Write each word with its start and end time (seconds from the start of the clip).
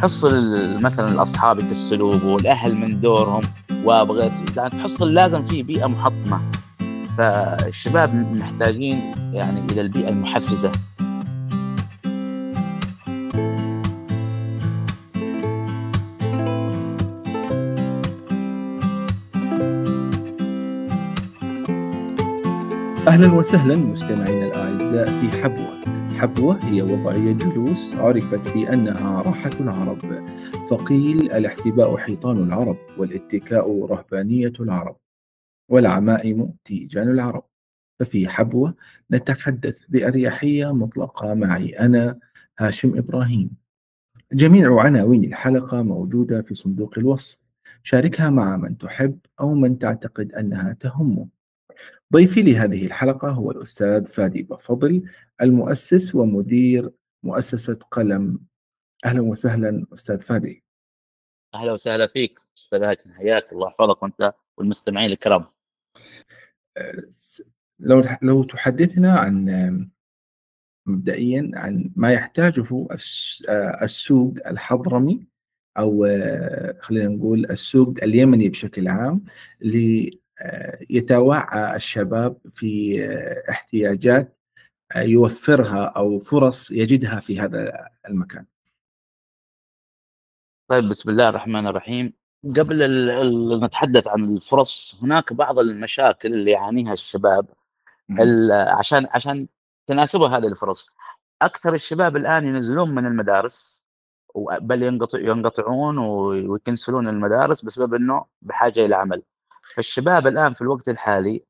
تحصل 0.00 0.80
مثلا 0.82 1.08
الاصحاب 1.12 1.58
يكسلوك 1.58 2.24
والأهل 2.24 2.74
من 2.74 3.00
دورهم 3.00 3.40
وابغى 3.84 4.30
يعني 4.56 4.70
تحصل 4.70 5.14
لازم 5.14 5.46
في 5.46 5.62
بيئة 5.62 5.86
محطمة. 5.86 6.40
فالشباب 7.18 8.14
محتاجين 8.14 9.14
يعني 9.32 9.60
إلى 9.72 9.80
البيئة 9.80 10.08
المحفزة. 10.08 10.72
أهلا 23.08 23.32
وسهلا 23.32 23.76
مستمعينا 23.76 24.46
الأعزاء 24.46 25.06
في 25.20 25.42
حبوة. 25.42 25.99
حبوة 26.20 26.64
هي 26.64 26.82
وضعية 26.82 27.32
جلوس 27.32 27.94
عرفت 27.94 28.54
بأنها 28.54 29.22
راحة 29.22 29.50
العرب. 29.60 29.98
فقيل 30.70 31.32
الاحتباء 31.32 31.96
حيطان 31.96 32.36
العرب 32.36 32.76
والاتكاء 32.98 33.86
رهبانية 33.86 34.52
العرب 34.60 34.96
والعمائم 35.70 36.52
تيجان 36.64 37.08
العرب 37.08 37.44
ففي 38.00 38.28
حبوة 38.28 38.74
نتحدث 39.10 39.78
بأريحية 39.88 40.74
مطلقة 40.74 41.34
معي 41.34 41.78
أنا 41.78 42.18
هاشم 42.58 42.98
إبراهيم. 42.98 43.50
جميع 44.32 44.80
عناوين 44.80 45.24
الحلقة 45.24 45.82
موجودة 45.82 46.42
في 46.42 46.54
صندوق 46.54 46.98
الوصف. 46.98 47.50
شاركها 47.82 48.30
مع 48.30 48.56
من 48.56 48.78
تحب 48.78 49.18
أو 49.40 49.54
من 49.54 49.78
تعتقد 49.78 50.32
أنها 50.32 50.72
تهمه 50.80 51.39
ضيفي 52.12 52.42
لهذه 52.42 52.86
الحلقة 52.86 53.28
هو 53.28 53.50
الأستاذ 53.50 54.06
فادي 54.06 54.42
بفضل 54.42 55.02
المؤسس 55.42 56.14
ومدير 56.14 56.90
مؤسسة 57.22 57.78
قلم. 57.90 58.40
أهلا 59.04 59.20
وسهلا 59.20 59.86
أستاذ 59.94 60.20
فادي. 60.20 60.64
أهلا 61.54 61.72
وسهلا 61.72 62.06
فيك 62.06 62.38
أستاذ 62.58 62.94
حياك 63.16 63.52
الله. 63.52 63.68
يحفظك 63.68 64.02
وأنت 64.02 64.34
والمستمعين 64.58 65.12
الكرام. 65.12 65.46
أه، 66.76 67.02
لو 67.78 68.02
لو 68.22 68.44
تحدثنا 68.44 69.14
عن 69.14 69.90
مبدئيا 70.86 71.50
عن 71.54 71.92
ما 71.96 72.12
يحتاجه 72.12 72.86
أه، 73.48 73.84
السوق 73.84 74.34
الحضرمي 74.46 75.26
أو 75.78 76.04
أه، 76.04 76.78
خلينا 76.80 77.08
نقول 77.08 77.44
السوق 77.44 77.94
اليمني 78.02 78.48
بشكل 78.48 78.88
عام 78.88 79.24
يتوعى 80.90 81.76
الشباب 81.76 82.36
في 82.54 83.00
احتياجات 83.50 84.36
يوفرها 84.96 85.84
أو 85.84 86.18
فرص 86.18 86.70
يجدها 86.70 87.20
في 87.20 87.40
هذا 87.40 87.88
المكان. 88.08 88.46
طيب 90.68 90.88
بسم 90.88 91.10
الله 91.10 91.28
الرحمن 91.28 91.66
الرحيم. 91.66 92.12
قبل 92.44 92.82
ال 92.82 93.60
نتحدث 93.60 94.08
عن 94.08 94.24
الفرص 94.24 94.98
هناك 95.02 95.32
بعض 95.32 95.58
المشاكل 95.58 96.34
اللي 96.34 96.50
يعانيها 96.50 96.92
الشباب 96.92 97.46
عشان 98.78 99.06
عشان 99.10 99.48
تناسبها 99.86 100.38
هذه 100.38 100.46
الفرص. 100.48 100.90
أكثر 101.42 101.74
الشباب 101.74 102.16
الآن 102.16 102.44
ينزلون 102.46 102.94
من 102.94 103.06
المدارس 103.06 103.82
بل 104.60 104.82
ينقطع 104.82 105.18
ينقطعون 105.18 105.98
ويكنسلون 105.98 107.08
المدارس 107.08 107.64
بسبب 107.64 107.94
إنه 107.94 108.24
بحاجة 108.42 108.84
إلى 108.86 108.94
عمل. 108.96 109.22
فالشباب 109.76 110.26
الآن 110.26 110.54
في 110.54 110.60
الوقت 110.62 110.88
الحالي 110.88 111.44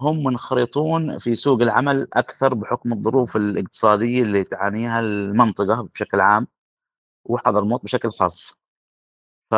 هم 0.00 0.24
منخرطون 0.24 1.18
في 1.18 1.34
سوق 1.34 1.62
العمل 1.62 2.08
أكثر 2.12 2.54
بحكم 2.54 2.92
الظروف 2.92 3.36
الاقتصادية 3.36 4.22
اللي 4.22 4.44
تعانيها 4.44 5.00
المنطقة 5.00 5.82
بشكل 5.82 6.20
عام 6.20 6.46
وحضرموت 7.24 7.84
بشكل 7.84 8.10
خاص. 8.12 8.60
ف 9.50 9.54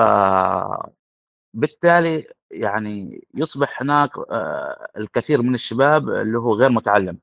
بالتالي 1.54 2.26
يعني 2.50 3.24
يصبح 3.34 3.82
هناك 3.82 4.18
آه، 4.18 4.88
الكثير 4.96 5.42
من 5.42 5.54
الشباب 5.54 6.08
اللي 6.08 6.38
هو 6.38 6.54
غير 6.54 6.70
متعلم 6.70 7.18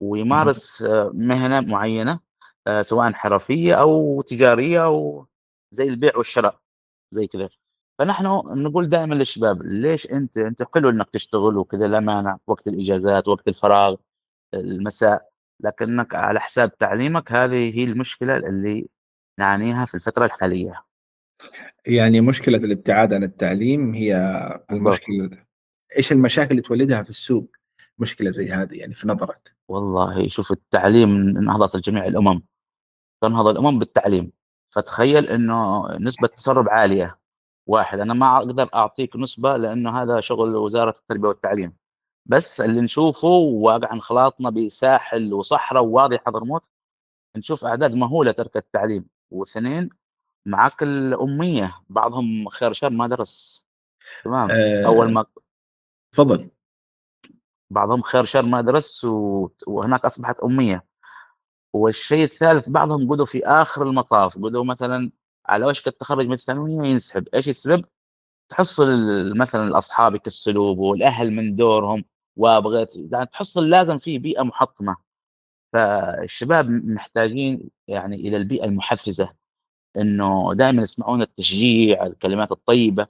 ويمارس 0.00 0.82
آه، 0.82 1.10
مهنة 1.14 1.60
معينة 1.60 2.20
آه، 2.66 2.82
سواء 2.82 3.12
حرفية 3.12 3.74
أو 3.74 4.22
تجارية 4.22 4.84
أو 4.84 5.26
زي 5.70 5.84
البيع 5.84 6.16
والشراء 6.16 6.60
زي 7.12 7.26
كذا 7.26 7.48
فنحن 8.00 8.24
نقول 8.46 8.88
دائما 8.88 9.14
للشباب 9.14 9.62
ليش 9.62 10.06
انت 10.06 10.38
أنت 10.38 10.62
حلو 10.74 10.90
إنك 10.90 11.10
تشتغل 11.10 11.56
وكذا؟ 11.56 11.86
لا 11.86 12.00
مانع 12.00 12.38
وقت 12.46 12.66
الإجازات 12.66 13.28
وقت 13.28 13.48
الفراغ 13.48 13.96
المساء 14.54 15.30
لكنك 15.60 16.14
على 16.14 16.40
حساب 16.40 16.78
تعليمك 16.78 17.32
هذه 17.32 17.78
هي 17.78 17.84
المشكلة 17.84 18.36
اللي 18.36 18.88
نعانيها 19.38 19.84
في 19.84 19.94
الفترة 19.94 20.24
الحالية. 20.24 20.84
يعني 21.86 22.20
مشكلة 22.20 22.58
الابتعاد 22.58 23.12
عن 23.12 23.22
التعليم 23.22 23.94
هي 23.94 24.16
المشكلة. 24.72 25.44
إيش 25.96 26.12
المشاكل 26.12 26.50
اللي 26.50 26.62
تولدها 26.62 27.02
في 27.02 27.10
السوق؟ 27.10 27.56
مشكلة 27.98 28.30
زي 28.30 28.50
هذه 28.50 28.74
يعني 28.74 28.94
في 28.94 29.08
نظرك. 29.08 29.56
والله 29.68 30.28
شوف 30.28 30.52
التعليم 30.52 31.28
نهضه 31.28 31.80
جميع 31.80 32.06
الأمم. 32.06 32.42
تنهض 33.22 33.48
الأمم 33.48 33.78
بالتعليم. 33.78 34.32
فتخيل 34.70 35.28
إنه 35.28 35.88
نسبة 35.96 36.28
تسرب 36.28 36.68
عالية. 36.68 37.19
واحد. 37.66 38.00
أنا 38.00 38.14
ما 38.14 38.36
أقدر 38.36 38.68
أعطيك 38.74 39.16
نسبة 39.16 39.56
لأنه 39.56 40.02
هذا 40.02 40.20
شغل 40.20 40.56
وزارة 40.56 40.90
التربية 40.98 41.28
والتعليم. 41.28 41.76
بس 42.26 42.60
اللي 42.60 42.80
نشوفه 42.80 43.28
واقع 43.28 43.92
انخلاطنا 43.92 44.50
بساحل 44.50 45.34
وصحراء 45.34 45.82
ووادي 45.84 46.18
حضرموت 46.18 46.68
نشوف 47.36 47.64
أعداد 47.64 47.94
مهولة 47.94 48.32
ترك 48.32 48.56
التعليم. 48.56 49.06
واثنين 49.30 49.90
معك 50.46 50.82
الاميه 50.82 51.76
بعضهم 51.88 52.48
خير 52.48 52.72
شر 52.72 52.90
ما 52.90 53.06
درس. 53.06 53.64
تمام؟ 54.24 54.50
أه. 54.50 54.86
أول 54.86 55.12
ما 55.12 55.24
تفضل. 56.12 56.50
بعضهم 57.70 58.02
خير 58.02 58.24
شر 58.24 58.42
ما 58.42 58.60
درس 58.60 59.04
وهناك 59.66 60.04
أصبحت 60.04 60.40
أمية. 60.40 60.86
والشيء 61.72 62.24
الثالث 62.24 62.68
بعضهم 62.68 63.10
قدوا 63.10 63.26
في 63.26 63.46
آخر 63.46 63.82
المطاف. 63.82 64.38
قدوا 64.38 64.64
مثلا 64.64 65.12
على 65.50 65.66
وشك 65.66 65.88
التخرج 65.88 66.26
من 66.26 66.32
الثانوية 66.32 66.88
ينسحب 66.88 67.28
إيش 67.34 67.48
السبب؟ 67.48 67.84
تحصل 68.48 68.86
مثلا 69.38 69.64
الأصحاب 69.64 70.14
يكسلوه 70.14 70.78
والأهل 70.80 71.30
من 71.32 71.56
دورهم 71.56 72.04
وأبغيت 72.36 72.96
يعني 72.96 73.26
تحصل 73.26 73.70
لازم 73.70 73.98
في 73.98 74.18
بيئة 74.18 74.42
محطمة 74.42 74.96
فالشباب 75.72 76.70
محتاجين 76.70 77.70
يعني 77.88 78.16
إلى 78.16 78.36
البيئة 78.36 78.64
المحفزة 78.64 79.34
إنه 79.96 80.54
دائما 80.54 80.82
يسمعون 80.82 81.22
التشجيع 81.22 82.06
الكلمات 82.06 82.52
الطيبة. 82.52 83.06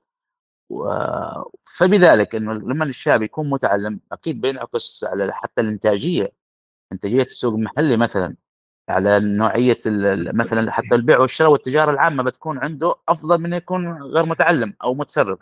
فبذلك 1.65 2.35
إنه 2.35 2.53
لما 2.53 2.85
الشاب 2.85 3.23
يكون 3.23 3.51
متعلم 3.51 4.01
أكيد 4.13 4.41
بينعكس 4.41 5.05
على 5.05 5.33
حتى 5.33 5.61
الإنتاجية 5.61 6.33
إنتاجية 6.93 7.23
السوق 7.23 7.55
المحلي 7.55 7.97
مثلا 7.97 8.37
على 8.89 9.21
نوعية 9.21 9.81
مثلا 10.33 10.73
حتى 10.73 10.95
البيع 10.95 11.19
والشراء 11.19 11.51
والتجارة 11.51 11.91
العامة 11.91 12.23
بتكون 12.23 12.59
عنده 12.59 12.95
أفضل 13.09 13.39
من 13.39 13.53
يكون 13.53 14.03
غير 14.03 14.27
متعلم 14.27 14.75
أو 14.83 14.95
متسرب. 14.95 15.39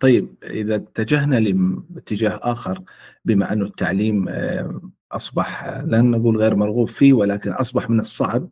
طيب 0.00 0.34
إذا 0.44 0.74
اتجهنا 0.74 1.36
لاتجاه 1.40 2.40
آخر 2.42 2.82
بما 3.24 3.52
انه 3.52 3.64
التعليم 3.64 4.28
آه، 4.28 4.80
أصبح 5.12 5.68
لن 5.68 6.10
نقول 6.10 6.36
غير 6.36 6.56
مرغوب 6.56 6.88
فيه 6.88 7.12
ولكن 7.12 7.52
أصبح 7.52 7.90
من 7.90 8.00
الصعب 8.00 8.48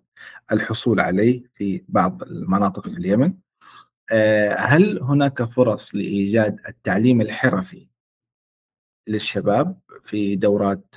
الحصول 0.53 1.01
عليه 1.01 1.43
في 1.55 1.85
بعض 1.89 2.23
المناطق 2.23 2.89
في 2.89 2.95
اليمن. 2.97 3.35
آه، 4.13 4.55
هل 4.55 5.03
هناك 5.03 5.43
فرص 5.43 5.95
لإيجاد 5.95 6.61
التعليم 6.69 7.21
الحرفي 7.21 7.89
للشباب 9.09 9.79
في 10.05 10.37
دورات 10.37 10.95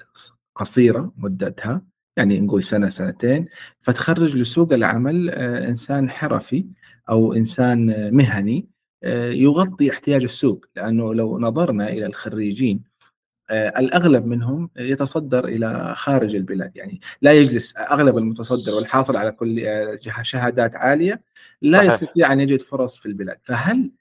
قصيرة 0.55 1.13
مدتها 1.17 1.88
يعني 2.19 2.39
نقول 2.39 2.63
سنة 2.63 2.89
سنتين 2.89 3.45
فتخرج 3.79 4.35
لسوق 4.35 4.73
العمل 4.73 5.29
آه، 5.29 5.67
إنسان 5.67 6.09
حرفي 6.09 6.65
أو 7.09 7.33
إنسان 7.33 8.09
مهني 8.15 8.67
آه، 9.03 9.29
يغطي 9.29 9.91
احتياج 9.91 10.23
السوق. 10.23 10.65
لأنه 10.75 11.13
لو 11.13 11.39
نظرنا 11.39 11.89
إلى 11.89 12.05
الخريجين 12.05 12.83
آه، 13.49 13.79
الأغلب 13.79 14.25
منهم 14.25 14.69
يتصدر 14.77 15.45
إلى 15.45 15.93
خارج 15.97 16.35
البلاد. 16.35 16.71
يعني 16.75 16.99
لا 17.21 17.33
يجلس 17.33 17.77
أغلب 17.77 18.17
المتصدر 18.17 18.75
والحاصل 18.75 19.17
على 19.17 19.31
كل 19.31 19.67
شهادات 20.21 20.75
عالية 20.75 21.21
لا 21.61 21.77
صحيح. 21.77 21.93
يستطيع 21.93 22.33
أن 22.33 22.39
يجد 22.39 22.61
فرص 22.61 22.97
في 22.97 23.05
البلاد. 23.05 23.37
فهل 23.43 23.91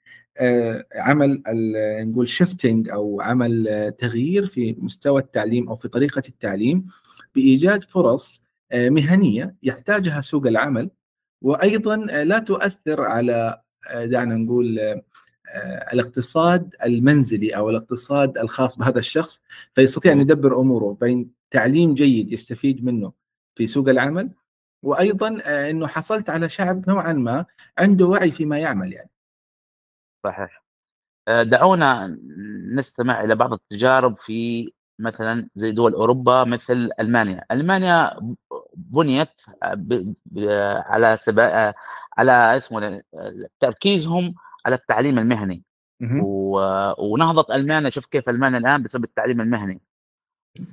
عمل 0.95 1.43
نقول 2.05 2.29
شيفتنج 2.29 2.89
أو 2.89 3.21
عمل 3.21 3.93
تغيير 3.99 4.45
في 4.47 4.75
مستوى 4.79 5.21
التعليم 5.21 5.69
أو 5.69 5.75
في 5.75 5.87
طريقة 5.87 6.23
التعليم 6.27 6.85
بإيجاد 7.35 7.83
فرص 7.83 8.49
آه، 8.71 8.89
مهنية 8.89 9.55
يحتاجها 9.63 10.21
سوق 10.21 10.47
العمل 10.47 10.89
وأيضا 11.41 12.07
آه، 12.09 12.23
لا 12.23 12.39
تؤثر 12.39 13.01
على 13.01 13.61
آه، 13.89 14.05
دعنا 14.05 14.35
نقول 14.35 14.79
الاقتصاد 15.93 16.75
المنزلي 16.85 17.55
أو 17.55 17.69
الاقتصاد 17.69 18.37
الخاص 18.37 18.77
بهذا 18.77 18.99
الشخص 18.99 19.43
فيستطيع 19.75 20.11
أن 20.11 20.19
يدبر 20.19 20.59
أموره 20.59 20.97
بين 21.01 21.31
تعليم 21.51 21.93
جيد 21.93 22.31
يستفيد 22.33 22.85
منه 22.85 23.13
في 23.55 23.67
سوق 23.67 23.89
العمل 23.89 24.29
وأيضا 24.83 25.41
إنه 25.69 25.87
حصلت 25.87 26.29
على 26.29 26.49
شعب 26.49 26.89
نوعا 26.89 27.13
ما 27.13 27.45
عنده 27.77 28.05
وعي 28.05 28.31
فيما 28.31 28.59
يعمل 28.59 28.93
يعني. 28.93 29.09
صحيح. 30.23 30.63
دعونا 31.41 32.19
نستمع 32.73 33.23
إلى 33.23 33.35
بعض 33.35 33.53
التجارب 33.53 34.17
في 34.19 34.71
مثلا 34.99 35.49
زي 35.55 35.71
دول 35.71 35.93
أوروبا 35.93 36.43
مثل 36.43 36.89
ألمانيا، 36.99 37.45
ألمانيا 37.51 38.19
بنيت. 38.75 39.41
على 40.85 41.17
سبا... 41.17 41.73
على 42.17 42.57
اسمه 42.57 43.03
تركيزهم 43.59 44.35
على 44.65 44.75
التعليم 44.75 45.19
المهني. 45.19 45.63
و... 46.21 46.59
ونهضت 47.13 47.51
ألمانيا 47.51 47.89
شوف 47.89 48.05
كيف 48.05 48.29
ألمانيا 48.29 48.57
الآن 48.57 48.83
بسبب 48.83 49.03
التعليم 49.03 49.41
المهني. 49.41 49.81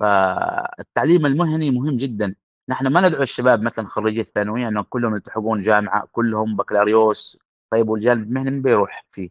فالتعليم 0.00 1.26
المهني 1.26 1.70
مهم 1.70 1.96
جدا. 1.96 2.34
نحن 2.68 2.86
ما 2.86 3.08
ندعو 3.08 3.22
الشباب 3.22 3.62
مثلا 3.62 3.86
خريجي 3.86 4.20
الثانوية 4.20 4.68
انه 4.68 4.82
كلهم 4.82 5.14
يلتحقون 5.14 5.62
جامعة 5.62 6.08
كلهم 6.12 6.56
بكالوريوس. 6.56 7.38
طيب 7.70 7.88
والجانب 7.88 8.26
المهني 8.28 8.50
من 8.50 8.62
بيروح 8.62 9.06
فيه؟ 9.10 9.30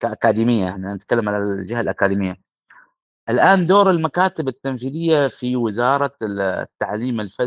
كاكاديميه 0.00 0.64
يعني 0.64 0.94
نتكلم 0.94 1.28
على 1.28 1.38
الجهة 1.38 1.80
الأكاديمية. 1.80 2.49
الآن 3.28 3.66
دور 3.66 3.90
المكاتب 3.90 4.48
التنفيذية 4.48 5.28
في 5.28 5.56
وزارة 5.56 6.12
التعليم 6.22 7.20
الف... 7.20 7.40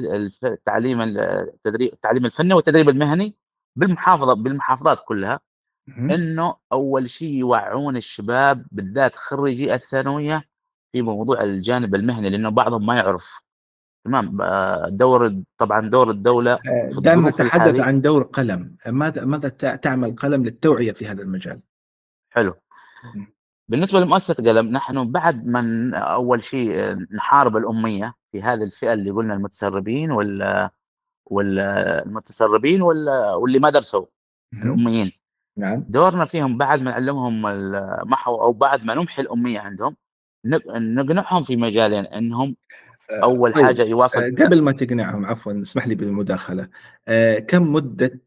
التعليم 0.43 1.01
التدريب 1.01 1.93
التعليم 1.93 2.25
الفني 2.25 2.53
والتدريب 2.53 2.89
المهني 2.89 3.35
بالمحافظه 3.75 4.33
بالمحافظات 4.33 4.99
كلها. 5.05 5.39
إنه 5.89 6.55
أول 6.71 7.09
شيء 7.09 7.33
يوعون 7.33 7.97
الشباب 7.97 8.65
بالذات 8.71 9.15
خريجي 9.15 9.73
الثانوية 9.73 10.43
في 10.91 11.01
موضوع 11.01 11.41
الجانب 11.43 11.95
المهني 11.95 12.29
لأنه 12.29 12.49
بعضهم 12.49 12.85
ما 12.85 12.95
يعرف. 12.95 13.39
تمام؟ 14.05 14.37
دور 14.87 15.43
طبعا 15.57 15.89
دور 15.89 16.09
الدولة 16.09 16.53
آه، 16.53 16.91
دائما 16.97 17.29
نتحدث 17.29 17.79
عن 17.79 18.01
دور 18.01 18.23
قلم. 18.23 18.75
ماذا 18.85 19.25
ماذا 19.25 19.49
تعمل 19.75 20.15
قلم 20.15 20.43
للتوعية 20.43 20.91
في 20.91 21.07
هذا 21.07 21.21
المجال؟ 21.21 21.61
حلو. 22.29 22.53
بالنسبة 23.73 23.99
لمؤسسة 23.99 24.33
قلم 24.33 24.67
نحن 24.67 25.11
بعد 25.11 25.47
ما 25.47 25.91
أول 25.97 26.43
شيء 26.43 26.95
نحارب 27.15 27.57
الأمية 27.57 28.13
في 28.31 28.41
هذه 28.41 28.63
الفئة 28.63 28.93
اللي 28.93 29.11
قلنا 29.11 29.33
المتسربين 29.33 30.11
ولا 30.11 30.71
ولا 31.25 32.03
المتسربين 32.05 32.81
ولا 32.81 33.33
واللي 33.33 33.59
ما 33.59 33.69
درسوا 33.69 34.05
الأميين. 34.53 35.11
نعم. 35.57 35.85
دورنا 35.89 36.25
فيهم 36.25 36.57
بعد 36.57 36.81
ما 36.81 36.91
نعلمهم 36.91 37.45
المحو 37.45 38.41
أو 38.41 38.53
بعد 38.53 38.85
ما 38.85 38.93
نمحي 38.93 39.21
الأمية 39.21 39.59
عندهم 39.59 39.95
نقنعهم 40.45 41.43
في 41.43 41.55
مجالين 41.55 42.05
إنهم 42.05 42.55
آه، 43.11 43.23
أول 43.23 43.53
طيب. 43.53 43.65
حاجة 43.65 43.83
يواصل 43.83 44.19
آه، 44.19 44.45
قبل 44.45 44.61
ما 44.61 44.71
تقنعهم 44.71 45.25
عفوا 45.25 45.61
اسمح 45.61 45.87
لي 45.87 45.95
بالمداخلة. 45.95 46.69
آه، 47.07 47.39
كم 47.39 47.73
مدة 47.73 48.19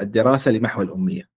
الدراسة 0.00 0.50
لمحو 0.50 0.82
الأمية؟ 0.82 1.28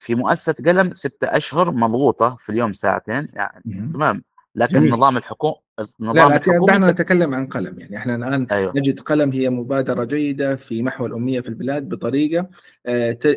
في 0.00 0.14
مؤسسة 0.14 0.52
قلم 0.66 0.92
ستة 0.92 1.36
أشهر 1.36 1.70
مضغوطة 1.70 2.36
في 2.36 2.52
اليوم 2.52 2.72
ساعتين 2.72 3.28
يعني 3.32 3.90
تمام. 3.94 4.22
لكن 4.54 4.74
جميل. 4.74 4.94
النظام 4.94 5.16
الحكومي 5.16 5.54
النظام 6.00 6.32
لا 6.32 6.38
لا 6.46 6.66
دعنا 6.66 6.90
نتكلم 6.90 7.34
عن 7.34 7.46
قلم 7.46 7.80
يعني 7.80 7.96
إحنا 7.96 8.16
الآن 8.16 8.46
أيوه. 8.52 8.72
نجد 8.76 9.00
قلم 9.00 9.32
هي 9.32 9.50
مبادرة 9.50 10.04
جيدة 10.04 10.56
في 10.56 10.82
محو 10.82 11.06
الأمية 11.06 11.40
في 11.40 11.48
البلاد 11.48 11.88
بطريقة 11.88 12.48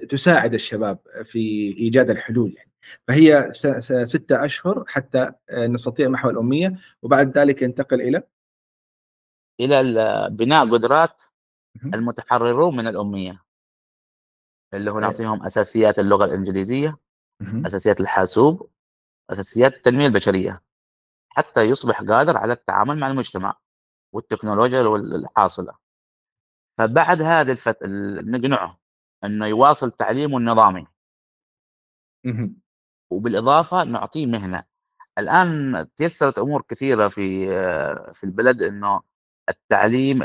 تساعد 0.09 0.53
الشباب 0.53 0.99
في 1.23 1.39
إيجاد 1.77 2.09
الحلول 2.09 2.53
يعني. 2.57 2.71
فهي 3.07 3.49
ستة 4.05 4.45
أشهر 4.45 4.83
حتى 4.87 5.31
نستطيع 5.51 6.09
محو 6.09 6.29
الأمية 6.29 6.75
وبعد 7.01 7.37
ذلك 7.37 7.61
ينتقل 7.61 8.01
إلى؟ 8.01 8.23
إلى 9.59 10.27
بناء 10.31 10.69
قدرات 10.69 11.21
المتحررون 11.93 12.75
من 12.75 12.87
الأمية. 12.87 13.43
اللي 14.73 14.91
هو 14.91 14.99
نعطيهم 14.99 15.45
أساسيات 15.45 15.99
اللغة 15.99 16.25
الإنجليزية 16.25 16.97
أساسيات 17.67 17.99
الحاسوب 18.01 18.69
أساسيات 19.29 19.73
التنميه 19.73 20.07
البشرية 20.07 20.61
حتى 21.29 21.61
يصبح 21.61 22.01
قادر 22.01 22.37
على 22.37 22.53
التعامل 22.53 22.99
مع 22.99 23.07
المجتمع 23.07 23.57
والتكنولوجيا 24.13 24.81
الحاصلة. 24.95 25.73
فبعد 26.77 27.21
هذه 27.21 27.51
الفترة 27.51 27.87
نقنعه 28.21 28.79
إنه 29.23 29.47
يواصل 29.47 29.91
تعليمه 29.91 30.37
النظامي. 30.37 30.87
وبالإضافة 33.11 33.83
نعطيه 33.83 34.25
مهنة. 34.25 34.63
الآن 35.17 35.87
تيسرت 35.95 36.39
أمور 36.39 36.61
كثيرة 36.61 37.07
في 37.07 37.47
في 38.13 38.23
البلد 38.23 38.61
إنه 38.63 39.01
التعليم 39.49 40.23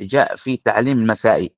جاء 0.00 0.36
في 0.36 0.56
تعليم 0.56 1.06
مسائي. 1.06 1.55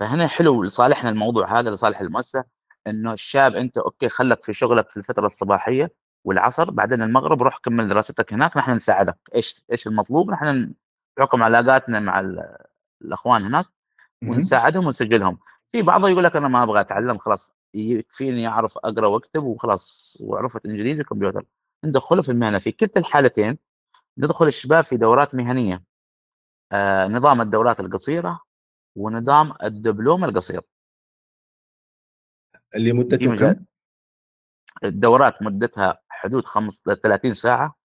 فهنا 0.00 0.28
حلو 0.28 0.64
لصالحنا 0.64 1.10
الموضوع 1.10 1.58
هذا 1.58 1.70
لصالح 1.70 2.00
المؤسسة 2.00 2.44
إنه 2.86 3.12
الشاب 3.12 3.56
أنت 3.56 3.78
أوكي 3.78 4.08
خلك 4.08 4.44
في 4.44 4.54
شغلك 4.54 4.90
في 4.90 4.96
الفترة 4.96 5.26
الصباحية 5.26 5.92
والعصر 6.24 6.70
بعدين 6.70 7.02
المغرب 7.02 7.42
روح 7.42 7.58
كمل 7.58 7.88
دراستك 7.88 8.32
هناك 8.32 8.56
نحن 8.56 8.70
نساعدك. 8.70 9.18
إيش 9.34 9.64
إيش 9.72 9.86
المطلوب؟ 9.86 10.30
نحن 10.30 10.74
بحكم 11.16 11.42
علاقاتنا 11.42 12.00
مع 12.00 12.20
الأخوان 13.02 13.44
هناك 13.44 13.66
ونساعدهم 14.22 14.86
ونسجلهم. 14.86 15.38
في 15.72 15.82
بعضه 15.82 16.08
يقول 16.08 16.24
لك 16.24 16.36
أنا 16.36 16.48
ما 16.48 16.62
أبغى 16.62 16.80
أتعلم 16.80 17.18
خلاص 17.18 17.52
يكفيني 17.74 18.48
أعرف 18.48 18.78
أقرأ 18.78 19.06
وأكتب 19.06 19.44
وخلاص 19.44 20.16
وعرفت 20.20 20.66
إنجليزي 20.66 21.00
وكمبيوتر. 21.00 21.44
ندخله 21.84 22.22
في 22.22 22.28
المهنة. 22.30 22.58
في 22.58 22.72
كلتا 22.72 23.00
الحالتين 23.00 23.58
ندخل 24.18 24.46
الشباب 24.46 24.84
في 24.84 24.96
دورات 24.96 25.34
مهنية. 25.34 25.82
آه 26.72 27.06
نظام 27.08 27.40
الدورات 27.40 27.80
القصيرة 27.80 28.45
ونظام 28.96 29.54
الدبلوم 29.62 30.24
القصير. 30.24 30.62
اللي 32.74 32.92
مدته 32.92 33.36
كم؟ 33.36 33.64
الدورات 34.84 35.42
مدتها 35.42 35.98
حدود 36.08 36.42
30 37.02 37.34
ساعة. 37.34 37.76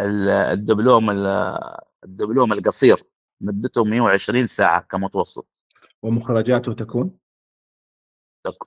الدبلوم 0.00 1.10
الدبلوم 2.04 2.52
القصير 2.52 3.04
مدته 3.40 3.84
120 3.84 4.46
ساعة 4.46 4.80
كمتوسط. 4.80 5.46
ومخرجاته 6.02 6.72
تكون؟ 6.72 7.18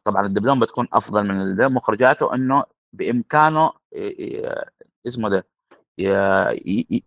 طبعا 0.03 0.25
الدبلوم 0.25 0.59
بتكون 0.59 0.87
أفضل 0.93 1.27
من 1.27 1.55
مخرجاته 1.73 2.35
إنه 2.35 2.63
بإمكانه 2.93 3.73
اسمه 5.07 5.29
ده 5.29 5.47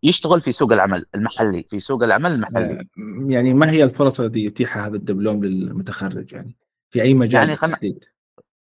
يشتغل 0.02 0.40
في 0.40 0.52
سوق 0.52 0.72
العمل 0.72 1.06
المحلي 1.14 1.62
في 1.70 1.80
سوق 1.80 2.02
العمل 2.02 2.32
المحلي. 2.32 2.80
آه، 2.80 2.84
يعني 3.28 3.54
ما 3.54 3.70
هي 3.70 3.84
الفرص 3.84 4.20
التي 4.20 4.44
يتيحها 4.44 4.86
هذا 4.86 4.96
الدبلوم 4.96 5.44
للمتخرج 5.44 6.32
يعني؟ 6.32 6.56
في 6.90 7.02
أي 7.02 7.14
مجال 7.14 7.42
يعني 7.42 7.56
خلنا 7.56 7.76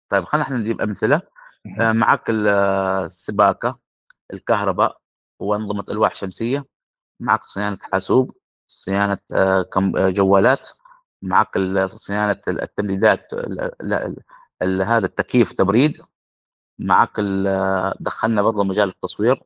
طيب 0.09 0.23
خلينا 0.23 0.45
إحنا 0.45 0.57
نجيب 0.57 0.81
أمثلة. 0.81 1.21
آه، 1.79 1.91
معك 1.91 2.29
السباكة 2.29 3.79
الكهرباء 4.33 4.97
وأنظمة 5.39 5.85
ألواح 5.89 6.15
شمسية. 6.15 6.65
معك 7.19 7.43
صيانة 7.43 7.77
حاسوب 7.81 8.37
صيانة 8.67 9.17
آه، 9.31 9.65
جوالات. 9.95 10.69
معك 11.21 11.57
صيانة 11.85 12.41
التمديدات 12.47 13.31
هذا 14.61 15.05
التكييف 15.05 15.53
تبريد. 15.53 16.01
معك 16.79 17.19
دخلنا 17.99 18.41
برضه 18.41 18.63
مجال 18.63 18.89
التصوير. 18.89 19.43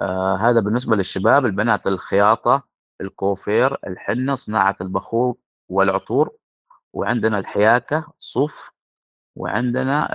آه 0.00 0.36
هذا 0.36 0.60
بالنسبة 0.60 0.96
للشباب 0.96 1.46
البنات 1.46 1.86
الخياطة 1.86 2.62
الكوفير 3.00 3.76
الحنة 3.86 4.34
صناعة 4.34 4.76
البخور 4.80 5.36
والعطور 5.68 6.30
وعندنا 6.92 7.38
الحياكة 7.38 8.12
صوف 8.18 8.70
وعندنا 9.36 10.08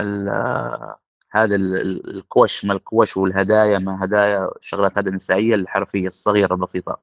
هذا 1.31 1.55
الكوش 1.55 2.65
ما 2.65 2.73
الكوش 2.73 3.17
والهدايا 3.17 3.79
ما 3.79 4.05
هدايا 4.05 4.49
الشغلات 4.59 4.97
هذه 4.97 5.07
النسائية 5.09 5.55
الحرفية 5.55 6.07
الصغيرة 6.07 6.53
البسيطة. 6.53 7.01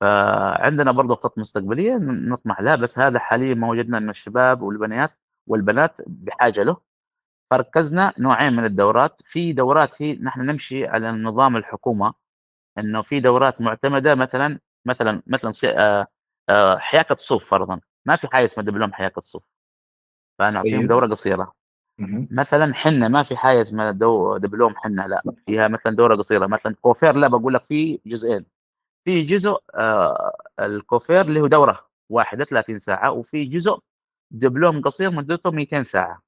فعندنا 0.00 0.92
برضه 0.92 1.14
خطط 1.14 1.38
مستقبلية 1.38 1.96
نطمح 2.00 2.60
لها 2.60 2.76
بس 2.76 2.98
هذا 2.98 3.18
حاليا 3.18 3.54
ما 3.54 3.68
وجدنا 3.68 3.98
أن 3.98 4.10
الشباب 4.10 4.62
والبنات 4.62 5.10
والبنات 5.46 5.94
بحاجة 6.06 6.62
له. 6.62 6.76
فركزنا 7.50 8.12
نوعين 8.18 8.52
من 8.52 8.64
الدورات. 8.64 9.20
في 9.24 9.52
دورات 9.52 10.02
هي 10.02 10.12
نحن 10.22 10.40
نمشي 10.40 10.86
على 10.86 11.12
نظام 11.12 11.56
الحكومة 11.56 12.14
إنه 12.78 13.02
في 13.02 13.20
دورات 13.20 13.60
معتمدة 13.62 14.14
مثلا 14.14 14.58
مثلا 14.84 15.22
مثلا 15.26 15.52
آه، 15.64 16.06
آه، 16.48 16.78
حياكة 16.78 17.16
صوف 17.18 17.50
فرضا. 17.50 17.80
ما 18.06 18.16
في 18.16 18.28
حاجة 18.28 18.44
اسمها 18.44 18.66
دبلوم 18.66 18.92
حياكة 18.92 19.20
صوف. 19.20 19.42
فنعطيهم 20.38 20.80
طيب. 20.80 20.88
دورة 20.88 21.06
قصيرة. 21.06 21.52
مثلا 22.30 22.74
حنه 22.74 23.08
ما 23.08 23.22
في 23.22 23.36
حاجة 23.36 23.62
اسمها 23.62 23.90
دو 23.90 24.36
دبلوم 24.36 24.74
حنه 24.76 25.06
لا. 25.06 25.22
فيها 25.46 25.68
مثلا 25.68 25.96
دورة 25.96 26.16
قصيرة. 26.16 26.46
مثلا 26.46 26.74
كوفير 26.80 27.16
لا 27.16 27.28
بقول 27.28 27.54
لك 27.54 27.64
في 27.64 28.00
جزئين. 28.06 28.46
في 29.04 29.22
جزء 29.22 29.58
آه 29.74 30.32
الكوفير 30.60 31.20
اللي 31.20 31.40
هو 31.40 31.46
دورة 31.46 31.86
واحدة 32.10 32.44
30 32.44 32.78
ساعة 32.78 33.12
وفي 33.12 33.44
جزء 33.44 33.78
دبلوم 34.30 34.80
قصير 34.80 35.10
مدته 35.10 35.50
200 35.50 35.84
ساعة. 35.84 36.22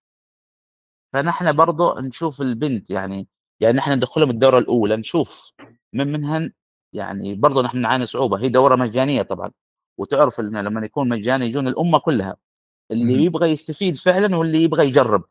فنحن 1.16 1.52
برضه 1.52 2.00
نشوف 2.00 2.40
البنت 2.40 2.90
يعني 2.90 3.26
يعني 3.61 3.76
نحن 3.76 3.92
ندخلهم 3.92 4.30
الدورة 4.30 4.58
الأولى 4.58 4.96
نشوف 4.96 5.52
من 5.92 6.12
منهن 6.12 6.52
يعني 6.92 7.35
برضه 7.35 7.62
نحن 7.62 7.78
نعاني 7.78 8.06
صعوبة 8.06 8.40
هي 8.40 8.49
دورة 8.49 8.76
مجانية 8.76 9.23
طبعًا، 9.23 9.50
وتعرف 9.99 10.40
لمّا 10.40 10.87
يكون 10.87 11.08
مجاني 11.08 11.46
يجون 11.46 11.68
الأمة 11.68 11.99
كلها، 11.99 12.37
اللي 12.90 13.14
اهم. 13.14 13.20
يبغى 13.20 13.50
يستفيد 13.50 13.96
فعلًا 13.96 14.37
واللي 14.37 14.62
يبغى 14.62 14.87
يجرّب. 14.87 15.25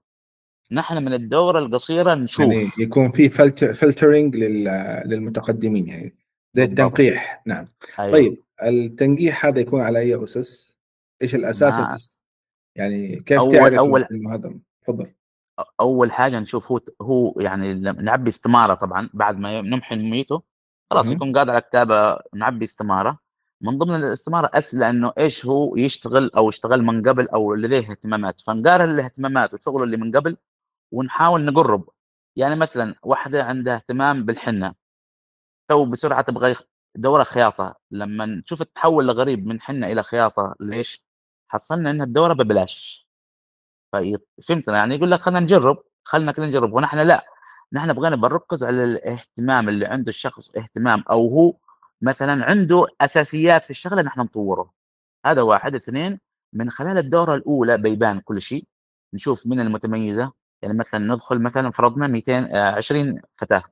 نحن 0.72 1.04
من 1.04 1.14
الدورة 1.14 1.60
القصيرة 1.60 2.14
نشوف. 2.14 2.40
يعني 2.46 2.70
يكون 2.80 3.12
في 3.12 3.30
فلت 3.30 3.64
filtering 3.66 4.36
لل 4.36 4.64
للمتقدمين 5.06 5.88
يعني، 5.88 6.16
زي. 6.54 6.64
التنقيح، 6.64 7.42
نعم. 7.46 7.68
أيوه. 8.00 8.12
طيب 8.12 8.38
التنقيح 8.64 9.46
هذا 9.46 9.60
يكون 9.60 9.82
على 9.82 10.14
الأساس 10.14 10.76
اللي 11.22 11.48
ما 11.48 11.96
تس 11.96 12.18
يعني 12.76 13.16
كيف 13.16 13.40
أول 13.40 13.52
تعرف 13.52 13.74
أول 13.74 14.08
هذا 14.32 14.54
تفضل. 14.82 15.12
أ 15.60 15.64
أول 15.80 16.12
حاجة 16.12 16.40
نشوف 16.40 16.72
هو 16.72 16.80
هو 17.02 17.34
يعني 17.40 17.74
نعبّي 17.74 18.30
استمارة 18.30 18.74
طبعًا 18.74 19.10
بعد 19.14 19.38
ما 19.40 19.62
نمحي 19.62 19.96
نميته، 19.96 20.42
خلاص. 20.92 21.12
يكون 21.12 21.34
قاعد 21.34 21.50
على 21.50 21.62
كتابة 21.62 22.18
نعبّي 22.36 22.66
استمارة، 22.66 23.20
من 23.62 23.78
ضمن 23.78 23.96
الاستمارة 23.96 24.50
أسئلة 24.54 24.90
إنه 24.90 25.14
إيش 25.18 25.46
هو 25.46 25.76
يشتغل 25.78 26.32
أو 26.38 26.50
اشتغل 26.50 26.84
من 26.84 27.02
قبل 27.10 27.28
أو 27.30 27.54
لديه 27.56 27.92
اهتمامات، 27.92 28.42
فنقارن 28.42 28.90
الاهتمامات 28.92 29.54
وشغله 29.54 29.84
اللي 29.84 29.98
من 29.98 30.12
قبل 30.16 30.38
ونحاول 30.94 31.46
نقرّب، 31.46 31.90
يعني 32.38 32.56
مثلًا 32.56 32.96
واحدة 33.04 33.44
عندها 33.44 33.76
اهتمام 33.76 34.26
بالحنة، 34.26 34.74
تو 35.70 35.86
بسرعة 35.86 36.22
تبغى 36.22 36.52
يخ 36.52 36.64
دورة 36.98 37.24
خياطة، 37.24 37.76
لمّا 37.92 38.26
نشوف 38.28 38.62
التحوّل 38.62 39.06
الغريب 39.12 39.48
من 39.48 39.62
حنة 39.62 39.88
إلى 39.94 40.04
خياطة 40.04 40.56
ليش؟ 40.62 41.04
حصلنا 41.50 41.92
إن 41.92 42.02
الدورة 42.04 42.34
ببلاش. 42.34 43.05
في 44.02 44.18
فهمتنا؟ 44.44 44.78
يعني 44.78 44.96
يقول 44.96 45.12
لك 45.12 45.20
خلّينا 45.20 45.40
نجرّب، 45.40 45.78
خلّنا 46.04 46.32
كده 46.32 46.46
نجرّب، 46.46 46.74
ونحن 46.74 46.98
لأ، 47.00 47.26
نحن 47.74 47.94
بغينا 47.94 48.16
بنركّز 48.16 48.64
على 48.64 48.84
الاهتمام 48.84 49.70
اللي 49.70 49.86
عنده 49.86 50.10
الشخص 50.10 50.52
اهتمام 50.58 51.04
أو 51.12 51.28
هو 51.30 51.54
مثلًا 52.02 52.46
عنده 52.46 52.86
أساسيات 53.02 53.64
في 53.66 53.70
الشغلة 53.72 54.02
نحن 54.02 54.20
نطوّره، 54.22 54.72
هذا 55.26 55.42
1، 55.42 55.76
2 55.76 56.20
من 56.54 56.70
خلال 56.72 56.98
الدورة 56.98 57.36
الأولى 57.36 57.78
بيبان 57.78 58.20
كل 58.20 58.42
شيء، 58.42 58.66
نشوف 59.14 59.48
مين 59.48 59.60
المتميزة، 59.60 60.32
يعني 60.62 60.74
مثلًا 60.78 61.00
ندخل 61.16 61.40
مثلًا 61.42 61.72
فرضنا 61.72 62.08
200 62.08 62.44
آآ 62.46 62.72
20 62.72 63.22
فتاة. 63.38 63.64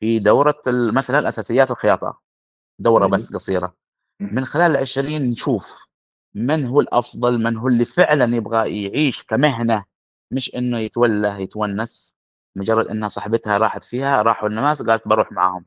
في 0.00 0.18
دورة 0.18 0.62
ال 0.68 0.94
مثلًا 0.94 1.28
أساسيات 1.28 1.70
الخياطة، 1.70 2.20
دورة 2.80 3.06
طيب. 3.06 3.12
بس 3.14 3.34
قصيرة، 3.34 3.74
اهم. 4.22 4.34
من 4.36 4.44
خلال 4.46 4.76
ال20 4.76 5.22
نشوف 5.22 5.86
من 6.36 6.66
هو 6.66 6.82
الأفضل، 6.82 7.44
من 7.44 7.58
هو 7.58 7.68
اللي 7.68 7.86
فعلًا 7.86 8.36
يبغى 8.36 8.84
يعيش 8.84 9.24
كمهنة، 9.24 9.84
مش 10.32 10.56
إنه 10.56 10.80
يتولّه 10.80 11.38
يتونس، 11.38 12.14
مجرد 12.56 12.88
إنها 12.88 13.08
صاحبتها 13.08 13.58
راحت 13.58 13.84
فيها، 13.84 14.22
راحوا 14.22 14.50
الناس 14.50 14.82
قالت 14.82 15.08
باروح 15.08 15.32
معاهم. 15.32 15.66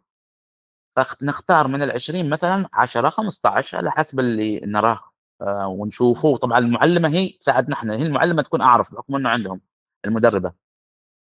فخ 0.98 1.16
نختار 1.24 1.68
من 1.68 1.84
ال20 1.84 2.30
مثلًا 2.30 2.70
10، 2.74 3.10
15 3.10 3.78
على 3.78 3.92
حسب 3.92 4.20
اللي 4.22 4.60
نراه 4.66 5.00
آآ 5.42 5.66
ونشوفه، 5.66 6.38
طبعًا 6.38 6.60
المعلمة 6.60 7.10
هي 7.10 7.30
تساعدنا 7.30 7.76
إحنا، 7.76 7.96
هي 7.98 8.04
المعلمة 8.04 8.44
تكون 8.44 8.62
أعرف 8.62 8.94
بحكم 8.96 9.16
إنه 9.16 9.30
عندهم 9.30 9.62
المدربة. 10.06 10.54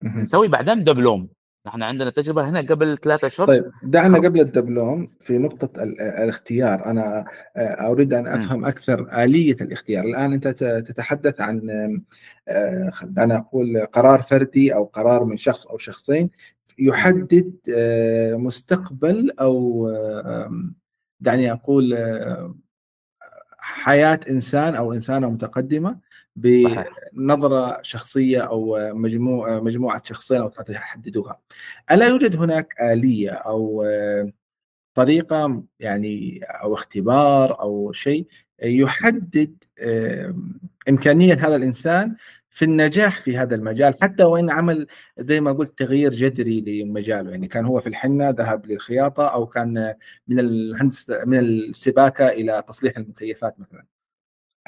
اهم. 0.05 0.21
نسوي 0.23 0.49
بعدين 0.49 0.85
دبلوم، 0.85 1.31
نحن 1.67 1.83
عندنا 1.83 2.11
تجربة 2.11 2.49
هنا 2.49 2.61
قبل 2.61 2.99
3 2.99 3.27
أشهر 3.27 3.47
طيب 3.47 3.73
دعنا 3.83 4.19
قبل 4.19 4.41
الدبلوم 4.41 5.11
في 5.21 5.39
نقطة 5.39 5.83
ال 5.83 6.01
الاختيار، 6.01 6.87
أنا 6.87 7.25
آآ 7.57 7.87
أريد 7.87 8.15
أن 8.15 8.27
إمم. 8.27 8.43
أفهم 8.43 8.65
أكثر 8.65 9.23
آلية 9.23 9.57
الاختيار، 9.61 10.05
الآن 10.05 10.33
أنت 10.33 10.49
ت 10.49 10.65
تتحدث 10.65 11.41
عن 11.41 11.61
دعنا 13.03 13.37
نقول 13.37 13.87
قرار 13.87 14.23
فردي 14.23 14.75
أو 14.75 14.85
قرار 14.85 15.25
من 15.25 15.37
شخص 15.37 15.67
أو 15.67 15.79
شخصين. 15.79 16.31
يحدد 16.79 17.53
آآ 17.77 18.37
مستقبل 18.37 19.31
أو 19.41 19.89
آمم 19.91 20.75
دعني 21.21 21.53
أقول 21.53 21.99
حياة 23.59 24.21
إنسان 24.31 24.75
أو 24.75 24.93
إنسانة 24.93 25.31
متقدمة 25.31 25.99
صحيح. 26.39 26.87
بنظرة 27.13 27.83
شخصية 27.83 28.41
أو 28.41 28.79
مجموع 28.95 29.61
مجموعة 29.61 30.03
شخصين 30.05 30.37
أو 30.39 30.49
3 30.49 30.73
يحددوها. 30.75 31.41
ألا 31.91 32.09
يوجد 32.09 32.37
هناك 32.37 32.75
آلية 32.81 33.31
أو 33.31 33.87
طريقة 34.95 35.63
يعني 35.81 36.41
أو 36.45 36.75
اختبار 36.75 37.61
أو 37.61 37.93
شيء 37.93 38.27
يحدد 38.63 39.65
آمم 39.83 40.61
إمكانية 40.89 41.35
هذا 41.35 41.57
الإنسان 41.57 42.17
في 42.51 42.65
النجاح 42.65 43.21
في 43.21 43.39
هذا 43.39 43.55
المجال، 43.55 43.95
حتى 44.03 44.25
وإن 44.25 44.51
عمل 44.51 44.87
زي 45.19 45.41
ما 45.41 45.53
قُلت 45.53 45.79
تغيير 45.79 46.13
جذري 46.13 46.61
لمجاله، 46.61 47.31
يعني 47.31 47.49
كان 47.49 47.65
هو 47.67 47.81
في 47.81 47.89
الحنة 47.89 48.31
ذهب 48.31 48.67
للخياطة 48.67 49.27
أو 49.27 49.47
كان 49.47 49.95
من 50.29 50.39
الهندسة 50.41 51.25
من 51.25 51.39
السباكة 51.39 52.29
إلى 52.29 52.63
تصليح 52.69 52.97
المكيفات 52.97 53.61
مثلًا. 53.61 53.85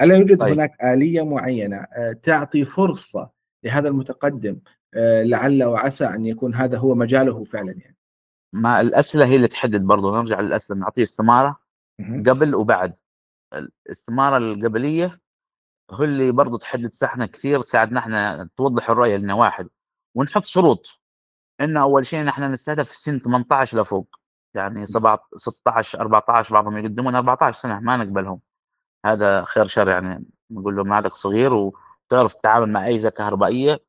ألا 0.01 0.15
يوجد 0.15 0.39
طيب. 0.39 0.53
هناك 0.53 0.83
آلية 0.83 1.25
معينة 1.25 1.77
آآ 1.77 2.13
تعطي 2.23 2.65
فرصة 2.65 3.29
لهذا 3.63 3.87
المتقدم 3.87 4.59
آآ 4.93 5.23
لعل 5.23 5.63
وعسى 5.63 6.05
أن 6.05 6.25
يكون 6.25 6.55
هذا 6.55 6.77
هو 6.77 6.95
مجاله 6.95 7.43
فعلًا 7.43 7.71
يعني؟ 7.71 7.95
ما 8.53 8.81
الأسئلة 8.81 9.25
هي 9.25 9.35
اللي 9.35 9.47
تحدد 9.47 9.81
برضه، 9.81 10.17
نرجع 10.21 10.39
للأسئلة 10.41 10.79
نعطيه 10.79 11.03
استمارة 11.03 11.59
اهم. 11.99 12.23
قبل 12.23 12.55
وبعد، 12.55 12.93
الاستمارة 13.53 14.37
القبلية 14.37 15.19
هو 15.91 16.03
اللي 16.03 16.31
برضه 16.31 16.57
تحدد 16.57 16.91
ساحنا 16.93 17.25
كثير، 17.25 17.61
تساعدنا 17.61 17.99
إحنا 17.99 18.49
توضح 18.55 18.89
الرؤية 18.89 19.17
لنا 19.17 19.33
1 19.33 19.67
ونحط 20.15 20.45
شروط، 20.45 21.01
إنه 21.61 21.81
أول 21.81 22.05
شيء 22.05 22.23
نحن 22.23 22.43
نستهدف 22.43 22.91
سن 22.91 23.19
18 23.21 23.81
لفوق، 23.81 24.15
يعني 24.55 24.85
سبعة 24.85 25.19
16، 25.37 25.95
14 25.95 26.53
بعضهم 26.53 26.77
يقدمون 26.77 27.15
14 27.15 27.59
سنة 27.61 27.79
ما 27.79 27.97
نقبلهم، 27.97 28.39
هذا 29.05 29.43
خير 29.43 29.67
شر 29.67 29.89
يعني. 29.89 30.25
نقول 30.51 30.75
له 30.75 30.83
مالك 30.83 31.13
صغير 31.13 31.53
وتعرف 31.53 32.33
تتعامل 32.33 32.71
مع 32.71 32.89
أجهزة 32.89 33.09
كهربائية 33.09 33.83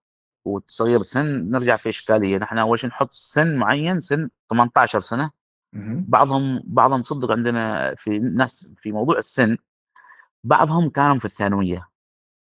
وصغير 0.45 1.03
سن 1.03 1.51
نرجع 1.51 1.77
في 1.77 1.89
إشكالية، 1.89 2.39
نحن 2.39 2.59
أول 2.59 2.79
شيء 2.79 2.91
نحط 2.91 3.13
سن 3.13 3.57
معين 3.57 4.01
سن 4.01 4.29
18 4.51 5.01
سنة، 5.01 5.31
اهم. 5.75 6.07
بعضهم 6.09 6.63
بعضهم 6.65 7.03
صدق 7.03 7.31
عندنا 7.31 7.95
في 7.95 8.19
ناس 8.19 8.69
في 8.77 8.93
موضوع 8.93 9.19
السن، 9.19 9.57
بعضهم 10.45 10.91
كانوا 10.91 11.19
في 11.19 11.25
الثانوية. 11.25 11.89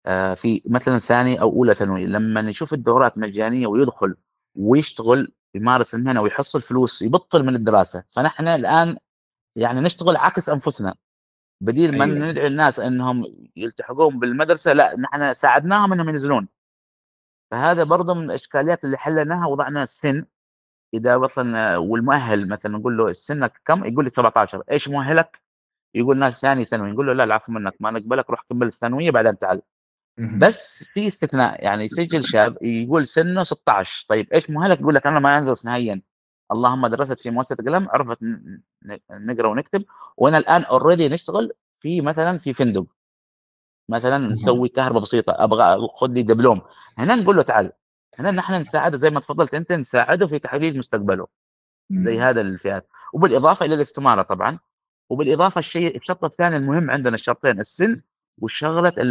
آآ 0.05 0.35
في 0.35 0.61
مثلًا 0.65 0.99
ثاني 0.99 1.41
أو 1.41 1.49
أولى 1.49 1.73
ثانوي، 1.75 2.05
لمّن 2.05 2.49
يشوف 2.49 2.73
الدورات 2.73 3.17
مجانية 3.17 3.67
ويدخل 3.67 4.15
ويشتغل 4.55 5.33
يمارس 5.55 5.95
المهنة 5.95 6.21
ويحصل 6.21 6.61
فلوس 6.61 7.01
يبطّل 7.01 7.45
من 7.45 7.55
الدراسة، 7.55 8.03
فنحن 8.11 8.47
الآن 8.47 8.97
يعني 9.55 9.79
نشتغل 9.81 10.17
عكس 10.17 10.49
أنفسنا، 10.49 10.95
بديل 11.61 11.97
ما 11.97 12.05
أيوه. 12.05 12.31
ندعي 12.31 12.47
الناس 12.47 12.79
إنهم 12.79 13.25
يلتحقون 13.55 14.19
بالمدرسة 14.19 14.73
لأ 14.73 14.95
نحن 14.99 15.33
ساعدناهم 15.33 15.93
إنهم 15.93 16.09
ينزلون. 16.09 16.47
فهذا 17.51 17.83
برضه 17.83 18.13
من 18.13 18.23
الإشكاليات 18.23 18.83
اللي 18.83 18.97
حليناها 18.97 19.47
وضعنا 19.47 19.83
السن، 19.83 20.25
إذا 20.93 21.17
مثلًا 21.17 21.77
والمؤهل 21.77 22.49
مثلًا 22.49 22.77
نقول 22.77 22.97
له 22.97 23.11
سنك 23.11 23.61
كم؟ 23.65 23.85
يقول 23.85 24.03
لي 24.05 24.09
17 24.09 24.63
إيش 24.71 24.87
مؤهلك؟ 24.87 25.41
يقول 25.95 26.15
لنا 26.15 26.29
ثاني 26.29 26.65
ثانوي، 26.65 26.91
نقول 26.91 27.07
له 27.07 27.13
لا 27.13 27.23
العفو 27.23 27.51
منك 27.51 27.73
ما 27.79 27.91
نقبلك 27.91 28.29
روح 28.29 28.41
كمّل 28.49 28.67
الثانوية 28.67 29.11
بعدين 29.11 29.39
تعال. 29.39 29.61
بس 30.17 30.83
في 30.83 31.07
استثناء، 31.07 31.63
يعني 31.63 31.85
يسجل 31.85 32.23
شاب 32.23 32.57
يقول 32.61 33.07
سنه 33.07 33.43
16 33.43 34.05
طيب 34.09 34.33
إيش 34.33 34.49
مؤهلك؟ 34.49 34.79
يقول 34.79 34.95
لك 34.95 35.07
أنا 35.07 35.19
ما 35.19 35.37
أدرس 35.37 35.65
نهائيًا، 35.65 36.01
اللهم 36.51 36.87
درست 36.87 37.19
في 37.19 37.29
مؤسسة 37.29 37.55
قلم 37.55 37.89
عرفت 37.89 38.17
نقرأ 39.11 39.47
ونكتب، 39.47 39.85
وأنا 40.17 40.37
الآن 40.37 40.63
already 40.63 41.11
نشتغل 41.11 41.51
في 41.79 42.01
مثلًا 42.01 42.37
في 42.37 42.53
فندق. 42.53 42.85
مثلًا. 43.89 44.17
نسوي 44.17 44.69
كهربا 44.69 44.99
بسيطة، 44.99 45.33
أبغى 45.37 45.87
خُذ 45.93 46.11
لي 46.11 46.23
دبلوم، 46.23 46.61
هنا 46.97 47.15
نقول 47.15 47.35
له 47.35 47.41
تعال، 47.41 47.71
هنا 48.19 48.31
نحن 48.31 48.53
نساعده 48.53 48.97
زي 48.97 49.09
ما 49.09 49.19
تفضلت 49.19 49.53
أنت 49.53 49.71
نساعده 49.71 50.27
في 50.27 50.39
تحديد 50.39 50.77
مستقبله، 50.77 51.27
زي. 51.91 52.19
هذا 52.19 52.41
الفئات، 52.41 52.87
وبالإضافة 53.13 53.65
إلى 53.65 53.75
الاستمارة 53.75 54.21
طبعًا، 54.21 54.59
وبالإضافة 55.09 55.59
الشيء 55.59 55.97
الشرط 55.97 56.23
الثاني 56.23 56.57
المهم 56.57 56.91
عندنا 56.91 57.15
الشرطين 57.15 57.59
السن 57.59 58.01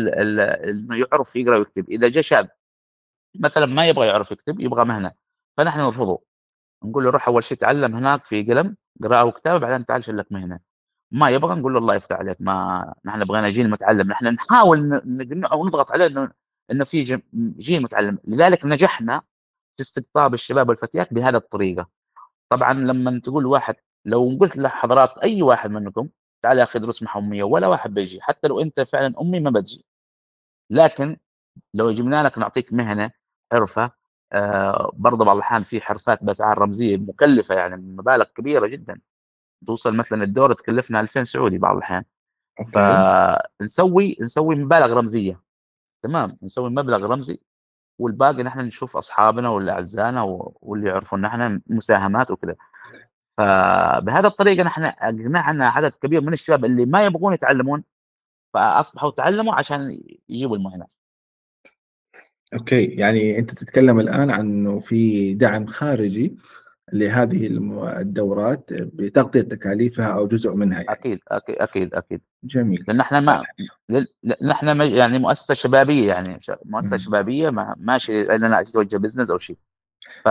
ال 0.09 0.40
إنه 0.40 0.97
يعرف 0.97 1.37
يقرأ 1.37 1.59
ويكتب، 1.59 1.90
إذا 1.90 2.09
جا 2.09 2.23
شاب 2.23 2.49
مثلًا 3.35 3.66
ما 3.66 3.88
يبغى 3.88 4.06
يعرف 4.06 4.30
يكتب 4.32 4.61
يبغى 4.61 4.85
مهنة، 4.85 5.12
فنحن 5.56 5.80
نرفضه، 5.80 6.23
نقول 6.84 7.04
له 7.04 7.10
روح 7.10 7.28
أول 7.28 7.44
شيء 7.44 7.58
اتعلم 7.58 7.96
هناك 7.96 8.25
في 8.25 8.42
قلم 8.42 8.76
قراءة 9.04 9.25
وكتابة 9.25 9.58
بعدين 9.58 9.87
تعال 9.87 10.04
شيل 10.04 10.18
لك 10.18 10.32
مهنة، 10.32 10.60
ما 11.12 11.30
يبغى 11.30 11.56
نقول 11.60 11.72
له 11.75 11.78
الله 11.78 11.94
يفتح 11.94 12.16
عليك 12.16 12.37
ما 12.40 12.94
نحن 13.06 13.25
بغينا 13.25 13.50
جيل 13.50 13.70
متعلم، 13.70 14.08
نحن 14.08 14.26
نحاول 14.26 15.02
نقنعه 15.06 15.56
ونضغط 15.56 15.92
عليه 15.92 16.06
إنه 16.06 16.32
إنه 16.72 16.84
في 16.84 17.22
جيل 17.58 17.82
متعلم، 17.82 18.18
لذلك 18.25 18.66
نجحنا 18.66 19.22
في 19.76 19.82
استقطاب 19.82 20.34
الشباب 20.34 20.68
والفتيات 20.70 21.14
بهذه 21.14 21.37
الطريقة، 21.37 21.88
طبعًا 22.52 22.75
لمّن 22.75 23.22
تقول 23.22 23.44
لواحد 23.44 23.76
لو 24.06 24.38
قلت 24.40 24.58
لحضرات 24.58 25.18
أي 25.18 25.42
واحد 25.42 25.70
منكم 25.72 26.08
تعال 26.44 26.58
يا 26.58 26.62
أخي 26.64 26.78
ادرس 26.78 27.02
محو 27.02 27.20
أمية 27.20 27.44
ولا 27.44 27.66
واحد 27.68 27.94
بيجي، 27.94 28.20
حتى 28.22 28.49
لو 28.49 28.60
أنت 28.60 28.80
فعلًا 28.82 29.14
أمي 29.22 29.40
ما 29.40 29.50
بتجي، 29.50 29.87
لكن 30.70 31.18
لو 31.75 31.92
جبنا 31.92 32.25
لك 32.25 32.38
نعطيك 32.38 32.72
مهنة، 32.75 33.10
حرفة 33.52 33.84
آآ 33.84 33.90
برضه 34.92 35.25
بعض 35.25 35.37
الأحيان 35.37 35.62
في 35.62 35.80
حرفات 35.80 36.25
بأسعار 36.25 36.58
رمزية 36.58 36.96
مكلفة 36.96 37.54
يعني 37.54 37.76
بمبالغ 37.76 38.25
كبيرة 38.25 38.66
جدًا، 38.66 39.00
توصل 39.66 39.96
مثلا 39.96 40.25
الدوره 40.25 40.52
تكلفنا 40.52 41.00
2000 41.00 41.25
سعودي 41.25 41.58
بعض 41.58 41.76
الأحيان. 41.76 42.04
فنسوي 43.60 44.16
نسوي 44.20 44.54
مبالغ 44.54 44.92
رمزية. 44.92 45.40
تمام؟ 46.02 46.38
نسوي 46.42 46.70
مبلغ 46.70 47.12
رمزي 47.12 47.40
والباقي 47.99 48.42
نحن 48.42 48.60
نشوف 48.60 48.96
أصحابنا 48.96 49.49
واللي 49.49 49.72
أعزائنا 49.72 50.22
واللي 50.60 50.88
يعرفون 50.88 51.20
نحن 51.20 51.60
مساهمات 51.66 52.30
وكذا 52.30 52.56
فبهذا 53.38 54.28
الطريقة 54.28 54.62
نحن 54.62 54.84
أقنعنا 54.84 55.68
عدد 55.68 55.90
كبير 55.90 56.20
من 56.20 56.32
الشباب 56.32 56.64
اللي 56.64 56.87
ما 56.87 57.04
يبغون 57.04 57.34
يتعلمون 57.34 57.84
فأصبحوا 58.54 59.10
تعلموا 59.10 59.54
عشان 59.54 60.00
يجيبوا 60.28 60.56
المهنة. 60.56 60.87
okay 62.54 62.85
يعني 62.85 63.38
أنت 63.38 63.50
تتكلم 63.50 64.00
الآن 64.00 64.30
عن 64.30 64.40
إنه 64.40 64.80
في 64.80 65.35
دعم 65.35 65.66
خارجي 65.66 66.35
لهذه 66.92 67.47
الدورات 68.00 68.73
بتغطية 68.73 69.40
تكاليفها 69.40 70.07
أو 70.07 70.28
جزء 70.28 70.54
منها 70.54 70.83
يعني. 70.83 70.92
أكيد 70.92 71.21
أكيد 71.28 71.57
أكيد 71.57 71.95
أكيد. 71.95 72.21
جميل. 72.45 72.85
لأن 72.88 73.00
إحنا 73.00 73.21
ما 73.21 73.42
لأن 74.23 74.50
إحنا 74.50 74.85
يعني 74.85 75.19
مؤسسة 75.19 75.54
شبابية 75.54 76.09
يعني 76.09 76.40
مؤسسة 76.64 76.97
شبابية 76.97 77.50
ما 77.50 77.75
ماشي 77.78 78.25
لنا 78.25 78.62
توجه 78.62 78.97
business 78.97 79.30
أو 79.30 79.38
شيء. 79.38 79.57
ف... 80.25 80.28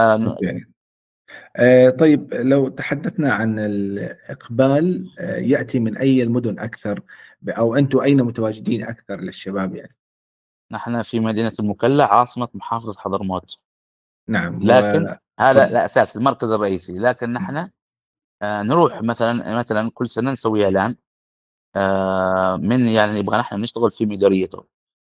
آه 1.56 1.90
طيب 1.90 2.34
لو 2.34 2.68
تحدثنا 2.68 3.34
عن 3.34 3.60
الإقبال 3.60 5.10
آه 5.20 5.38
يأتي 5.38 5.80
من 5.80 5.98
أي 5.98 6.24
المدن 6.24 6.60
أكثر؟ 6.60 7.02
أو 7.50 7.76
أنتم 7.76 8.00
أين 8.00 8.24
متواجدين 8.24 8.84
أكثر 8.84 9.20
للشباب 9.22 9.76
يعني؟ 9.76 9.96
نحن 10.72 11.02
في 11.02 11.20
مدينة 11.20 11.54
المكلا 11.60 12.06
عاصمة 12.06 12.50
محافظة 12.54 12.94
حضرموت. 12.94 13.58
نعم 14.28 14.64
لكن 14.64 15.06
و... 15.06 15.16
هذا 15.40 15.68
ف... 15.68 15.70
الاساس 15.70 16.18
المركز 16.18 16.52
الرئيسي. 16.52 17.00
لكن 17.00 17.34
نحن 17.34 17.70
آه 18.42 18.62
نروح 18.62 19.02
مثلا 19.02 19.56
مثلا 19.56 19.92
كل 19.94 20.10
سنة 20.10 20.32
نسوي 20.32 20.64
اعلان 20.64 20.96
آه 21.76 22.56
من 22.56 22.88
يعني 22.88 23.20
نبغى 23.20 23.38
نحن 23.38 23.62
نشتغل 23.62 23.92
في 23.92 24.06
مديريته. 24.06 24.66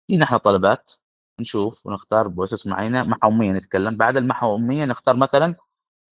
في 0.07 0.17
نحن 0.17 0.38
طلبات 0.38 0.91
نشوف 1.39 1.85
ونختار 1.85 2.27
بوسس 2.27 2.67
معينة 2.67 3.03
محو 3.03 3.29
اميه 3.29 3.51
نتكلم. 3.51 3.97
بعد 3.97 4.17
المحو 4.17 4.55
اميه 4.55 4.85
نختار 4.85 5.15
مثلا 5.15 5.55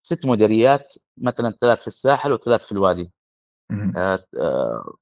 ست 0.03 0.25
مديريات 0.25 0.93
مثلا 1.17 1.57
ثلاث 1.61 1.81
في 1.81 1.87
الساحل 1.87 2.31
وثلاث 2.31 2.65
في 2.65 2.71
الوادي. 2.71 3.11
آه 3.97 4.25
آه 4.39 4.93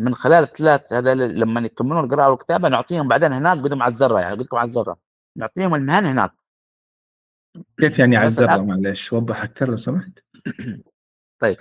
من 0.00 0.14
خلال 0.14 0.44
الثلاث 0.44 0.92
هذا 0.92 1.14
لما 1.14 1.60
يكملون 1.60 2.04
القراءة 2.04 2.30
والكتابة 2.30 2.68
نعطيهم 2.68 3.08
بعدين 3.08 3.32
هناك 3.32 3.58
قدام 3.58 3.82
على 3.82 3.92
الذرة 3.92 4.20
يعني 4.20 4.34
قلت 4.34 4.46
لكم 4.46 4.56
على 4.56 4.68
الذرة. 4.68 4.98
نعطيهم 5.36 5.74
المهن 5.74 6.06
هناك. 6.06 6.32
كيف 7.78 7.98
يعني 7.98 8.16
على 8.16 8.26
الذرة؟ 8.26 8.56
معلش 8.56 9.12
وضح 9.12 9.42
أكثر 9.42 9.70
لو 9.70 9.76
سمحت. 9.76 10.12
طيب 11.42 11.56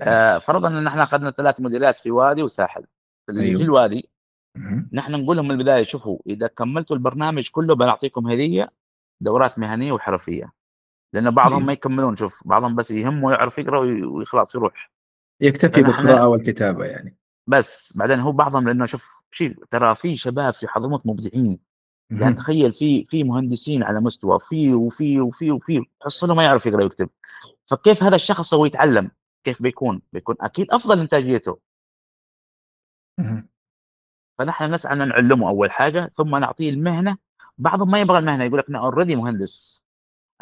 آه. 0.00 0.38
فرضا 0.38 0.68
إن 0.68 0.86
إحنا 0.86 1.02
أخذنا 1.02 1.30
ثلاث 1.30 1.60
مديريات 1.60 1.96
في 1.96 2.10
وادي 2.10 2.42
وساحل. 2.42 2.86
أيوه. 3.30 3.58
في 3.58 3.64
الوادي 3.64 4.10
نحن 4.92 5.12
نقول 5.12 5.36
لهم 5.36 5.44
من 5.44 5.50
البداية 5.50 5.82
شوفوا 5.82 6.18
إذا 6.26 6.46
كملتوا 6.46 6.96
البرنامج 6.96 7.48
كله 7.50 7.74
بنعطيكم 7.74 8.28
هدية 8.28 8.70
دورات 9.20 9.58
مهنية 9.58 9.92
وحرفية. 9.92 10.52
لأن 11.14 11.30
بعضهم 11.30 11.54
أيوه. 11.54 11.66
ما 11.66 11.72
يكملون 11.72 12.16
شوف 12.16 12.48
بعضهم 12.48 12.76
بس 12.76 12.90
يهمه 12.90 13.32
يعرف 13.32 13.58
يقرأ 13.58 14.06
وخلاص 14.06 14.54
يروح. 14.54 14.90
يكتفي 15.40 15.82
بالقراءة 15.82 16.28
والكتابة 16.28 16.84
يعني. 16.84 17.21
بس 17.46 17.96
بعدين 17.96 18.20
هو 18.20 18.32
بعضهم 18.32 18.68
لأنه 18.68 18.86
شوف 18.86 19.24
شيء 19.30 19.64
ترى 19.70 19.94
في 19.94 20.16
شباب 20.16 20.54
في 20.54 20.68
حضرموت 20.68 21.06
مبدعين. 21.06 21.58
يعني 22.10 22.34
تخيل 22.34 22.72
في 22.72 23.04
في 23.04 23.24
مهندسين 23.24 23.82
على 23.82 24.00
مستوى 24.00 24.40
في 24.40 24.74
وفي 24.74 25.20
وفي 25.20 25.50
وفي 25.50 25.84
حصله 26.02 26.34
ما 26.34 26.44
يعرف 26.44 26.66
يقرأ 26.66 26.82
ويكتب. 26.82 27.08
فكيف 27.66 28.02
هذا 28.02 28.16
الشخص 28.16 28.54
هو 28.54 28.66
يتعلم؟ 28.66 29.10
كيف 29.44 29.62
بيكون؟ 29.62 30.02
بيكون 30.12 30.36
أكيد 30.40 30.70
أفضل 30.70 31.00
إنتاجيته. 31.00 31.58
فنحن 34.38 34.74
نسعى 34.74 34.92
إن 34.92 35.08
نعلمه 35.08 35.48
أول 35.48 35.70
حاجة 35.70 36.12
ثم 36.14 36.36
نعطيه 36.36 36.70
المهنة. 36.70 37.16
بعضهم 37.58 37.90
ما 37.90 38.00
يبغى 38.00 38.18
المهنة 38.18 38.44
يقول 38.44 38.58
لك 38.58 38.68
أنا 38.68 38.78
اوريدي 38.78 39.16
مهندس. 39.16 39.82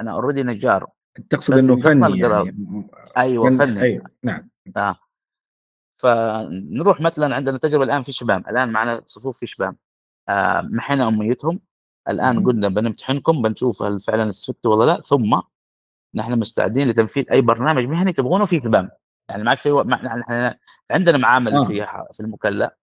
أنا 0.01 0.13
اوريدي 0.13 0.43
نجار. 0.43 0.87
تقصد 1.31 1.55
إنه 1.55 1.77
فني 1.77 2.19
يعني 2.19 2.91
أيوه 3.17 3.57
فني. 3.57 3.83
أيوه 3.83 4.05
نعم. 4.23 4.49
آه. 4.77 4.97
فنروح 6.03 7.01
مثلا 7.01 7.37
عندنا 7.37 7.59
تجربة 7.59 7.85
الآن 7.85 8.03
في 8.03 8.13
شباب 8.13 8.49
الآن 8.49 8.69
معنا 8.69 9.03
صفوف 9.07 9.39
في 9.39 9.47
شباب 9.47 9.77
آه 10.29 10.61
محينا 10.61 11.09
أميتهم. 11.09 11.61
الآن 12.09 12.45
قلنا 12.47 12.69
بنمتحنكم 12.69 13.43
بنشوف 13.43 13.83
هل 13.83 14.01
فعلا 14.01 14.23
السبت 14.23 14.67
ولا 14.67 14.85
لا. 14.85 15.03
ثم 15.09 15.41
نحن 16.15 16.39
مستعدين 16.39 16.89
لتنفيذ 16.89 17.25
أي 17.33 17.41
برنامج 17.41 17.85
مهني 17.85 18.13
تبغونه 18.13 18.45
في 18.45 18.61
شباب 18.61 18.91
يعني 19.29 19.45
ما 19.45 19.55
في 19.55 19.71
نحن 19.87 20.55
عندنا 20.91 21.19
معامل 21.19 21.55
آه. 21.55 21.65
في 21.65 21.87
في 22.13 22.21
المكلا 22.21 22.77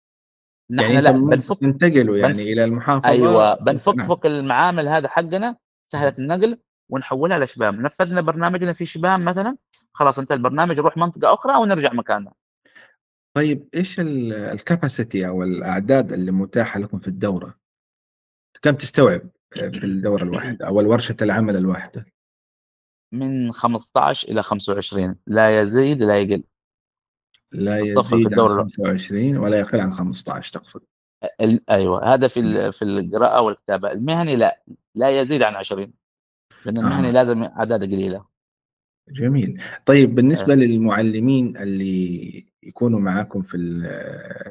نحن 0.70 0.90
يعني 0.90 1.00
لا 1.00 1.11
بنفك 1.11 1.61
تنتقلوا 1.61 2.16
يعني 2.16 2.33
بنف... 2.33 2.40
إلى 2.40 2.64
المحافظة. 2.64 3.09
أيوه 3.09 3.55
بنفك 3.55 3.96
نعم. 3.96 4.35
المعامل 4.35 4.88
هذا 4.88 5.09
حقنا. 5.09 5.57
سهلة 5.92 6.14
النقل 6.18 6.59
ونحولها 6.88 7.38
لشباب 7.38 7.81
نفذنا 7.81 8.20
برنامجنا 8.20 8.72
في 8.72 8.87
شباب 8.87 9.20
مثلا. 9.20 9.57
خلاص 9.92 10.18
انت 10.18 10.33
البرنامج. 10.33 10.81
روح 10.81 10.96
منطقة 10.96 11.35
أخرى 11.35 11.57
ونرجع 11.57 11.92
مكاننا. 11.92 12.33
طيب 13.37 13.68
إيش 13.75 14.01
الكاباسيتي 14.31 15.29
أو 15.29 15.42
الأعداد 15.42 16.12
اللي 16.12 16.33
متاحة 16.33 16.81
لكم 16.81 16.99
في 16.99 17.09
الدورة؟ 17.09 17.59
كم 18.62 18.75
تستوعب 18.75 19.22
في 19.51 19.85
الدورة 19.87 20.22
الواحدة 20.22 20.66
أو 20.66 20.77
ورشة 20.77 21.16
العمل 21.22 21.57
الواحدة؟ 21.57 22.07
من 23.12 23.53
15 23.53 24.29
إلى 24.29 24.42
25 24.42 25.16
لا 25.27 25.61
يزيد 25.61 26.03
لا 26.03 26.18
يقل 26.18 26.44
لا 27.53 27.79
يزيد 27.79 28.38
عن 28.38 28.49
25 28.49 29.37
ولا 29.37 29.59
يقل 29.59 29.81
عن 29.81 29.92
15 29.92 30.53
تقصد 30.53 30.83
أيوه 31.70 32.14
هذا 32.14 32.29
في 32.29 32.72
في 32.72 32.83
القراءة 32.83 33.40
والكتابة 33.40 33.92
المهني 33.92 34.37
لا 34.37 34.62
لا 34.94 35.20
يزيد 35.20 35.42
عن 35.42 35.55
20 35.55 35.92
لأن 36.64 36.79
المهني 36.79 37.09
آه. 37.09 37.12
لازم 37.12 37.42
اعداد 37.42 37.85
قليلة 37.85 38.36
جميل. 39.09 39.62
طيب 39.87 40.14
بالنسبة 40.14 40.53
آه. 40.53 40.57
للمعلمين 40.57 41.57
اللي 41.57 42.47
يكونوا 42.62 43.01
معاكم 43.01 43.42
في 43.42 43.57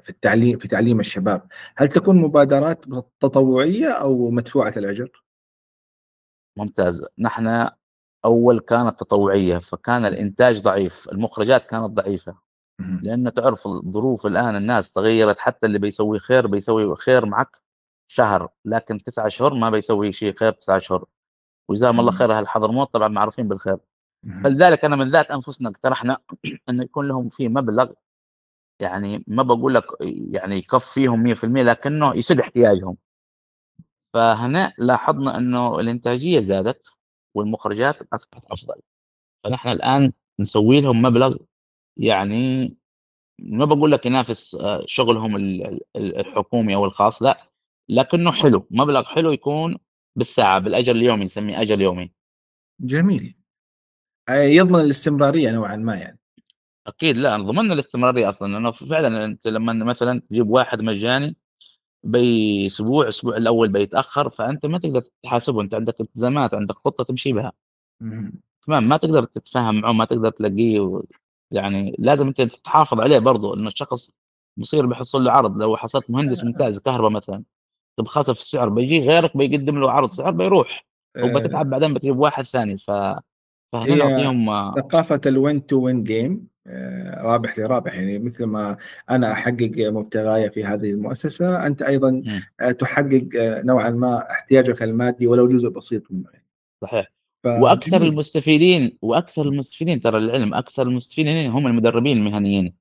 في 0.03 0.09
التعليم 0.09 0.57
في 0.57 0.67
تعليم 0.67 0.99
الشباب 0.99 1.47
هل 1.77 1.87
تكون 1.87 2.21
مبادرات 2.21 2.85
تطوعية 3.19 3.89
أو 3.89 4.29
مدفوعة 4.31 4.73
الأجر؟ 4.77 5.23
ممتاز. 6.57 7.05
نحن 7.19 7.69
أول 8.25 8.59
كانت 8.59 8.99
تطوعية 8.99 9.57
فكان 9.57 10.05
الإنتاج 10.05 10.61
ضعيف 10.61 11.09
المخرجات 11.09 11.65
كانت 11.65 11.85
ضعيفة. 11.85 12.45
لأنه 12.79 13.29
تعرف 13.29 13.67
الظروف 13.67 14.25
الآن 14.25 14.55
الناس 14.55 14.93
تغيرت 14.93 15.39
حتى 15.39 15.67
اللي 15.67 15.79
بيسوي 15.79 16.19
خير 16.19 16.47
بيسوي 16.47 16.95
خير 16.95 17.25
معك 17.25 17.61
شهر 18.07 18.49
لكن 18.65 19.03
تسعة 19.03 19.27
اشهر 19.27 19.53
ما 19.53 19.69
بيسوي 19.69 20.11
شيء 20.11 20.33
خير 20.33 20.51
تسعة 20.51 20.77
اشهر 20.77 21.05
وجزاهم 21.69 21.99
الله 21.99 22.11
خير 22.11 22.31
أهل 22.37 22.47
حضرموت 22.47 22.93
طبعا 22.93 23.07
معروفين 23.07 23.47
بالخير. 23.47 23.77
فلذلك 24.43 24.85
أنا 24.85 24.95
من 24.95 25.09
ذات 25.09 25.31
أنفسنا 25.31 25.69
اقترحنا 25.69 26.17
انه 26.69 26.83
يكون 26.83 27.07
لهم 27.07 27.29
في 27.29 27.49
مبلغ 27.49 27.91
يعني 28.81 29.23
ما 29.27 29.43
بقول 29.43 29.75
لك 29.75 29.85
يعني 30.31 30.55
يكفيهم 30.57 31.23
100% 31.23 31.63
لكنه 31.63 32.15
يسد 32.17 32.39
احتياجهم. 32.39 32.97
فهنا 34.13 34.73
لاحظنا 34.77 35.37
أنه 35.37 35.79
الإنتاجية 35.79 36.39
زادت 36.39 36.87
والمخرجات 37.35 37.97
أصبحت 38.13 38.43
أفضل. 38.51 38.75
فنحن 39.43 39.69
الآن 39.69 40.13
نسوي 40.39 40.81
لهم 40.81 41.01
مبلغ 41.01 41.37
يعني 41.97 42.67
ما 43.39 43.65
بقول 43.65 43.91
لك 43.91 44.05
ينافس 44.05 44.55
آه، 44.55 44.83
شغلهم 44.87 45.37
الحكومي 45.95 46.75
أو 46.75 46.85
الخاص 46.85 47.23
لا 47.23 47.37
لكنه 47.89 48.31
حلو. 48.31 48.67
مبلغ 48.71 49.03
حلو 49.05 49.31
يكون 49.31 49.77
بالساعة 50.17 50.59
بالأجر 50.59 50.95
اليومي 50.95 51.25
نسميه 51.25 51.61
أجر 51.61 51.81
يومي. 51.81 52.11
جميل. 52.79 53.34
يضمن 54.29 54.81
الاستمرارية 54.81 55.51
نوعا 55.51 55.75
ما 55.75 55.95
يعني. 55.95 56.19
أكيد 56.87 57.17
لا 57.17 57.37
ضمننا 57.37 57.73
الاستمرارية 57.73 58.29
أصلا 58.29 58.53
لأنه 58.53 58.71
فعلا 58.71 59.25
أنت 59.25 59.47
لما 59.47 59.73
مثلا 59.73 60.21
تجيب 60.29 60.49
واحد 60.49 60.81
مجاني 60.81 61.35
باسبوع 62.03 63.03
الأسبوع 63.03 63.37
الأول 63.37 63.69
بيتأخر 63.69 64.29
فأنت 64.29 64.65
ما 64.65 64.77
تقدر 64.77 65.03
تحاسبه 65.23 65.61
أنت 65.61 65.75
عندك 65.75 66.01
التزامات 66.01 66.53
عندك 66.53 66.75
خطة 66.75 67.03
تمشي 67.03 67.33
بها. 67.33 67.51
تمام 68.65 68.89
ما 68.89 68.97
تقدر 68.97 69.23
تتفاهم 69.23 69.81
معه 69.81 69.91
ما 69.91 70.05
تقدر 70.05 70.29
تلاقيه 70.29 71.01
يعني 71.51 71.95
لازم 71.99 72.27
أنت 72.27 72.41
تحافظ 72.41 72.99
عليه 73.01 73.19
برضه 73.19 73.55
إنه 73.55 73.67
الشخص 73.67 74.09
بصير 74.57 74.85
بيحصل 74.85 75.23
له 75.23 75.31
عرض. 75.31 75.57
لو 75.57 75.77
حصلت 75.77 76.09
مهندس 76.09 76.43
ممتاز 76.43 76.79
كهرباء 76.79 77.09
مثلا 77.09 77.43
تبغى 77.97 78.09
خاصة 78.09 78.33
في 78.33 78.39
السعر 78.39 78.69
بيجي 78.69 78.99
غيرك 78.99 79.37
بيقدم 79.37 79.79
له 79.79 79.91
عرض 79.91 80.09
سعر 80.09 80.31
بيروح. 80.31 80.85
وبتتعب 81.17 81.69
بعدين 81.69 81.93
بتجيب 81.93 82.17
واحد 82.17 82.43
ثاني 82.43 82.77
ف 82.77 82.91
فهنا 83.83 83.95
نعطيهم 83.95 84.71
ثقافة 84.75 85.21
ال 85.25 85.35
win 85.35 85.65
to 85.65 85.79
win 85.79 86.03
game 86.03 86.47
رابح 87.17 87.59
لرابح 87.59 87.95
يعني 87.95 88.19
مثل 88.19 88.43
ما 88.43 88.77
أنا 89.09 89.31
أحقق 89.31 89.71
مبتغاي 89.77 90.49
في 90.49 90.63
هذه 90.63 90.91
المؤسسة 90.91 91.67
أنت 91.67 91.81
أيضا. 91.81 92.23
آه، 92.61 92.71
تحقق 92.71 93.27
آه، 93.37 93.61
نوعا 93.61 93.89
ما 93.89 94.31
احتياجك 94.31 94.83
المادي 94.83 95.27
ولو 95.27 95.47
جزء 95.47 95.69
بسيط 95.69 96.11
منه 96.11 96.25
يعني. 96.33 96.45
صحيح 96.81 97.11
وأكثر 97.45 97.91
فجميل 97.91 98.09
المستفيدين 98.09 98.97
وأكثر 99.01 99.45
المستفيدين 99.45 100.01
ترى 100.01 100.17
العلم 100.17 100.53
أكثر 100.53 100.83
المستفيدين 100.83 101.49
هم 101.49 101.67
المدربين 101.67 102.17
المهنيين 102.17 102.73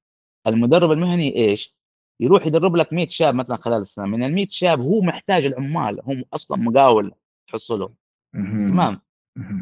المدرب 0.46 0.92
المهني 0.92 1.36
إيش 1.36 1.74
يروح 2.20 2.46
يدرب 2.46 2.76
لك 2.76 2.92
100 2.92 3.06
شاب 3.06 3.34
مثلا 3.34 3.56
خلال 3.56 3.82
السنة 3.82 4.06
من 4.06 4.22
ال 4.22 4.34
100 4.34 4.46
شاب 4.50 4.80
هو 4.80 5.00
محتاج 5.00 5.44
العمال 5.44 6.00
هم 6.04 6.24
أصلا 6.34 6.56
مقاول 6.56 7.12
تحصله 7.48 7.94
مهم. 8.34 8.68
تمام. 8.68 9.00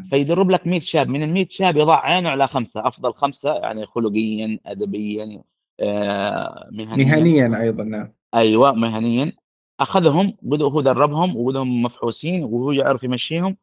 فيدرب 0.09 0.49
لك 0.51 0.67
100 0.67 0.79
شاب. 0.79 1.09
من 1.09 1.23
ال 1.23 1.33
100 1.33 1.47
شاب 1.49 1.77
يضع 1.77 1.99
عينه 1.99 2.29
على 2.29 2.47
خمسة. 2.47 2.87
أفضل 2.87 3.13
خمسة 3.13 3.53
يعني 3.53 3.85
خلقيا 3.85 4.59
ادبيا 4.65 5.43
آه، 5.79 6.69
مهنيا. 6.71 7.05
مهنيا 7.05 7.61
أيضا 7.61 7.83
نعم. 7.83 8.13
أيوه 8.35 8.71
مهنيا. 8.71 9.31
أخذهم 9.79 10.37
بدأ 10.41 10.65
هو 10.65 10.81
دربهم 10.81 11.35
وبدهم 11.37 11.81
مفحوصين 11.81 12.43
وهو 12.43 12.71
يعرف 12.71 13.03
يمشيهم. 13.03 13.57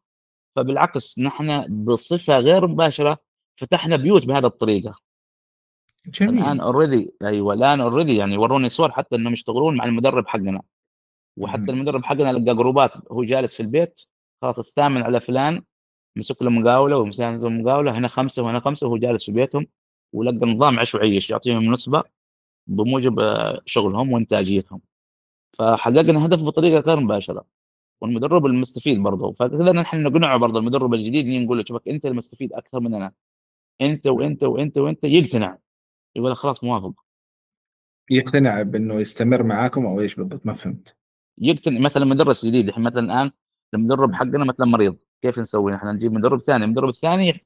فبالعكس 0.55 1.19
نحن 1.19 1.65
بصفة 1.83 2.37
غير 2.37 2.67
مباشرة 2.67 3.17
فتحنا 3.55 3.95
بيوت 3.95 4.25
بهذه 4.25 4.45
الطريقة. 4.45 4.99
الآن 6.21 6.37
جميل 6.37 6.61
already 6.61 7.13
أيوه 7.23 7.53
الآن 7.53 7.81
already 7.81 8.15
يعني 8.15 8.37
وروني 8.37 8.69
صور 8.69 8.91
حتى 8.91 9.15
إنهم 9.15 9.33
يشتغلون 9.33 9.77
مع 9.77 9.85
المدرب 9.85 10.27
حقنا. 10.27 10.61
وحتى. 11.37 11.71
المدرب 11.71 12.05
حقنا 12.05 12.31
لقى 12.31 12.55
جروبات 12.55 12.91
هو 13.11 13.23
جالس 13.23 13.55
في 13.55 13.59
البيت 13.63 14.01
خلاص 14.41 14.59
استأمن 14.59 15.01
على 15.01 15.19
فلان. 15.19 15.61
مسك 16.15 16.41
له 16.41 16.49
مقاولة 16.49 16.97
ومسك 16.97 17.19
له 17.19 17.49
مقاولة 17.49 17.97
هنا 17.97 18.07
خمسة 18.07 18.43
وهنا 18.43 18.59
خمسة 18.59 18.87
وهو 18.87 18.97
جالس 18.97 19.25
في 19.25 19.31
بيتهم 19.31 19.67
ولقى 20.13 20.45
نظام 20.45 20.79
وعيش 20.95 21.29
يعطيهم 21.29 21.71
نسبة 21.73 22.03
بموجب 22.67 23.19
آه، 23.19 23.61
شغلهم 23.65 24.11
وإنتاجيتهم. 24.11 24.81
فحققنا 25.59 26.25
هدف 26.25 26.39
بطريقة 26.39 26.79
غير 26.79 26.99
مباشرة. 26.99 27.45
والمدرب 28.01 28.45
المستفيد 28.45 29.03
برضه. 29.03 29.31
فكذا 29.31 29.71
نحن 29.71 30.03
نقنعه 30.03 30.37
برضه 30.37 30.59
المدرب 30.59 30.93
الجديد 30.93 31.43
نقول 31.43 31.57
له 31.57 31.63
شوفك 31.67 31.87
أنت 31.87 32.05
المستفيد 32.05 32.53
أكثر 32.53 32.79
مننا. 32.79 33.11
أنت 33.81 34.07
وأنت 34.07 34.43
وأنت 34.43 34.77
وأنت 34.77 35.03
يقتنع. 35.03 35.57
يقول 36.15 36.35
خلاص 36.35 36.63
موافق. 36.63 36.93
يقتنع 38.09 38.61
بأنه 38.61 38.95
يستمر 38.95 39.43
معاكم 39.43 39.85
أو 39.85 40.01
إيش 40.01 40.15
بالضبط؟ 40.15 40.45
ما 40.45 40.53
فهمت. 40.53 40.95
يقتنع 41.37 41.79
مثلا 41.79 42.05
مدرس 42.05 42.45
جديد 42.45 42.67
الحين 42.67 42.83
مثلا 42.83 42.99
الآن 42.99 43.31
المدرب 43.73 44.13
حقنا 44.13 44.45
مثلا 44.45 44.65
مريض. 44.65 44.97
كيف 45.21 45.39
نسوي؟ 45.39 45.71
نحن 45.71 45.87
نجيب 45.87 46.13
مدرب 46.13 46.39
ثاني 46.39 46.65
المدرب 46.65 46.89
الثاني 46.89 47.45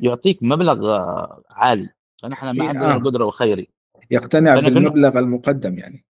يعطيك 0.00 0.42
مبلغ 0.42 0.96
آه، 0.96 1.42
عالي. 1.50 1.88
فنحن 2.22 2.50
ما 2.50 2.62
إيه، 2.62 2.68
عندنا 2.68 2.94
آه. 2.94 2.96
القدرة 2.96 3.24
وخيري 3.24 3.68
يقتنع 4.10 4.54
بالمبلغ 4.54 5.18
المقدم 5.18 5.78
يعني. 5.78 6.04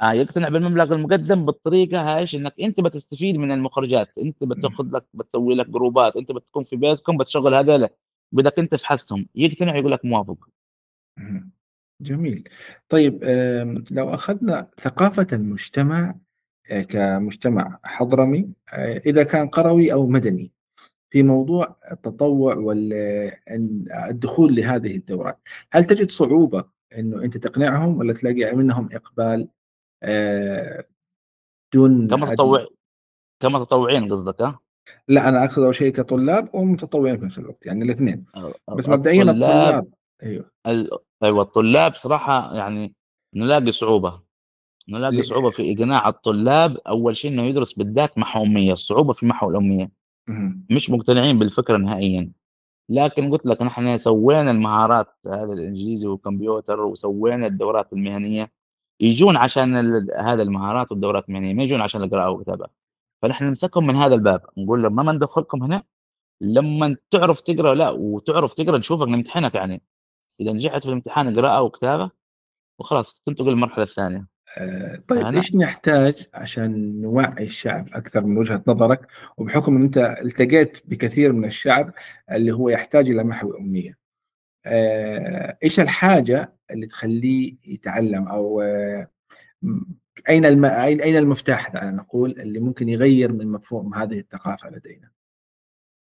آه 0.00 0.12
يقتنع 0.12 0.48
بالمبلغ 0.48 0.94
المقدم 0.94 1.46
بالطريقة 1.46 2.16
هايش 2.16 2.34
إنك 2.34 2.54
أنت 2.60 2.80
بتستفيد 2.80 3.36
من 3.36 3.52
المخرجات. 3.52 4.18
أنت 4.18 4.44
بتاخذ 4.44 4.90
لك 4.90 5.04
بتسوي 5.14 5.54
لك 5.54 5.70
جروبات. 5.70 6.16
أنت 6.16 6.32
بتكون 6.32 6.64
في 6.64 6.76
بيتكم 6.76 7.16
بتشغل 7.16 7.54
هذول 7.54 7.88
بدك 8.32 8.58
أنت 8.58 8.72
تفحصهم 8.72 9.26
يقتنع 9.34 9.76
يقول 9.76 9.92
لك 9.92 10.04
موافق. 10.04 10.48
جميل. 12.00 12.48
طيب 12.88 13.24
لو 13.90 14.14
أخذنا 14.14 14.70
ثقافة 14.80 15.26
المجتمع 15.32 16.14
كمجتمع 16.68 17.78
حضرمي 17.84 18.48
آه، 18.72 18.98
إذا 18.98 19.22
كان 19.22 19.48
قروي 19.48 19.92
أو 19.92 20.06
مدني. 20.06 20.52
في 21.10 21.22
موضوع 21.22 21.76
التطوع 21.92 22.54
والدخول 22.56 24.54
لهذه 24.54 24.96
الدورات. 24.96 25.38
هل 25.72 25.84
تجد 25.84 26.10
صعوبة 26.10 26.64
أنه 26.98 27.24
أنت 27.24 27.36
تقنعهم 27.36 27.98
ولا 27.98 28.12
تلاقي 28.12 28.56
منهم 28.56 28.88
إقبال 28.92 29.48
آه، 30.02 30.84
دون 31.74 32.08
كمتطوع 32.08 32.66
كمتطوعين 33.42 34.12
قصدك 34.12 34.42
ها؟ 34.42 34.58
لا 35.08 35.28
أنا 35.28 35.44
أقصد 35.44 35.62
أول 35.62 35.74
شيء 35.74 35.92
كطلاب 35.92 36.54
ومتطوعين 36.54 37.18
في 37.18 37.24
نفس 37.24 37.38
الوقت 37.38 37.66
يعني 37.66 37.84
الاثنين. 37.84 38.24
بس 38.76 38.88
مبدئيا 38.88 39.22
الطلاب 39.22 39.88
ال- 40.66 40.90
أيوه 41.22 41.42
الطلاب 41.42 41.94
صراحة 41.94 42.54
يعني 42.56 42.94
نلاقي 43.34 43.72
صعوبة. 43.72 44.22
نلاقي 44.88 45.22
صعوبة 45.22 45.50
في 45.50 45.72
إقناع 45.72 46.08
الطلاب. 46.08 46.76
أول 46.76 47.16
شيء 47.16 47.30
إنه 47.30 47.42
يدرس 47.42 47.72
بالذات 47.72 48.18
محو 48.18 48.42
أمية 48.42 48.72
الصعوبة 48.72 49.12
في 49.12 49.26
محو 49.26 49.50
الأمية. 49.50 49.90
مش 50.70 50.90
مقتنعين 50.90 51.38
بالفكرة 51.38 51.76
نهائيا. 51.76 52.32
لكن 52.88 53.30
قلت 53.30 53.46
لك 53.46 53.62
نحن 53.62 53.98
سوينا 53.98 54.50
المهارات 54.50 55.06
هذا 55.26 55.52
الإنجليزي 55.52 56.06
والكمبيوتر 56.06 56.80
وسوينا 56.80 57.46
الدورات 57.46 57.92
المهنية. 57.92 58.52
يجون 59.00 59.36
عشان 59.36 59.76
هذا 60.18 60.42
المهارات 60.42 60.92
والدورات 60.92 61.28
المهنية 61.28 61.54
ما 61.54 61.62
يجون 61.62 61.80
عشان 61.80 62.02
القراءة 62.02 62.30
والكتابة. 62.30 62.66
فنحن 63.22 63.44
نمسكهم 63.44 63.86
من 63.86 63.96
هذا 63.96 64.14
الباب. 64.14 64.42
نقول 64.58 64.82
لهم 64.82 64.94
ما 64.94 65.12
ندخلكم 65.12 65.62
هنا؟ 65.62 65.82
لما 66.40 66.96
تعرف 67.10 67.40
تقرأ 67.40 67.74
لا 67.74 67.90
وتعرف 67.90 68.54
تقرأ 68.54 68.78
نشوفك 68.78 69.08
نمتحنك 69.08 69.54
يعني. 69.54 69.82
إذا 70.40 70.52
نجحت 70.52 70.82
في 70.82 70.88
الامتحان 70.88 71.38
قراءة 71.38 71.62
وكتابة 71.62 72.10
وخلاص 72.78 73.22
تنتقل 73.26 73.48
للمرحلة 73.50 73.84
الثانية. 73.84 74.37
طيب 75.08 75.22
أنا- 75.22 75.34
إيش 75.36 75.54
نحتاج 75.54 76.26
عشان 76.34 77.00
نوعي 77.00 77.44
الشعب 77.44 77.86
أكثر 77.92 78.24
من 78.24 78.36
وجهة 78.38 78.62
نظرك 78.66 79.06
وبحكم 79.36 79.76
إن 79.76 79.82
أنت 79.82 79.98
التقيت 79.98 80.82
بكثير 80.84 81.32
من 81.32 81.44
الشعب 81.44 81.92
اللي 82.32 82.52
هو 82.52 82.68
يحتاج 82.68 83.10
إلى 83.10 83.24
محو 83.24 83.50
اميه. 83.58 83.98
آه، 84.66 85.58
إيش 85.64 85.80
الحاجة 85.80 86.52
اللي 86.70 86.86
تخليه 86.86 87.56
يتعلم 87.66 88.28
أو 88.28 88.60
آه، 88.60 89.08
أين 90.28 90.44
الم... 90.44 90.64
اين 90.64 91.00
أين 91.00 91.16
المفتاح 91.16 91.70
دعنا 91.70 91.90
نقول 91.90 92.30
اللي 92.30 92.60
ممكن 92.60 92.88
يغير 92.88 93.32
من 93.32 93.46
مفهوم 93.52 93.94
هذه 93.94 94.18
الثقافة 94.18 94.70
لدينا؟ 94.70 95.10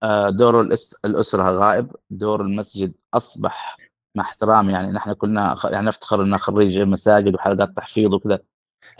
آه، 0.02 0.30
دور 0.30 0.60
الأسرة 1.04 1.50
غائب 1.50 1.96
دور 2.10 2.40
المسجد 2.40 2.92
أصبح 3.14 3.76
مع 4.14 4.22
احترامي 4.24 4.72
يعني 4.72 4.92
نحن 4.92 5.12
كلنا 5.12 5.56
يعني 5.64 5.86
نفتخر 5.86 6.22
ان 6.22 6.38
خريج 6.38 6.78
مساجد 6.78 7.34
وحلقات 7.34 7.76
تحفيظ 7.76 8.14
وكذا. 8.14 8.38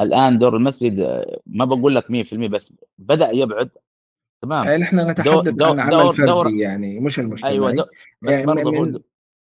الآن 0.00 0.38
دور 0.38 0.56
المسجد 0.56 1.00
آه، 1.00 1.40
ما 1.46 1.64
بقول 1.64 1.94
لك 1.94 2.10
100% 2.10 2.48
بس 2.48 2.72
بدأ 2.98 3.30
يبعد. 3.30 3.70
تمام. 4.42 4.68
آه، 4.68 4.76
نحن 4.76 5.10
نتحدث 5.10 5.48
دو- 5.48 5.64
عن 5.66 5.80
عمل 5.80 5.90
دور- 5.90 6.12
فردي 6.12 6.26
دور- 6.26 6.50
يعني 6.50 7.00
مش 7.00 7.18
المجتمعي. 7.18 7.52
أيوه 7.52 7.68
يعني 7.70 7.82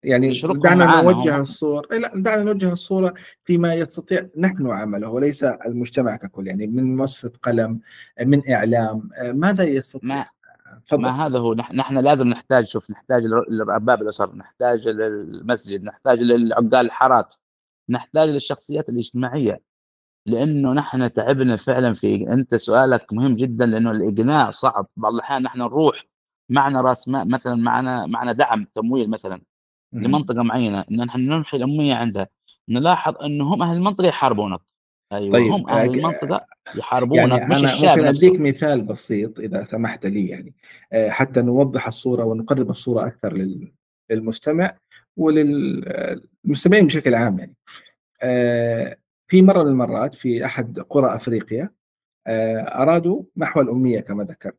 يعني 0.04 0.40
دعنا 0.42 1.02
نوجه 1.02 1.37
هم. 1.37 1.40
الصورة 1.42 1.87
إيه 1.92 1.98
لا 1.98 2.12
دعنا 2.14 2.42
نوجه 2.42 2.72
الصورة 2.72 3.14
فيما 3.42 3.74
يستطيع 3.74 4.26
نحن 4.38 4.70
عمله 4.70 5.09
وليس 5.11 5.44
المجتمع 5.44 6.16
ككل. 6.16 6.46
يعني 6.46 6.66
من 6.66 6.96
مؤسسة 6.96 7.33
قلم 7.42 7.80
من 8.26 8.50
إعلام 8.50 9.09
آه، 9.18 9.33
ماذا 9.33 9.64
يستطيع؟ 9.64 10.09
ما 10.16 10.24
تفضل. 10.87 11.02
ما 11.02 11.26
هذا 11.26 11.38
هو 11.38 11.54
نحن, 11.54 11.98
لازم 11.98 12.28
نحتاج 12.28 12.66
شوف 12.66 12.90
نحتاج 12.90 13.22
لر- 13.24 13.46
لارباب 13.50 14.02
الأسر 14.02 14.37
نحتاج 14.37 14.88
للمسجد 14.88 15.85
نحتاج 15.85 16.18
للعقال 16.18 16.74
الحارات 16.87 17.35
نحتاج 17.88 18.28
للشخصيات 18.28 18.88
الاجتماعية. 18.88 19.61
لأنه 20.26 20.72
نحن 20.72 21.12
تعبنا 21.12 21.56
فعلا 21.56 21.92
في 21.92 22.33
أنت 22.33 22.54
سؤالك 22.54 23.12
مهم 23.12 23.37
جدا 23.37 23.66
لأنه 23.66 23.90
الإقناع 23.90 24.50
صعب. 24.50 24.87
بعض 24.96 25.14
الأحيان 25.14 25.42
نحن 25.42 25.59
نروح 25.59 26.06
معنا 26.48 26.80
رأس 26.80 27.09
مال 27.09 27.30
مثلا 27.30 27.54
معنا 27.54 28.06
معنا 28.06 28.33
دعم 28.33 28.66
تمويل 28.74 29.11
مثلا. 29.11 29.42
لمنطقة 29.92 30.42
معينة 30.42 30.85
ان 30.90 31.04
نحن 31.04 31.20
نمحي 31.20 31.56
الأمية 31.56 31.94
عندها. 31.94 32.28
نلاحظ 32.68 33.14
إنه 33.24 33.54
هم 33.54 33.62
أهل 33.62 33.76
المنطقة 33.76 34.06
يحاربونك. 34.06 34.61
أيوه. 35.12 35.33
طيب، 35.33 35.53
هم 35.53 35.68
أهل 35.68 35.88
آه، 35.88 35.94
المنطقة 35.94 36.46
يحاربونك 36.77 37.18
يعني 37.18 37.44
مش 37.55 37.59
أنا 37.61 37.73
الشعب 37.75 37.99
ممكن 37.99 38.09
نفسه. 38.09 38.29
أديك 38.29 38.40
مثال 38.40 38.83
بسيط 38.83 39.38
إذا 39.40 39.64
سمحت 39.70 40.07
لي 40.07 40.29
يعني. 40.29 40.55
آه، 40.92 41.09
حتى 41.11 41.42
نوضح 41.42 41.87
الصورة 41.87 42.25
ونقرب 42.25 42.70
الصورة 42.70 43.07
أكثر 43.07 43.33
لل- 43.33 43.73
للمستمع 44.11 44.77
وللمستمعين 45.16 46.87
بشكل 46.87 47.14
عام 47.14 47.38
يعني. 47.38 47.55
آه، 48.23 48.96
في 49.27 49.42
مرة 49.42 49.62
من 49.62 49.68
المرات 49.68 50.14
في 50.14 50.44
أحد 50.44 50.81
قرى 50.81 51.14
أفريقيا 51.14 51.70
آه، 52.27 52.57
أرادوا 52.83 53.23
محو 53.37 53.61
الأمية 53.61 54.01
كما 54.01 54.25
ذكرت. 54.25 54.57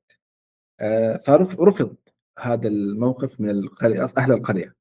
فرفض 1.26 1.96
هذا 2.40 2.68
الموقف 2.68 3.42
من 3.42 3.50
القرية 3.50 4.06
القرية. 4.18 4.76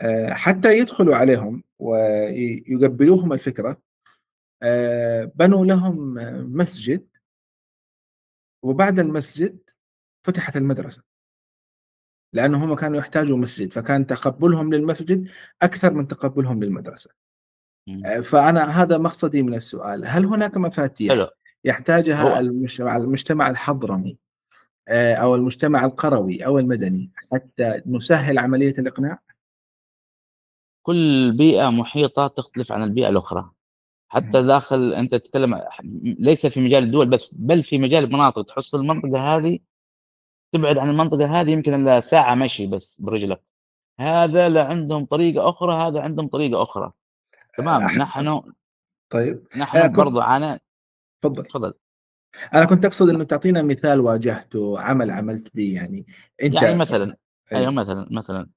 آه، 0.00 0.32
حتى 0.32 0.78
يدخلوا 0.78 1.16
عليهم 1.16 1.62
ويقبلوهم 1.78 3.32
الفكرة 3.32 3.68
آه، 3.70 3.76
بنوا 5.34 5.66
لهم 5.66 6.18
آه، 6.18 6.40
مسجد. 6.40 7.06
وبعد 8.62 8.98
المسجد 8.98 9.58
فتحت 10.24 10.56
المدرسة. 10.56 11.02
لأنه 12.32 12.64
هم 12.64 12.74
كانوا 12.74 12.98
يحتاجوا 12.98 13.36
مسجد 13.36 13.72
فكان 13.72 14.06
تقبلهم 14.06 14.74
للمسجد 14.74 15.28
أكثر 15.62 15.92
من 15.92 16.08
تقبلهم 16.08 16.64
للمدرسة. 16.64 17.10
آه، 18.06 18.20
فأنا 18.20 18.82
هذا 18.82 18.98
مقصدي 18.98 19.42
من 19.42 19.54
السؤال. 19.54 20.06
هل 20.06 20.24
هناك 20.24 20.56
مفاتيح 20.56 21.12
حلو. 21.12 21.28
يحتاجها 21.64 22.40
المجتمع 22.96 23.50
الحضرمي 23.50 24.18
آه، 24.88 25.14
أو 25.14 25.34
المجتمع 25.34 25.84
القروي 25.84 26.46
أو 26.46 26.58
المدني 26.58 27.10
حتى 27.32 27.82
نسهل 27.86 28.38
عملية 28.38 28.74
الإقناع؟ 28.78 29.18
كل 30.82 31.32
بيئة 31.36 31.70
محيطة 31.70 32.26
تختلف 32.26 32.72
عن 32.72 32.82
البيئة 32.82 33.08
الأخرى. 33.08 33.50
حتى 34.12 34.42
داخل 34.42 34.92
أنت 34.94 35.14
تتكلم 35.14 35.62
ليس 36.02 36.46
في 36.46 36.60
مجال 36.60 36.82
الدول 36.82 37.10
بس 37.10 37.34
بل 37.34 37.62
في 37.62 37.78
مجال 37.78 38.04
المناطق. 38.04 38.42
تحصل 38.42 38.80
المنطقة 38.80 39.36
هذه 39.36 39.58
تبعد 40.52 40.78
عن 40.78 40.90
المنطقة 40.90 41.40
هذه 41.40 41.50
يمكن 41.50 41.74
إلا 41.74 42.00
ساعة 42.00 42.34
مشي 42.34 42.66
بس 42.66 42.96
برجلك. 43.00 43.42
هذا 44.00 44.48
لا 44.48 44.64
عندهم 44.64 45.04
طريقة 45.04 45.48
أخرى 45.48 45.74
هذا 45.74 46.00
عندهم 46.00 46.28
طريقة 46.28 46.62
أخرى. 46.62 46.92
تمام. 47.58 47.88
أح- 47.88 47.98
نحن 47.98 48.42
طيب. 49.10 49.46
نحن 49.56 49.86
كنت- 49.86 49.96
برضو 49.96 50.20
عانى 50.20 50.60
تفضل. 51.22 51.44
تفضل. 51.44 51.74
أنا 52.54 52.64
كنت 52.64 52.84
أقصد 52.84 53.08
إنه 53.08 53.24
تعطينا 53.24 53.62
مثال 53.62 54.00
واجهته 54.00 54.80
عمل 54.80 55.10
عملت 55.10 55.56
به 55.56 55.74
يعني. 55.74 56.06
أنت 56.42 56.54
يعني 56.54 56.76
مثلا 56.78 57.16
أي. 57.52 57.58
أيوه 57.58 57.70
مثلا 57.70 58.06
مثلا. 58.10 58.48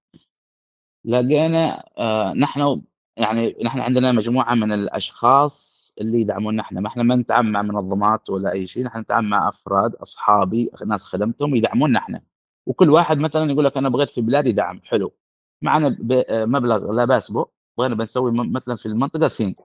لقينا 1.06 1.84
آه 1.98 2.34
نحن 2.34 2.82
يعني 3.18 3.56
نحن 3.64 3.80
عندنا 3.80 4.12
مجموعة 4.12 4.54
من 4.56 4.72
الأشخاص 4.74 5.84
اللي 6.02 6.22
يدعمونا 6.22 6.62
إحنا. 6.62 6.82
ما 6.82 6.88
إحنا 6.88 7.04
ما 7.04 7.16
نتعامل 7.16 7.52
مع 7.52 7.62
منظمات 7.62 8.30
ولا 8.30 8.52
أي 8.52 8.68
شيء 8.68 8.84
نحن 8.84 9.00
نتعامل 9.00 9.30
مع 9.30 9.50
أفراد 9.50 9.96
أصحابي 9.96 10.72
ناس 10.86 11.04
خدمتهم 11.04 11.56
يدعمونا 11.56 12.00
إحنا. 12.00 12.22
وكل 12.66 12.90
واحد 12.90 13.18
مثلا 13.20 13.52
يقول 13.52 13.66
لك 13.66 13.78
أنا 13.78 13.90
بغيت 13.90 14.10
في 14.10 14.22
بلادي 14.22 14.52
دعم 14.52 14.82
حلو. 14.84 15.14
معنا 15.62 15.98
مبلغ 16.32 16.92
لا 16.92 17.06
بأس 17.06 17.32
به 17.32 17.46
بغينا 17.78 17.96
بنسوي 17.96 18.32
مثلا 18.32 18.76
في 18.76 18.86
المنطقة 18.86 19.28
سين. 19.28 19.56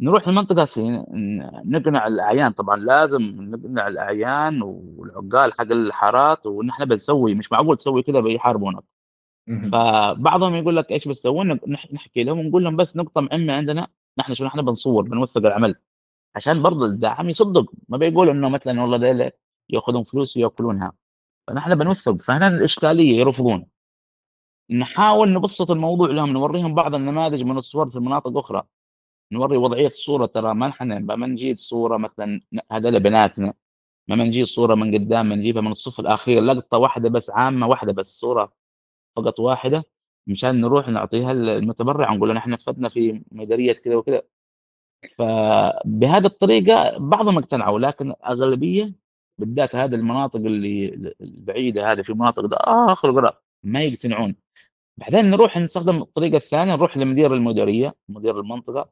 نروح 0.00 0.28
المنطقة 0.28 0.64
سين 0.64 1.04
نقنع 1.64 2.06
الأعيان. 2.06 2.52
طبعا 2.52 2.76
لازم 2.76 3.22
نقنع 3.22 3.88
الأعيان 3.88 4.62
والعقال 4.62 5.52
حق 5.52 5.72
الحارات 5.72 6.46
ونحن 6.46 6.84
بنسوي 6.84 7.34
مش 7.34 7.52
معقول 7.52 7.76
تسوي 7.76 8.02
كذا 8.02 8.20
بيحاربونك. 8.20 8.84
فبعضهم 9.72 10.54
يقول 10.54 10.76
لك 10.76 10.92
إيش 10.92 11.08
بتسوون 11.08 11.58
نح- 11.58 11.92
نحكي 11.94 12.24
لهم 12.24 12.38
ونقول 12.38 12.64
لهم 12.64 12.76
بس 12.76 12.96
نقطة 12.96 13.20
مهمة 13.20 13.52
عندنا 13.52 13.88
نحن 14.18 14.34
شو 14.34 14.44
نحن 14.44 14.62
بنصور 14.62 15.02
بنوثق 15.02 15.46
العمل. 15.46 15.74
عشان 16.36 16.62
برضه 16.62 16.86
الداعم 16.86 17.28
يصدق. 17.28 17.72
ما 17.88 17.98
بيقول 17.98 18.28
إنه 18.28 18.48
مثلا 18.48 18.82
والله 18.82 18.96
ديل 18.96 19.30
يأخذون 19.70 20.02
فلوس 20.04 20.36
ويأكلونها. 20.36 20.92
فنحن 21.48 21.74
بنوثق. 21.74 22.16
فهنا 22.16 22.48
الإشكالية 22.48 23.18
يرفضون. 23.18 23.66
نحاول 24.70 25.32
نبسط 25.32 25.70
الموضوع 25.70 26.08
لهم 26.10 26.30
نوريهم 26.32 26.74
بعض 26.74 26.94
النماذج 26.94 27.42
من 27.42 27.56
الصور 27.58 27.90
في 27.90 27.98
مناطق 27.98 28.38
أخرى. 28.38 28.62
نوري 29.32 29.56
وضعية 29.56 29.86
الصورة. 29.88 30.26
ترى 30.26 30.54
ما 30.54 30.68
نحن 30.68 31.04
ما 31.04 31.26
نجيب 31.26 31.56
صورة 31.56 31.96
مثلا 31.96 32.40
هذول 32.72 33.00
بناتنا. 33.00 33.54
ما 34.08 34.16
نجيب 34.16 34.46
صورة 34.46 34.74
من 34.74 34.94
قدام 34.94 35.32
نجيبها 35.32 35.62
من 35.62 35.70
الصف 35.70 36.00
الأخير. 36.00 36.42
لقطة 36.42 36.78
واحدة 36.78 37.08
بس 37.08 37.30
عامة 37.30 37.66
واحدة 37.66 37.92
بس 37.92 38.20
صورة. 38.20 38.63
فقط 39.16 39.40
واحدة 39.40 39.84
مشان 40.26 40.60
نروح 40.60 40.88
نعطيها 40.88 41.32
المتبرع 41.32 42.14
نقول 42.14 42.28
له 42.28 42.34
نحن 42.34 42.56
فدنا 42.56 42.88
في 42.88 43.22
مديريه 43.32 43.72
كذا 43.72 43.96
وكذا 43.96 44.22
فبهذه 45.18 46.26
الطريقة 46.26 46.98
بعضهم 46.98 47.38
اقتنعوا 47.38 47.78
لكن 47.78 48.10
الاغلبيه 48.10 48.94
بالذات 49.38 49.76
هذه 49.76 49.94
المناطق 49.94 50.36
اللي 50.40 50.88
البعيدة 51.20 51.92
هذه 51.92 52.02
في 52.02 52.12
مناطق 52.12 52.46
ده 52.46 52.56
آخر 52.60 53.10
القرى 53.10 53.30
ما 53.62 53.82
يقتنعون. 53.82 54.36
بعدين 54.96 55.24
نروح 55.30 55.56
نستخدم 55.58 56.02
الطريقة 56.02 56.36
الثانية 56.36 56.74
نروح 56.74 56.96
لمدير 56.96 57.34
المديرية 57.34 57.94
مدير 58.08 58.40
المنطقة 58.40 58.90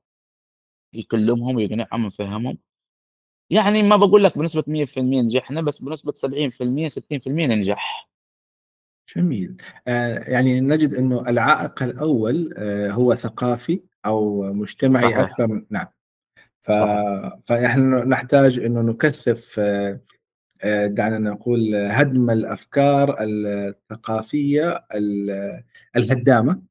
يكلمهم 0.94 1.56
ويقنعهم 1.56 2.04
ويفهمهم. 2.04 2.58
يعني 3.50 3.82
ما 3.82 3.96
بقول 3.96 4.24
لك 4.24 4.38
بنسبة 4.38 4.62
100% 4.62 4.98
نجحنا 4.98 5.60
بس 5.62 5.78
بنسبة 5.78 6.12
70% 6.12 6.88
60% 6.88 7.28
ننجح 7.28 8.08
جميل 9.16 9.56
آه 9.88 10.18
يعني 10.18 10.60
نجد 10.60 10.94
إنه 10.94 11.28
العائق 11.28 11.82
الأول 11.82 12.54
آه 12.56 12.90
هو 12.90 13.14
ثقافي 13.14 13.80
أو 14.06 14.42
مجتمعي 14.52 15.02
صحيح. 15.02 15.18
أكثر 15.18 15.46
من 15.46 15.64
نعم 15.70 15.86
ف... 16.62 16.72
صحيح. 16.72 17.32
فنحن 17.44 18.08
نحتاج 18.08 18.58
إنه 18.58 18.80
نكثف 18.80 19.56
آه 19.58 20.00
دعنا 20.86 21.18
نقول 21.18 21.74
هدم 21.74 22.30
الأفكار 22.30 23.16
الثقافية 23.20 24.84
ال- 24.94 25.62
الهدامة 25.96 26.62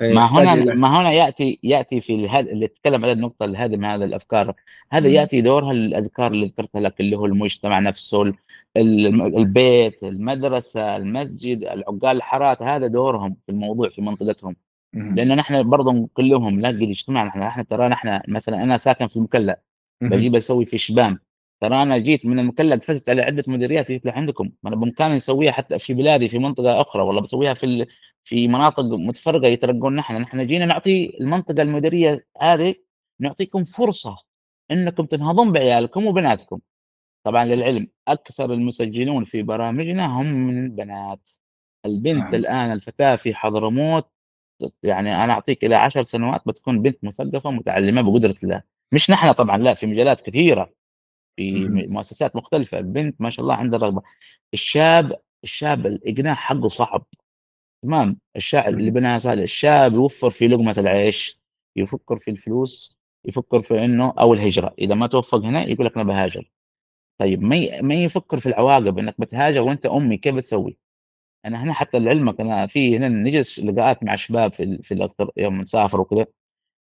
ما 0.00 0.26
فيحتاج 0.28 0.46
هنا 0.46 0.72
إلى- 0.72 0.76
ما 0.76 1.00
هنا 1.00 1.12
يأتي 1.12 1.58
يأتي 1.62 2.00
في 2.00 2.14
اله- 2.14 2.40
اللي 2.40 2.68
تتكلم 2.68 3.04
على 3.04 3.12
النقطة 3.12 3.44
الهدم 3.44 3.84
هذا 3.84 4.04
الأفكار 4.04 4.54
هذا 4.92 5.08
مم. 5.08 5.14
يأتي 5.14 5.40
دورها 5.40 5.72
الاذكار 5.72 6.32
اللي 6.32 6.46
ذكرتها 6.46 6.80
لك 6.80 7.00
اللي 7.00 7.16
هو 7.16 7.26
المجتمع 7.26 7.78
نفسه 7.78 8.32
البيت 8.76 10.04
المدرسة 10.04 10.96
المسجد 10.96 11.62
العقال 11.64 12.16
الحارات 12.16 12.62
هذا 12.62 12.86
دورهم 12.86 13.36
في 13.46 13.52
الموضوع 13.52 13.88
في 13.88 14.02
منطقتهم 14.02 14.56
مم. 14.92 15.14
لأنه 15.14 15.34
نحن 15.34 15.70
برضه 15.70 15.92
نقول 15.92 16.28
لهم 16.28 16.60
لا 16.60 16.68
قد 16.68 16.82
اجتماع 16.82 17.24
نحن 17.24 17.38
نحن 17.38 17.66
ترى 17.66 17.88
نحن 17.88 18.20
مثلا 18.28 18.62
أنا 18.62 18.78
ساكن 18.78 19.06
في 19.06 19.16
المكلا 19.16 19.60
مم. 20.00 20.08
بجيب 20.08 20.36
أسوي 20.36 20.66
في 20.66 20.78
شبان 20.78 21.18
ترى 21.60 21.82
أنا 21.82 21.98
جيت 21.98 22.26
من 22.26 22.38
المكلا 22.38 22.78
فزت 22.78 23.10
على 23.10 23.22
عدة 23.22 23.44
مديريات 23.48 23.92
جيت 23.92 24.06
لعندكم 24.06 24.50
أنا 24.66 24.76
بامكاني 24.76 25.16
اسويها 25.16 25.52
حتى 25.52 25.78
في 25.78 25.94
بلادي 25.94 26.28
في 26.28 26.38
منطقة 26.38 26.80
أخرى 26.80 27.02
والله 27.02 27.20
بسويها 27.20 27.54
في. 27.54 27.86
في 28.26 28.48
مناطق 28.48 28.84
متفرقة 28.84 29.46
يترقون 29.46 29.96
نحن 29.96 30.16
نحن 30.16 30.46
جينا 30.46 30.66
نعطي 30.66 31.16
المنطقة 31.20 31.62
المديرية 31.62 32.26
هذه 32.40 32.74
نعطيكم 33.20 33.64
فرصة 33.64 34.16
إنكم 34.70 35.06
تنهضون 35.06 35.52
بعيالكم 35.52 36.06
وبناتكم 36.06 36.60
طبعا 37.26 37.44
للعلم 37.44 37.88
أكثر 38.08 38.52
المسجلون 38.52 39.24
في 39.24 39.42
برامجنا 39.42 40.06
هم 40.06 40.26
من 40.26 40.64
البنات. 40.64 41.30
البنت 41.86 42.34
آه. 42.34 42.36
الآن 42.36 42.72
الفتاة 42.72 43.16
في 43.16 43.34
حضرموت 43.34 44.10
يعني 44.82 45.24
أنا 45.24 45.32
أعطيك 45.32 45.64
إلى 45.64 45.74
عشر 45.74 46.02
سنوات 46.02 46.42
بتكون 46.46 46.82
بنت 46.82 47.04
مثقفة 47.04 47.50
متعلمة 47.50 48.02
بقدرة 48.02 48.34
الله. 48.42 48.62
مش 48.92 49.10
نحن 49.10 49.32
طبعا 49.32 49.58
لا 49.58 49.74
في 49.74 49.86
مجالات 49.86 50.20
كثيرة 50.20 50.72
في 51.36 51.52
مم. 51.52 51.86
مؤسسات 51.88 52.36
مختلفة. 52.36 52.78
البنت 52.78 53.20
ما 53.20 53.30
شاء 53.30 53.42
الله 53.42 53.54
عندها 53.54 53.78
رغبة. 53.78 54.02
الشاب 54.54 55.20
الشاب 55.44 55.86
الإقناع 55.86 56.34
حقه 56.34 56.68
صعب. 56.68 57.06
تمام؟ 57.82 58.18
الشاب 58.36 58.68
اللي 58.68 58.90
بناها 58.90 59.18
سهل 59.18 59.42
الشاب 59.42 59.94
يوفر 59.94 60.30
في 60.30 60.48
لقمة 60.48 60.74
العيش 60.78 61.40
يفكر 61.76 62.18
في 62.18 62.30
الفلوس 62.30 62.98
يفكر 63.24 63.62
في 63.62 63.84
إنه 63.84 64.14
أو 64.20 64.34
الهجرة. 64.34 64.74
إذا 64.78 64.94
ما 64.94 65.06
توفق 65.06 65.38
هنا 65.38 65.64
يقول 65.64 65.86
لك 65.86 65.94
أنا 65.94 66.04
بهاجر. 66.04 66.50
طيب 67.18 67.42
ما 67.42 67.80
ما 67.80 67.94
يفكر 67.94 68.40
في 68.40 68.46
العواقب 68.46 68.98
إنك 68.98 69.20
بتهاجر 69.20 69.60
وأنت 69.60 69.86
أمي 69.86 70.16
كيف 70.16 70.34
بتسوي؟ 70.34 70.78
أنا 71.46 71.62
هنا 71.62 71.72
حتى 71.72 71.98
لعلمك 71.98 72.40
أنا 72.40 72.66
في 72.66 72.96
هنا 72.96 73.08
نجلس 73.08 73.60
لقاءات 73.60 74.04
مع 74.04 74.16
شباب 74.16 74.52
في 74.52 74.78
في 74.82 75.08
يوم 75.36 75.60
نسافر 75.60 76.00
وكذا 76.00 76.24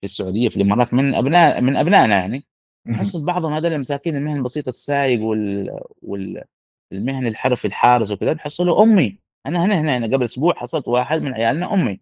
في 0.01 0.05
السعودية 0.05 0.49
في 0.49 0.57
الإمارات 0.57 0.95
من 0.95 1.15
أبناء 1.15 1.61
من 1.61 1.77
أبنائنا 1.77 2.19
يعني. 2.19 2.45
نحس 2.87 3.17
بعضهم 3.17 3.53
هذول 3.53 3.73
المساكين 3.73 4.17
المهن 4.17 4.37
البسيطة 4.37 4.69
السايق 4.69 5.23
وال 5.23 5.81
والمهن 6.03 7.27
الحرفي 7.27 7.65
الحارس 7.65 8.11
وكذا 8.11 8.35
نحصله 8.35 8.83
أمي 8.83 9.19
أنا 9.47 9.65
هنا 9.65 9.81
هنا 9.81 9.97
هنا 9.97 10.07
قبل 10.17 10.25
أسبوع 10.25 10.55
حصلت 10.55 10.89
واحد 10.89 11.23
من 11.23 11.35
عيالنا 11.35 11.75
أمي 11.75 12.01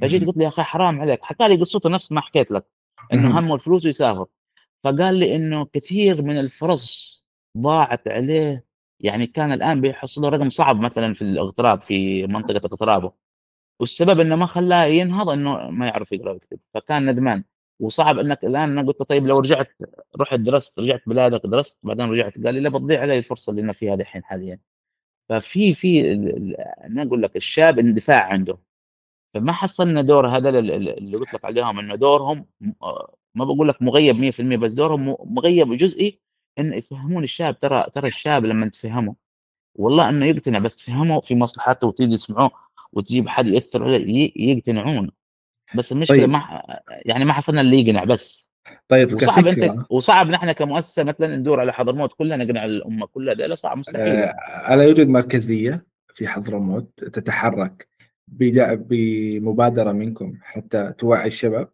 فجيت. 0.00 0.24
قلت 0.24 0.36
له 0.36 0.44
يا 0.44 0.48
أخي 0.48 0.62
حرام 0.62 1.00
عليك 1.00 1.22
حكى 1.22 1.48
لي 1.48 1.56
قصته 1.56 1.90
نفس 1.90 2.12
ما 2.12 2.20
حكيت 2.20 2.50
لك 2.50 2.66
إنه. 3.12 3.38
همه 3.38 3.54
الفلوس 3.54 3.84
ويسافر 3.86 4.26
فقال 4.84 5.14
لي 5.14 5.36
إنه 5.36 5.64
كثير 5.64 6.22
من 6.22 6.38
الفرص 6.38 7.23
ضاعت 7.58 8.08
عليه 8.08 8.64
يعني 9.00 9.26
كان 9.26 9.52
الآن 9.52 9.80
بيحصل 9.80 10.24
رقم 10.32 10.48
صعب 10.50 10.80
مثلا 10.80 11.14
في 11.14 11.22
الاغتراب 11.22 11.80
في 11.80 12.26
منطقة 12.26 12.60
اغترابه. 12.66 13.12
والسبب 13.80 14.20
إنه 14.20 14.36
ما 14.36 14.46
خلاه 14.46 14.84
ينهض 14.84 15.28
إنه 15.28 15.70
ما 15.70 15.86
يعرف 15.86 16.12
يقرأ 16.12 16.32
ويكتب 16.32 16.58
فكان 16.74 17.10
ندمان. 17.10 17.44
وصعب 17.80 18.18
إنك 18.18 18.44
الآن 18.44 18.78
أنا 18.78 18.82
قلت 18.88 19.02
طيب 19.02 19.26
لو 19.26 19.38
رجعت 19.38 19.68
رحت 20.20 20.34
درست 20.40 20.78
رجعت 20.80 21.02
بلادك 21.06 21.40
درست 21.46 21.78
بعدين 21.82 22.06
رجعت 22.10 22.34
قال 22.44 22.54
لي 22.54 22.60
لا 22.60 22.68
بتضيع 22.68 23.00
علي 23.00 23.18
الفرصة 23.18 23.50
اللي 23.50 23.62
أنا 23.62 23.72
فيها 23.72 23.94
الحين 23.94 24.24
حاليا. 24.24 24.58
ففي 25.28 25.74
في 25.74 26.12
أنا 26.84 27.02
أقول 27.02 27.22
لك 27.22 27.36
الشاب 27.36 27.78
اندفاع 27.78 28.24
عنده. 28.32 28.58
فما 29.34 29.52
حصلنا 29.52 30.02
دور 30.02 30.28
هذا 30.28 30.48
ال- 30.58 30.70
ال- 30.70 30.98
اللي 30.98 31.16
قلت 31.16 31.34
لك 31.34 31.44
عليهم 31.44 31.78
إنه 31.78 31.94
دورهم 31.96 32.46
آه، 32.82 33.14
ما 33.34 33.44
بقول 33.44 33.68
لك 33.68 33.82
مغيب 33.82 34.16
100% 34.16 34.56
بس 34.56 34.72
دورهم 34.72 35.16
مغيب 35.20 35.72
جزئي 35.72 36.20
إن 36.58 36.72
يفهمون 36.72 37.24
الشاب 37.24 37.60
ترى 37.60 37.86
ترى 37.92 38.08
الشاب 38.08 38.44
لما 38.44 38.68
تفهمه. 38.68 39.14
والله 39.74 40.08
إنه 40.08 40.26
يقتنع 40.26 40.58
بس 40.58 40.76
تفهمه 40.76 41.20
في 41.20 41.34
مصلحته 41.34 41.86
وتيجي 41.86 42.16
تسمعوه 42.16 42.50
وتجيب 42.92 43.28
حد 43.28 43.46
يأثر 43.46 43.84
عليه 43.84 44.32
يقتنعون. 44.36 45.10
بس 45.74 45.92
المشكلة 45.92 46.18
طيب. 46.18 46.28
ما 46.28 46.62
يعني 47.04 47.24
ما 47.24 47.32
حصلنا 47.32 47.60
اللي 47.60 47.80
يقنع 47.80 48.04
بس. 48.04 48.48
طيب 48.88 49.14
وصعب 49.14 49.46
أنت 49.46 49.58
كفكرة 49.58 49.86
وصعب 49.90 50.30
نحن 50.30 50.52
كمؤسسة 50.52 51.04
مثلا 51.04 51.36
ندور 51.36 51.60
على 51.60 51.72
حضرموت 51.72 52.12
كلها 52.12 52.36
نقنع 52.36 52.64
الأمة 52.64 53.06
كلها 53.06 53.34
ده 53.34 53.54
صعب 53.54 53.78
مستحيل. 53.78 54.16
آه، 54.16 54.74
الا 54.74 54.82
يوجد 54.84 55.08
مركزية 55.08 55.86
في 56.14 56.28
حضرموت 56.28 57.04
تتحرك 57.04 57.88
بمبادرة 58.28 59.92
منكم 59.92 60.38
حتى 60.42 60.92
توعي 60.98 61.26
الشباب؟ 61.26 61.68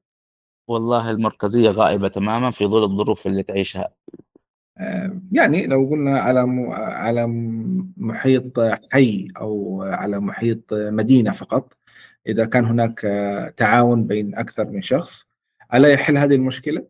والله 0.69 1.11
المركزية 1.11 1.71
غائبة 1.71 2.09
تماما 2.09 2.51
في 2.51 2.66
ظل 2.66 2.85
الظروف 2.85 3.27
اللي 3.27 3.43
تعيشها. 3.43 3.95
يعني 5.33 5.66
لو 5.66 5.88
قلنا 5.90 6.19
على 6.21 6.40
على 6.79 7.27
محيط 7.97 8.61
حي 8.93 9.29
أو 9.40 9.83
على 9.83 10.21
محيط 10.21 10.73
مدينة 10.73 11.33
فقط 11.33 11.73
إذا 12.27 12.45
كان 12.45 12.64
هناك 12.64 13.05
آه، 13.05 13.49
تعاون 13.49 14.07
بين 14.07 14.35
أكثر 14.37 14.64
من 14.64 14.83
شخص 14.83 15.29
ألا 15.75 15.88
يحل 15.88 16.16
هذه 16.19 16.35
المشكلة؟ 16.35 16.87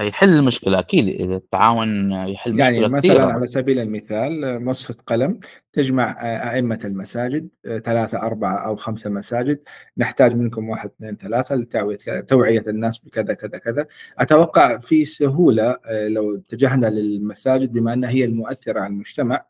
يحل 0.00 0.30
المشكلة 0.30 0.78
أكيد 0.78 1.08
إذا 1.20 1.36
التعاون 1.36 2.12
يحل 2.12 2.60
يعني 2.60 2.80
مشكلة 2.80 2.88
مثلا 2.88 3.00
كثيرة 3.00 3.32
على 3.32 3.48
سبيل 3.48 3.78
المثال 3.78 4.64
مصفة 4.64 4.94
قلم 5.06 5.40
تجمع 5.72 6.16
أئمة 6.54 6.80
المساجد 6.84 7.48
ثلاثة 7.64 8.18
أربعة 8.22 8.66
أو 8.66 8.76
خمسة 8.76 9.10
مساجد 9.10 9.62
نحتاج 9.98 10.34
منكم 10.36 10.68
واحد 10.68 10.90
اثنين 10.90 11.16
ثلاثة 11.16 11.54
لتوعية 11.54 12.64
الناس 12.68 12.98
بكذا 12.98 13.34
كذا 13.34 13.58
كذا. 13.58 13.86
أتوقع 14.18 14.78
في 14.78 15.04
سهولة 15.04 15.76
لو 15.90 16.36
اتجهنا 16.36 16.86
للمساجد 16.86 17.72
بما 17.72 17.92
أنها 17.92 18.10
هي 18.10 18.24
المؤثرة 18.24 18.80
على 18.80 18.92
المجتمع 18.92 19.44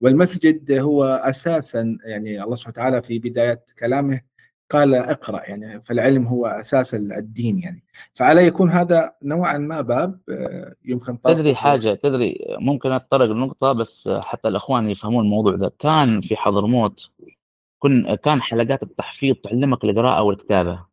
والمسجد 0.00 0.72
هو 0.72 1.04
أساسا 1.04 1.98
يعني 2.04 2.42
الله 2.42 2.56
سبحانه 2.56 2.72
وتعالى 2.74 3.02
في 3.02 3.18
بداية 3.18 3.64
كلامه 3.78 4.20
قال 4.70 4.94
اقرأ 4.94 5.42
يعني 5.48 5.80
فالعلم 5.80 6.26
هو 6.26 6.46
أساس 6.46 6.94
الدين 6.94 7.58
يعني. 7.58 7.84
فعلى 8.14 8.46
يكون 8.46 8.70
هذا 8.70 9.14
نوعا 9.22 9.58
ما 9.58 9.80
باب 9.80 10.20
آه، 10.28 10.74
يمكن 10.84 11.20
تدري 11.22 11.54
حاجة 11.54 11.94
تدري 11.94 12.38
ممكن 12.60 12.92
أتطرق 12.92 13.30
لنقطة 13.30 13.72
بس 13.72 14.08
حتى 14.08 14.48
الأخوان 14.48 14.86
يفهمون 14.86 15.24
الموضوع 15.24 15.56
ده. 15.56 15.72
كان 15.78 16.20
في 16.20 16.36
حضرموت 16.36 17.10
كن 17.78 18.14
كان 18.14 18.42
حلقات 18.42 18.82
التحفيظ 18.82 19.34
تعلمك 19.34 19.84
القراءة 19.84 20.22
والكتابة. 20.22 20.90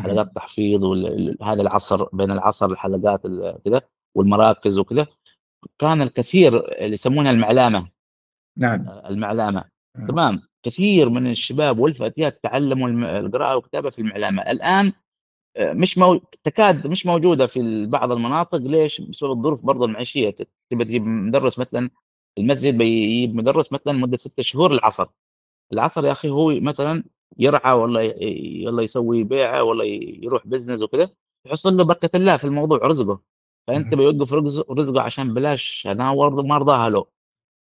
حلقات 0.00 0.26
التحفيظ 0.26 0.84
وهذا 0.84 1.62
العصر 1.62 2.04
بين 2.12 2.30
العصر 2.30 2.66
الحلقات 2.66 3.22
كذا 3.64 3.82
والمراكز 4.14 4.78
وكذا 4.78 5.06
كان 5.78 6.02
الكثير 6.02 6.68
اللي 6.78 6.94
يسمونها 6.94 7.30
المعلامة. 7.30 7.88
نعم. 8.56 8.86
المعلامة. 9.10 9.64
تمام. 10.08 10.42
كثير 10.62 11.10
من 11.10 11.30
الشباب 11.30 11.78
والفتيات 11.78 12.40
تعلموا 12.44 12.88
القراءة 13.20 13.56
والكتابة 13.56 13.90
في 13.90 13.98
المعلمة. 13.98 14.42
الآن 14.42 14.92
آه، 15.56 15.72
مش 15.72 15.98
مو... 15.98 16.20
تكاد 16.44 16.86
مش 16.86 17.06
موجودة 17.06 17.46
في 17.46 17.86
بعض 17.86 18.12
المناطق. 18.12 18.58
ليش؟ 18.58 19.00
بسبب 19.00 19.32
الظروف 19.32 19.62
برضه 19.64 19.84
المعيشية. 19.84 20.36
تبي 20.70 20.84
تجيب 20.84 21.06
مدرس 21.06 21.58
مثلا 21.58 21.90
المسجد 22.38 22.78
بيجيب 22.78 23.36
مدرس 23.36 23.72
مثلا 23.72 23.92
مدة 23.92 24.16
ستة 24.16 24.42
شهور 24.42 24.72
العصر. 24.72 25.06
العصر 25.72 26.06
يا 26.06 26.12
أخي 26.12 26.30
هو 26.30 26.60
مثلا 26.60 27.04
يرعى 27.38 27.72
ولا 27.72 28.00
يلا 28.02 28.82
يسوي 28.82 29.24
بيعة 29.24 29.62
ولا 29.62 29.84
يروح 30.24 30.46
بزنس 30.46 30.82
وكذا 30.82 31.10
يحصل 31.46 31.76
له 31.76 31.84
بركة 31.84 32.16
الله 32.16 32.36
في 32.36 32.44
الموضوع 32.44 32.78
رزقه. 32.78 33.22
فأنت 33.68 33.94
بيوقف 33.94 34.32
رزقه 34.70 35.02
عشان 35.02 35.34
بلاش. 35.34 35.86
أنا 35.86 36.14
ما 36.14 36.56
ارضاها 36.56 36.90
له. 36.90 37.06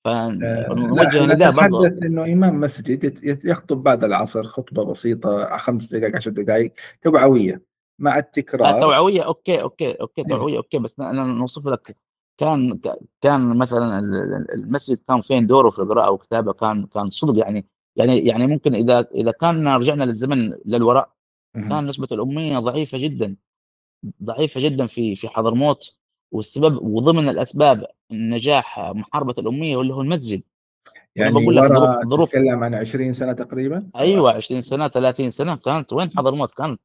فنوجه 0.04 1.26
نداء 1.26 1.52
برضه 1.52 1.88
إنه 1.88 2.32
إمام 2.32 2.60
مسجد 2.60 3.24
يخطب 3.44 3.82
بعد 3.82 4.04
العصر 4.04 4.46
خطبة 4.46 4.84
بسيطة 4.84 5.56
خمس 5.56 5.94
دقائق 5.94 6.16
عشر 6.16 6.30
دقائق 6.30 6.72
توعوية 7.02 7.62
مع 7.98 8.18
التكرار. 8.18 8.76
آه 8.76 8.80
توعوية 8.80 9.22
okay 9.22 9.62
okay 9.62 9.92
okay 9.92 10.24
توعوية 10.24 10.56
okay 10.56 10.78
بس 10.78 11.00
أنا 11.00 11.24
نوصف 11.24 11.66
لك 11.66 11.96
كان 12.38 12.80
كان 13.20 13.58
مثلا 13.58 13.98
المسجد 14.54 14.98
كان 15.08 15.20
فين 15.20 15.46
دوره 15.46 15.70
في 15.70 15.78
القراءة 15.78 16.10
والكتابه 16.10 16.52
كان 16.52 16.86
كان 16.86 17.08
صدق 17.08 17.38
يعني 17.38 17.66
يعني 17.96 18.18
يعني 18.18 18.46
ممكن 18.46 18.74
إذا 18.74 19.06
إذا 19.14 19.30
كان 19.30 19.68
رجعنا 19.68 20.04
للزمن 20.04 20.54
للوراء 20.64 21.12
كان 21.54 21.86
نسبة 21.86 22.08
الأمية 22.12 22.58
ضعيفة 22.58 22.98
جدا 22.98 23.36
ضعيفة 24.22 24.60
جدا 24.60 24.86
في 24.86 25.16
في 25.16 25.28
حضرموت. 25.28 25.99
والسبب 26.32 26.78
وضمن 26.82 27.28
الأسباب 27.28 27.86
نجاح 28.10 28.78
محاربة 28.80 29.34
الأمية 29.38 29.80
اللي 29.80 29.94
هو 29.94 30.00
المسجد. 30.00 30.42
يعني 31.16 31.32
بقول 31.32 31.56
لك 31.56 31.72
ظروف 32.06 32.28
تتكلم 32.28 32.64
عن 32.64 32.74
20 32.74 33.12
سنة 33.12 33.32
تقريبا؟ 33.32 33.90
أيوه 33.96 34.32
20 34.32 34.60
سنة 34.60 34.88
30 34.88 35.30
سنة. 35.30 35.56
كانت 35.56 35.92
وين 35.92 36.10
حضرموت 36.16 36.52
كانت 36.52 36.80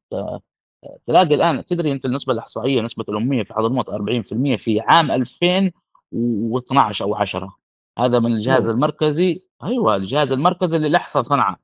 تلاقي 1.08 1.36
الآن 1.36 1.65
تدري 1.65 1.91
أنت 1.91 2.05
النسبة 2.05 2.34
الإحصائية 2.34 2.81
نسبة 2.81 3.05
الأمية 3.10 3.43
في 3.43 3.53
حضرموت 3.53 3.89
40% 3.89 4.55
في 4.55 4.79
عام 4.79 5.12
2012 5.12 7.05
أو 7.05 7.15
10 7.15 7.58
هذا 7.99 8.19
من 8.19 8.34
الجهاز 8.34 8.62
أوه. 8.62 8.71
المركزي. 8.71 9.47
أيوه 9.63 9.95
الجهاز 9.95 10.31
المركزي 10.31 10.77
اللي 10.77 10.97
احصى 10.97 11.23
صنعاء 11.23 11.58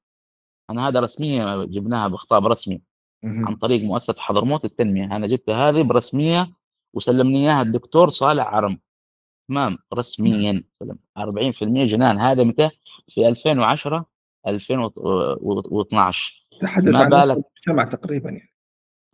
أنا 0.69 0.87
هذا 0.87 0.99
رسمية 0.99 1.65
جبناها 1.65 2.07
بخطاب 2.07 2.47
رسمي 2.47 2.81
عن 3.23 3.55
طريق 3.55 3.83
مؤسسة 3.83 4.21
حضرموت 4.21 4.65
التنمية. 4.65 5.05
أنا 5.05 5.27
جبت 5.27 5.49
هذه 5.49 5.81
برسمية 5.81 6.49
وسلمني 6.93 7.37
إياها 7.37 7.61
الدكتور 7.61 8.09
صالح 8.09 8.47
عرم. 8.47 8.79
تمام؟ 9.49 9.77
رسميا. 9.93 10.63
40% 11.17 11.85
جنان. 11.85 12.19
هذا 12.19 12.43
متى؟ 12.43 12.69
في 13.07 13.27
2010 13.27 14.05
2012 14.47 16.47
ما 16.63 17.09
بالك 17.09 17.37
المجتمع 17.37 17.83
تقريبا 17.83 18.29
يعني. 18.29 18.53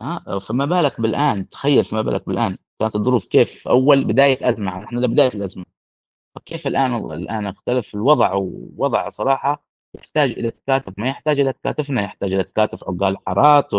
ها 0.02 0.38
فما 0.38 0.64
بالك 0.64 1.00
بالآن؟ 1.00 1.48
تخيل 1.48 1.84
فما 1.84 2.02
بالك 2.02 2.26
بالآن. 2.26 2.58
كانت 2.80 2.96
الظروف 2.96 3.26
كيف؟ 3.26 3.68
أول 3.68 4.04
بداية 4.04 4.48
أزمة. 4.48 4.84
إحنا 4.84 5.06
بداية 5.06 5.30
الأزمة. 5.34 5.64
فكيف 6.34 6.66
الآن؟ 6.66 6.94
الآن 6.94 7.46
اختلف 7.46 7.94
الوضع 7.94 8.34
ووضع 8.34 9.08
صراحة 9.08 9.67
يحتاج 9.94 10.30
إلى 10.30 10.50
تكاتف 10.50 10.92
ما 10.98 11.08
يحتاج 11.08 11.40
إلى 11.40 11.52
تكاتفنا 11.52 12.02
يحتاج 12.02 12.32
إلى 12.32 12.44
تكاتف 12.44 12.84
عقال 12.84 13.16
الحارات 13.16 13.70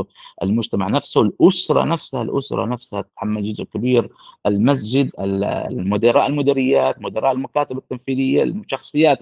المجتمع 0.44 0.88
نفسه 0.88 1.22
الأسرة 1.22 1.84
نفسها 1.84 2.22
الأسرة 2.22 2.66
نفسها 2.66 3.02
تتحمل 3.02 3.54
جزء 3.54 3.64
كبير. 3.64 4.10
المسجد 4.46 5.12
المدراء 5.20 6.28
المديريات 6.28 7.02
مدراء 7.02 7.32
المكاتب 7.32 7.78
التنفيذية 7.78 8.44
الشخصيات 8.44 9.20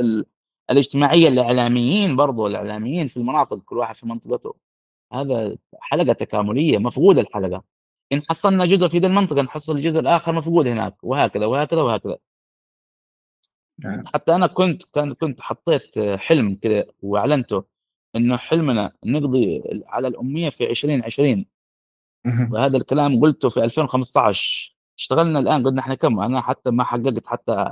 الاجتماعية 0.72 1.28
الإعلاميين 1.28 2.16
برضو 2.16 2.48
الإعلاميين 2.48 3.08
في 3.08 3.18
المناطق 3.18 3.60
كل 3.66 3.78
واحد 3.78 3.96
في 3.96 4.08
منطقته. 4.08 4.56
هذا 5.14 5.58
حلقة 5.80 6.14
تكاملية 6.14 6.78
مفقودة 6.78 7.22
الحلقة. 7.22 7.64
إن 8.14 8.22
حصلنا 8.30 8.66
جزء 8.66 8.88
في 8.88 9.00
ذي 9.00 9.08
المنطقة 9.08 9.42
نحصل 9.42 9.78
الجزء 9.78 10.00
الآخر 10.00 10.32
مفقود 10.34 10.68
هناك. 10.68 10.96
وهكذا 11.04 11.46
وهكذا 11.46 11.82
وهكذا. 11.82 12.18
نعم. 13.80 14.04
حتى 14.14 14.36
أنا 14.36 14.48
كنت 14.48 14.84
كان 14.84 15.14
كنت 15.14 15.42
حطيت 15.42 16.00
حلم 16.00 16.56
كذا 16.62 16.86
وأعلنته 17.02 17.64
إنه 18.16 18.38
حلمنا 18.38 18.92
نقضي 19.06 19.64
على 19.88 20.08
الأمية 20.08 20.50
في 20.50 20.70
2020 20.70 21.46
وهذا 22.52 22.78
الكلام 22.78 23.22
قلته 23.22 23.50
في 23.50 23.64
2015 23.64 24.78
اشتغلنا 24.98 25.40
الآن 25.40 25.64
قلنا 25.64 25.82
إحنا 25.82 25.96
كم؟ 25.96 26.20
أنا 26.20 26.42
حتى 26.42 26.72
ما 26.72 26.84
حققت 26.84 27.28
حتى 27.28 27.72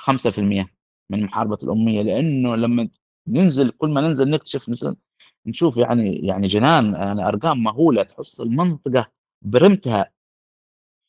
5% 0.00 0.38
من 1.10 1.22
محاربة 1.22 1.58
الأمية 1.62 2.02
لأنه 2.02 2.56
لما 2.56 2.88
ننزل 3.26 3.70
كل 3.70 3.90
ما 3.90 4.00
ننزل 4.00 4.30
نكتشف 4.30 4.70
نشوف 5.46 5.76
يعني 5.76 6.26
يعني 6.26 6.48
جنان 6.48 6.94
يعني 6.94 7.28
أرقام 7.28 7.62
مهولة 7.62 8.02
تحصل 8.02 8.42
المنطقة 8.42 9.10
برمتها 9.42 10.10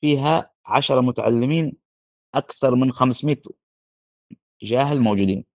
فيها 0.02 0.52
10 0.65 1.02
متعلمين 1.02 1.74
أكثر 2.36 2.76
من 2.76 2.91
500 2.91 3.38
جاهل 4.63 5.00
موجودين 5.00 5.45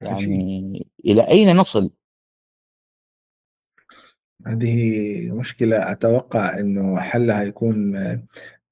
يعني 0.00 0.86
إلى 1.04 1.28
أين 1.28 1.56
نصل 1.56 1.90
هذه 4.46 5.32
مشكلة 5.32 5.92
أتوقع 5.92 6.58
أنه 6.58 7.00
حلها 7.00 7.42
يكون 7.42 7.96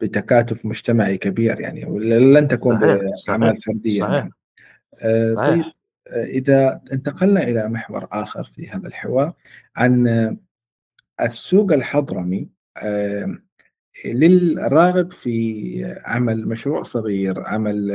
بتكاتف 0.00 0.66
مجتمعي 0.66 1.18
كبير 1.18 1.60
يعني 1.60 1.84
ولن 1.84 2.48
تكون 2.48 2.78
بأعمال 2.78 3.62
فردية 3.62 4.00
صحيح. 4.00 4.14
يعني. 4.14 4.30
صحيح. 5.34 5.54
طيب 5.54 5.72
إذا 6.12 6.82
انتقلنا 6.92 7.42
إلى 7.42 7.68
محور 7.68 8.08
آخر 8.12 8.44
في 8.44 8.68
هذا 8.68 8.88
الحوار 8.88 9.32
عن 9.76 10.08
السوق 11.20 11.72
الحضرمي 11.72 12.48
للراغب 14.04 15.12
في 15.12 16.00
عمل 16.04 16.48
مشروع 16.48 16.82
صغير 16.82 17.40
عمل 17.46 17.90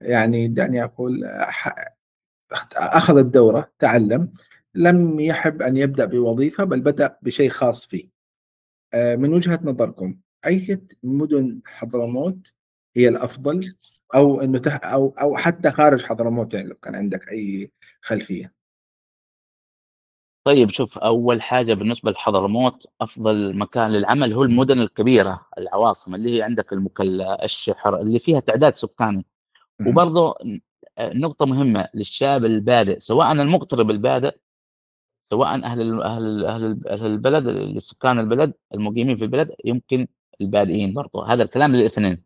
يعني 0.00 0.48
دعني 0.48 0.84
أقول 0.84 1.24
أخذ 2.76 3.18
الدورة 3.18 3.70
تعلم 3.78 4.32
لم 4.74 5.20
يحب 5.20 5.62
أن 5.62 5.76
يبدأ 5.76 6.04
بوظيفة 6.04 6.64
بل 6.64 6.80
بدأ 6.80 7.18
بشيء 7.22 7.50
خاص 7.50 7.86
فيه. 7.86 8.08
من 8.94 9.34
وجهة 9.34 9.60
نظركم 9.62 10.16
أي 10.46 10.80
مدن 11.02 11.60
حضرموت 11.66 12.52
هي 12.96 13.08
الأفضل؟ 13.08 13.68
أو 14.14 14.40
أنه 14.40 14.62
أو 14.66 15.14
أو 15.20 15.36
حتى 15.36 15.70
خارج 15.70 16.04
حضرموت 16.04 16.54
يعني 16.54 16.68
لو 16.68 16.74
كان 16.74 16.94
عندك 16.94 17.28
أي 17.32 17.72
خلفية؟ 18.02 18.57
طيب 20.48 20.70
شوف 20.70 20.98
أول 20.98 21.42
حاجة 21.42 21.74
بالنسبة 21.74 22.10
لحضرموت 22.10 22.86
أفضل 23.00 23.56
مكان 23.56 23.90
للعمل 23.90 24.32
هو 24.32 24.42
المدن 24.44 24.80
الكبيرة 24.80 25.46
العواصم 25.58 26.14
اللي 26.14 26.36
هي 26.36 26.42
عندك 26.42 26.72
المكلا 26.72 27.44
الشحر 27.44 28.00
اللي 28.00 28.18
فيها 28.18 28.40
تعداد 28.40 28.76
سكاني. 28.76 29.26
وبرضه 29.86 30.34
نقطة 31.00 31.46
مهمة 31.46 31.88
للشاب 31.94 32.44
البادئ 32.44 33.00
سواء 33.00 33.32
المغترب 33.32 33.90
البادئ 33.90 34.36
سواء 35.30 35.64
أهل 35.64 36.02
أهل 36.02 36.44
أهل 36.46 36.88
أهل 36.88 37.06
البلد 37.06 37.78
سكان 37.78 38.18
البلد 38.18 38.52
المقيمين 38.74 39.16
في 39.16 39.24
البلد 39.24 39.50
يمكن 39.64 40.06
البادئين 40.40 40.94
برضه 40.94 41.26
هذا 41.32 41.42
الكلام 41.42 41.76
للاثنين. 41.76 42.24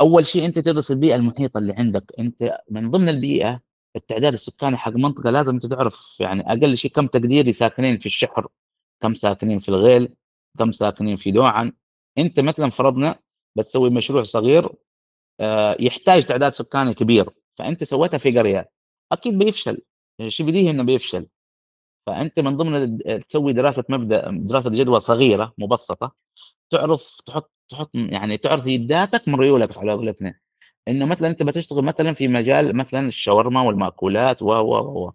أول 0.00 0.26
شيء 0.26 0.44
أنت 0.46 0.58
تدرس 0.58 0.90
البيئة 0.90 1.14
المحيطة 1.14 1.58
اللي 1.58 1.72
عندك. 1.72 2.12
أنت 2.18 2.58
من 2.70 2.90
ضمن 2.90 3.08
البيئة 3.08 3.60
التعداد 3.96 4.32
السكاني 4.32 4.76
حق 4.76 4.92
منطقة 4.92 5.30
لازم 5.30 5.54
أنت 5.54 5.66
تعرف 5.66 6.16
يعني 6.20 6.40
أقل 6.52 6.76
شيء 6.76 6.90
كم 6.90 7.06
تقديري 7.06 7.52
ساكنين 7.52 7.98
في 7.98 8.06
الشحر 8.06 8.48
كم 9.02 9.14
ساكنين 9.14 9.58
في 9.58 9.68
الغيل 9.68 10.14
كم 10.58 10.72
ساكنين 10.72 11.16
في 11.16 11.30
دوعن. 11.30 11.72
أنت 12.18 12.40
مثلا 12.40 12.70
فرضنا 12.70 13.18
بتسوي 13.56 13.90
مشروع 13.90 14.22
صغير 14.24 14.70
آه، 15.40 15.76
يحتاج 15.80 16.26
تعداد 16.26 16.52
سكاني 16.54 16.94
كبير 16.94 17.30
فأنت 17.58 17.84
سويتها 17.84 18.18
في 18.18 18.38
قرية. 18.38 18.70
أكيد 19.12 19.38
بيفشل. 19.38 19.82
شيء 20.28 20.46
بديهي 20.46 20.70
إنه 20.70 20.82
بيفشل. 20.84 21.26
فأنت 22.06 22.40
من 22.40 22.56
ضمن 22.56 22.98
تسوي 23.28 23.52
دراسة 23.52 23.84
مبدأ 23.88 24.30
دراسة 24.30 24.70
جدوى 24.70 25.00
صغيرة 25.00 25.54
مبسطة 25.58 26.14
تعرف 26.70 27.20
تحط 27.26 27.52
تحط 27.68 27.90
يعني 27.94 28.36
تعرف 28.36 28.66
يداتك 28.66 29.28
من 29.28 29.34
ريولك 29.34 29.78
على 29.78 29.92
قولتنا 29.92 30.40
إنه 30.88 31.06
مثلا 31.06 31.28
أنت 31.28 31.42
بتشتغل 31.42 31.84
مثلا 31.84 32.14
في 32.14 32.28
مجال 32.28 32.76
مثلا 32.76 33.08
الشاورما 33.08 33.62
والمأكولات 33.62 34.42
و 34.42 34.46
و 34.46 35.06
و 35.06 35.12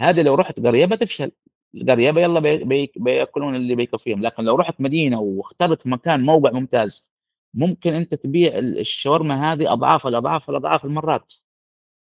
هذه 0.00 0.22
لو 0.22 0.34
رحت 0.34 0.60
قريه 0.60 0.86
بتفشل 0.86 1.32
القريه 1.74 2.08
يلا 2.08 2.40
بي 2.40 2.64
بي 2.64 2.92
بيأكلون 2.96 3.56
اللي 3.56 3.74
بيكفيهم 3.74 4.22
لكن 4.22 4.44
لو 4.44 4.56
رحت 4.56 4.80
مدينة 4.80 5.20
واخترت 5.20 5.86
مكان 5.86 6.20
موقع 6.24 6.50
ممتاز 6.50 7.10
ممكن 7.54 7.94
أنت 7.94 8.14
تبيع 8.14 8.58
الشاورما 8.58 9.52
هذه 9.52 9.72
أضعاف 9.72 10.06
الاضعاف 10.06 10.50
الاضعاف 10.50 10.84
المرات. 10.84 11.32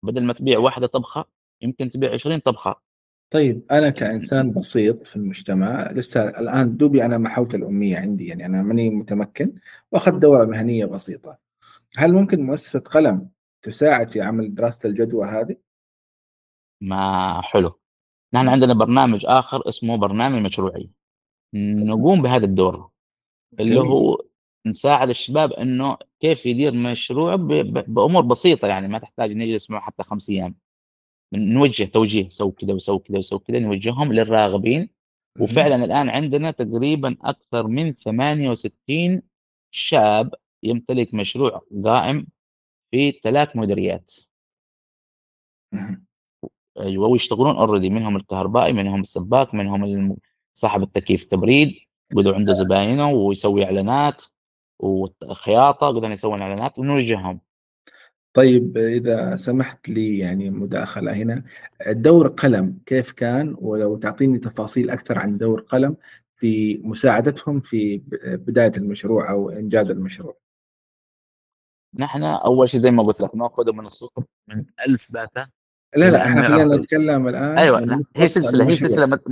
بدل 0.02 0.24
ما 0.24 0.32
تبيع 0.32 0.58
واحدة 0.58 0.86
طبخة 0.86 1.24
يمكن 1.62 1.90
تبيع 1.90 2.12
20 2.12 2.38
طبخة. 2.38 2.80
طيب 3.30 3.66
أنا 3.70 3.90
كإنسان 3.90 4.52
بسيط 4.52 5.06
في 5.06 5.16
المجتمع 5.16 5.92
لسه 5.92 6.28
الآن 6.28 6.76
دوبي 6.76 7.04
أنا 7.04 7.18
محوت 7.18 7.54
الأمية 7.54 7.98
عندي 7.98 8.26
يعني 8.26 8.46
أنا 8.46 8.62
ماني 8.62 8.90
متمكن 8.90 9.52
وأخذت 9.92 10.22
دورة 10.22 10.44
مهنية 10.44 10.84
بسيطة. 10.84 11.43
هل 11.96 12.12
ممكن 12.12 12.42
مؤسسة 12.42 12.78
قلم 12.78 13.30
تساعد 13.62 14.10
في 14.10 14.20
عمل 14.20 14.54
دراسة 14.54 14.88
الجدوى 14.88 15.26
هذه؟ 15.26 15.56
ما 16.80 17.40
حلو. 17.42 17.80
نحن 18.34 18.48
عندنا 18.48 18.74
برنامج 18.74 19.26
آخر 19.26 19.68
اسمه 19.68 19.96
برنامج 19.96 20.42
مشروعي 20.42 20.90
نقوم 21.54 22.22
بهذا 22.22 22.44
الدور 22.44 22.90
اللي 23.60 23.80
هو 23.80 24.22
نساعد 24.66 25.08
الشباب 25.08 25.52
إنه 25.52 25.96
كيف 26.20 26.46
يدير 26.46 26.74
مشروع 26.74 27.34
بأمور 27.36 28.22
بسيطة 28.22 28.68
يعني 28.68 28.88
ما 28.88 28.98
تحتاج 28.98 29.32
نجلس 29.32 29.70
معه 29.70 29.80
حتى 29.80 30.02
خمس 30.02 30.28
أيام. 30.28 30.54
نوجه 31.34 31.84
توجيه 31.84 32.28
سوي 32.28 32.52
كذا 32.52 32.72
وسوي 32.72 32.98
كذا 32.98 33.18
وسوي 33.18 33.38
كذا 33.38 33.58
نوجههم 33.58 34.12
للراغبين. 34.12 34.88
وفعلا 35.40 35.84
الآن 35.84 36.08
عندنا 36.08 36.50
تقريبا 36.50 37.16
أكثر 37.22 37.66
من 37.66 37.92
68 37.92 39.22
شاب 39.70 40.34
يمتلك 40.64 41.14
مشروع 41.14 41.62
قائم 41.84 42.26
في 42.90 43.10
ثلاث 43.10 43.56
مديريات. 43.56 44.12
أيوه 46.80 47.08
ويشتغلون 47.08 47.56
already 47.56 47.90
منهم 47.90 48.16
الكهربائي 48.16 48.72
منهم 48.72 49.00
السباك 49.00 49.54
منهم 49.54 50.16
صاحب 50.54 50.82
التكييف 50.82 51.24
تبريد 51.24 51.74
قدر 52.16 52.34
عنده 52.34 52.52
زباينه 52.52 53.10
ويسوي 53.10 53.64
إعلانات 53.64 54.22
وخياطة 54.78 55.86
قدر 55.86 56.10
يسوي 56.10 56.42
إعلانات 56.42 56.78
ونوجههم. 56.78 57.40
طيب 58.34 58.76
إذا 58.76 59.36
سمحت 59.36 59.88
لي 59.88 60.18
يعني 60.18 60.50
مداخلة 60.50 61.12
هنا. 61.12 61.44
دور 61.88 62.28
قلم 62.28 62.78
كيف 62.86 63.12
كان؟ 63.12 63.56
ولو 63.58 63.96
تعطيني 63.96 64.38
تفاصيل 64.38 64.90
أكثر 64.90 65.18
عن 65.18 65.38
دور 65.38 65.60
قلم 65.60 65.96
في 66.36 66.80
مساعدتهم 66.84 67.60
في 67.60 68.02
بداية 68.24 68.72
المشروع 68.76 69.30
أو 69.30 69.50
إنجاز 69.50 69.90
المشروع. 69.90 70.43
نحن 71.98 72.24
أول 72.24 72.68
شيء 72.68 72.80
زي 72.80 72.90
ما 72.90 73.02
قلت 73.02 73.20
لك 73.20 73.34
ناخذه 73.34 73.72
من 73.72 73.86
الصفر 73.86 74.22
من 74.48 74.64
ألف 74.88 75.12
داتا 75.12 75.46
لا 75.96 76.10
لا 76.10 76.22
إحنا 76.22 76.42
خلينا 76.42 76.76
نتكلم 76.76 77.28
الآن 77.28 77.58
أيوه 77.58 78.04
هي 78.16 78.28
سلسلة 78.28 78.66
هي 78.66 78.76
سلسلة 78.76 79.06
مت... 79.06 79.22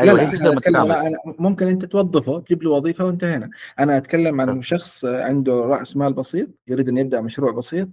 أيوه 0.00 0.16
لا 0.16 0.22
هي 0.22 0.26
سلسلة 0.26 0.54
متكاملة. 0.54 1.06
أنا 1.06 1.16
ممكن 1.24 1.66
أنت 1.66 1.84
توظفه 1.84 2.40
تجيب 2.40 2.62
له 2.62 2.70
وظيفة 2.70 3.04
وانتهينا. 3.04 3.50
أنا 3.78 3.96
أتكلم 3.96 4.40
عن 4.40 4.62
شخص 4.62 5.04
عنده 5.04 5.52
رأس 5.52 5.96
مال 5.96 6.12
بسيط 6.12 6.48
يريد 6.68 6.88
أن 6.88 6.96
يبدأ 6.96 7.20
مشروع 7.20 7.52
بسيط. 7.52 7.88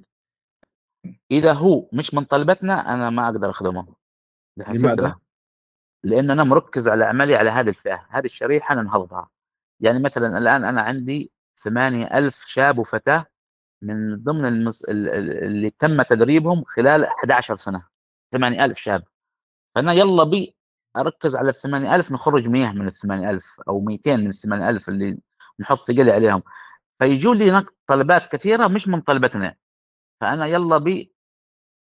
إذا 1.31 1.53
هو 1.53 1.89
مش 1.93 2.13
من 2.13 2.23
طلبتنا 2.23 2.93
أنا 2.93 3.09
ما 3.09 3.25
أقدر 3.25 3.49
أخدمه. 3.49 3.87
لماذا؟ 4.57 5.15
لأن 6.03 6.31
أنا 6.31 6.43
مركز 6.43 6.87
على 6.87 7.05
عملي 7.05 7.35
على 7.35 7.49
هذه 7.49 7.69
الفئة. 7.69 8.07
هذه 8.09 8.25
الشريحة 8.25 8.73
أنا 8.73 8.81
نهضها. 8.81 9.29
يعني 9.79 9.99
مثلا 9.99 10.37
الآن 10.37 10.63
أنا 10.63 10.81
عندي 10.81 11.31
8000 11.55 12.45
شاب 12.45 12.79
وفتاة 12.79 13.25
من 13.81 14.23
ضمن 14.23 14.45
المس... 14.45 14.85
اللي 14.89 15.69
تم 15.69 16.01
تدريبهم 16.01 16.63
خلال 16.63 17.05
11 17.05 17.55
سنة 17.55 17.87
8000 18.31 18.77
شاب 18.77 19.03
فأنا 19.75 19.93
يلا 19.93 20.23
بي 20.23 20.55
أركز 20.97 21.35
على 21.35 21.49
ال 21.49 21.55
8000 21.55 22.11
نخرج 22.11 22.47
100 22.47 22.71
من 22.71 22.87
ال 22.87 22.93
8000 22.93 23.61
أو 23.69 23.79
200 23.79 24.17
من 24.17 24.27
ال 24.27 24.33
8000 24.35 24.89
اللي 24.89 25.19
نحط 25.59 25.77
ثقلي 25.79 26.11
عليهم. 26.11 26.43
فيجوا 26.99 27.35
لي 27.35 27.65
طلبات 27.87 28.25
كثيرة 28.25 28.67
مش 28.67 28.87
من 28.87 29.01
طلبتنا. 29.01 29.55
فأنا 30.21 30.45
يلا 30.45 30.77
بي 30.77 31.13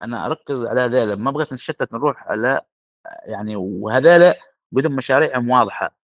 أنا 0.02 0.26
أركز 0.26 0.64
على 0.64 0.80
هذول 0.80 1.14
ما 1.20 1.30
بغيت 1.30 1.52
نتشتت 1.52 1.92
نروح 1.92 2.28
على 2.28 2.60
يعني 3.26 3.56
وهذول 3.56 4.34
بدهم 4.72 4.96
مشاريعهم 4.96 5.50
واضحة. 5.50 6.01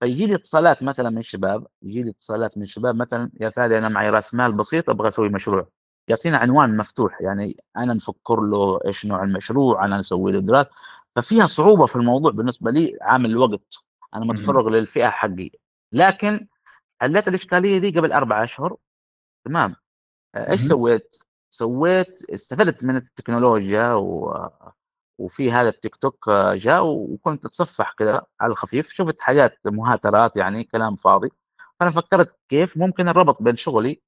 فيجي 0.00 0.26
لي 0.26 0.34
اتصالات 0.34 0.82
مثلا 0.82 1.10
من 1.10 1.22
شباب 1.22 1.66
يجي 1.82 2.02
لي 2.02 2.10
اتصالات 2.10 2.58
من 2.58 2.66
شباب 2.66 2.96
مثلا 2.96 3.30
يا 3.40 3.50
فادي 3.50 3.78
أنا 3.78 3.88
معي 3.88 4.10
رأس 4.10 4.34
مال 4.34 4.52
بسيط 4.52 4.90
أبغى 4.90 5.08
أسوي 5.08 5.28
مشروع. 5.28 5.68
يعطينا 6.08 6.38
عنوان 6.38 6.76
مفتوح 6.76 7.20
يعني 7.20 7.64
أنا 7.76 7.94
نفكر 7.94 8.40
له 8.40 8.80
إيش 8.86 9.06
نوع 9.06 9.22
المشروع 9.22 9.84
أنا 9.84 9.98
نسوي 9.98 10.32
له 10.32 10.40
دراسة. 10.40 10.70
ففيها 11.16 11.46
صعوبة 11.46 11.86
في 11.86 11.96
الموضوع 11.96 12.30
بالنسبة 12.30 12.70
لي 12.70 12.98
عامل 13.00 13.30
الوقت. 13.30 13.74
أنا 14.14 14.24
متفرغ 14.24 14.68
للفئة 14.68 15.08
حقي. 15.08 15.50
لكن 15.92 16.46
حليت 17.00 17.28
الإشكالية 17.28 17.78
دي 17.78 17.98
قبل 17.98 18.12
أربع 18.12 18.44
أشهر. 18.44 18.76
تمام. 19.44 19.76
إيش 20.36 20.60
سويت؟ 20.60 21.16
سويت 21.50 22.30
استفدت 22.30 22.84
من 22.84 22.96
التكنولوجيا 22.96 23.94
و... 23.94 24.48
وفي 25.18 25.52
هذا 25.52 25.68
التيك 25.68 25.96
توك 25.96 26.30
جاء 26.54 26.84
وكنت 26.86 27.44
أتصفح 27.44 27.92
كذا 27.92 28.22
على 28.40 28.50
الخفيف 28.52 28.90
شفت 28.90 29.20
حاجات 29.20 29.58
مهاترات 29.66 30.36
يعني 30.36 30.64
كلام 30.64 30.96
فاضي. 30.96 31.30
فأنا 31.80 31.90
فكرت 31.90 32.36
كيف 32.48 32.76
ممكن 32.76 33.08
الربط 33.08 33.42
بين 33.42 33.56
شغلي 33.56 34.02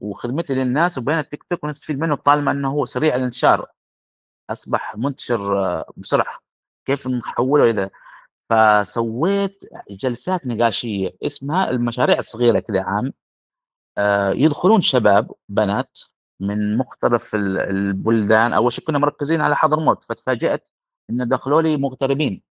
وخدمتي 0.00 0.54
للناس 0.54 0.98
وبين 0.98 1.18
التيك 1.18 1.42
توك 1.44 1.64
ونستفيد 1.64 1.98
منه 2.00 2.14
طالما 2.14 2.50
إنه 2.50 2.70
هو 2.70 2.84
سريع 2.84 3.16
الانتشار 3.16 3.66
أصبح 4.50 4.96
منتشر 4.96 5.82
بسرعة. 5.96 6.38
كيف 6.86 7.08
نحوله 7.08 7.70
إلى 7.70 7.90
فسويت 8.50 9.64
جلسات 9.90 10.46
نقاشية 10.46 11.16
اسمها 11.22 11.70
المشاريع 11.70 12.18
الصغيرة 12.18 12.60
كذا 12.60 12.82
عام 12.82 13.12
آه، 13.98 14.30
يدخلون 14.30 14.82
شباب 14.82 15.32
بنات 15.48 15.98
من 16.40 16.76
مختلف 16.76 17.34
البلدان 17.34 18.52
أول 18.52 18.72
شيء 18.72 18.84
كنا 18.84 18.98
مركزين 18.98 19.40
على 19.40 19.56
حضرموت 19.56 20.04
فتفاجأت 20.04 20.68
إن 21.10 21.28
دخلوا 21.28 21.62
لي 21.62 21.76
مغتربين 21.76 22.42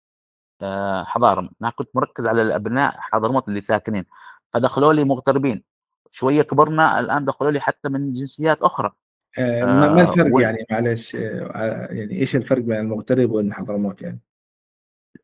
آه، 0.63 1.05
حضارم. 1.05 1.51
أنا 1.63 1.71
كنت 1.71 1.89
مركز 1.95 2.27
على 2.27 2.43
الأبناء 2.43 2.95
حضرموت 2.99 3.49
اللي 3.49 3.61
ساكنين 3.61 4.05
فدخلوا 4.53 4.93
لي 4.93 5.05
مغتربين. 5.05 5.63
شوية 6.11 6.43
كبرنا 6.43 7.01
الآن 7.01 7.25
دخلوا 7.25 7.51
لي 7.51 7.61
حتى 7.61 7.89
من 7.89 8.13
جنسيات 8.13 8.63
أخرى. 8.63 8.93
آه 9.39 9.65
ما 9.65 10.03
الفرق 10.03 10.35
و... 10.35 10.41
يعني؟ 10.41 10.67
معلش 10.71 11.17
آه 11.17 11.87
يعني 11.91 12.21
إيش 12.21 12.37
الفرق 12.37 12.63
بين 12.63 12.81
المغترب 12.81 13.31
وابن 13.31 13.53
حضرموت 13.53 14.03
يعني؟ 14.03 14.21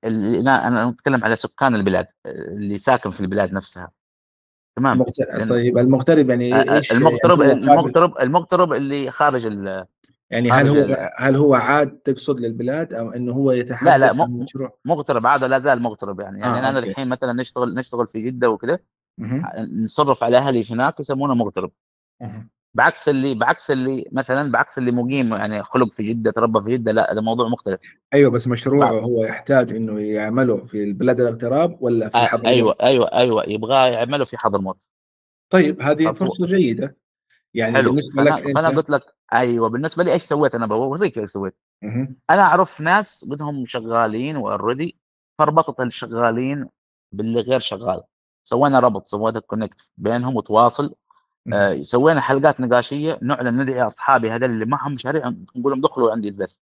أنا 0.04 0.68
أنا 0.68 0.88
أتكلم 0.88 1.24
على 1.24 1.36
سكان 1.36 1.74
البلاد 1.74 2.06
اللي 2.26 2.78
ساكن 2.78 3.10
في 3.10 3.20
البلاد 3.20 3.52
نفسها. 3.52 3.90
تمام. 4.76 5.04
طيب 5.48 5.78
المغترب 5.78 6.30
يعني 6.30 6.54
آه، 6.54 6.76
إيش 6.76 6.92
المغترب 6.92 7.40
يعني 7.40 7.52
المغترب 7.52 8.18
المغترب 8.20 8.72
اللي 8.72 9.10
خارج 9.10 9.46
ال 9.46 9.86
يعني 10.30 10.50
هل 10.50 10.68
هو 10.68 10.74
ال... 10.74 10.96
هل 11.16 11.36
هو 11.36 11.54
عاد 11.54 11.88
تقصد 11.88 12.40
للبلاد 12.40 12.94
أو 12.94 13.10
إنه 13.10 13.32
هو 13.32 13.52
يتحدث 13.52 13.88
لا 13.88 13.98
لا 13.98 14.12
مشروع 14.12 14.78
مغترب 14.84 15.26
عاد 15.26 15.44
لا 15.44 15.58
زال 15.58 15.82
مغترب 15.82 16.20
يعني. 16.20 16.40
يعني 16.40 16.66
آه 16.66 16.68
أنا 16.68 16.78
الحين 16.78 17.08
مثلا 17.08 17.32
نشتغل 17.32 17.74
نشتغل 17.74 18.06
في 18.06 18.20
جدة 18.20 18.50
وكذا 18.50 18.78
نصرف 19.84 20.24
على 20.24 20.36
أهلي 20.36 20.70
هناك 20.70 21.00
يسمونه 21.00 21.34
مغترب. 21.34 21.70
بعكس 22.74 23.08
اللي 23.08 23.34
بعكس 23.34 23.70
اللي 23.70 24.08
مثلا 24.12 24.52
بعكس 24.52 24.78
اللي 24.78 24.92
مقيم 24.92 25.34
يعني 25.34 25.62
خلق 25.62 25.92
في 25.92 26.02
جدة 26.02 26.30
تربى 26.30 26.60
في 26.60 26.78
جدة 26.78 26.92
لا 26.92 27.12
هذا 27.12 27.20
موضوع 27.20 27.48
مختلف. 27.48 27.80
أيوه 28.14 28.30
بس 28.30 28.46
مشروعه 28.48 28.90
هو 28.90 29.24
يحتاج 29.24 29.76
إنه 29.76 30.00
يعمله 30.00 30.64
في 30.64 30.84
البلاد 30.84 31.20
الاغتراب 31.20 31.76
ولا 31.80 32.08
في 32.08 32.16
آه 32.16 32.26
حضرموت؟ 32.26 32.46
أيوه 32.46 32.76
أيوه 32.82 33.12
أيوه 33.12 33.44
يبغى 33.48 33.92
يعمله 33.92 34.24
في 34.24 34.38
حضرموت 34.38 34.78
طيب 35.50 35.82
هذه 35.82 36.12
فرصة 36.12 36.46
جيدة. 36.46 36.96
يعني 37.54 37.76
حلو. 37.76 37.90
بالنسبة 37.90 38.24
فأنا 38.24 38.36
لك 38.36 38.54
فأنا 38.54 38.68
قلت 38.68 38.90
لك 38.90 39.02
أيوه 39.32 39.68
بالنسبة 39.68 40.04
لي 40.04 40.12
إيش 40.12 40.22
سويت 40.22 40.54
أنا؟ 40.54 40.66
بوريك 40.66 41.18
إيش 41.18 41.30
سويت. 41.30 41.54
أنا 42.30 42.42
أعرف 42.42 42.80
ناس 42.80 43.24
بدهم 43.28 43.66
شغالين 43.66 44.36
و 44.36 44.44
already 44.44 44.98
فربطت 45.38 45.80
الشغالين 45.80 46.68
باللي 47.12 47.40
غير 47.40 47.60
شغال. 47.60 48.02
سوينا 48.44 48.80
ربط 48.80 49.06
سوينا 49.06 49.40
connect 49.40 49.80
بينهم 49.96 50.36
وتواصل. 50.36 50.94
آه 51.52 51.74
سوينا 51.82 52.20
حلقات 52.20 52.60
نقاشية 52.60 53.18
نعلن 53.22 53.62
ندعي 53.62 53.82
أصحابي 53.82 54.30
هذول 54.30 54.50
اللي 54.50 54.64
معهم 54.64 54.94
مشاريع 54.94 55.28
نقول 55.28 55.72
لهم 55.72 55.80
دخلوا 55.80 56.12
عندي 56.12 56.28
البث. 56.28 56.54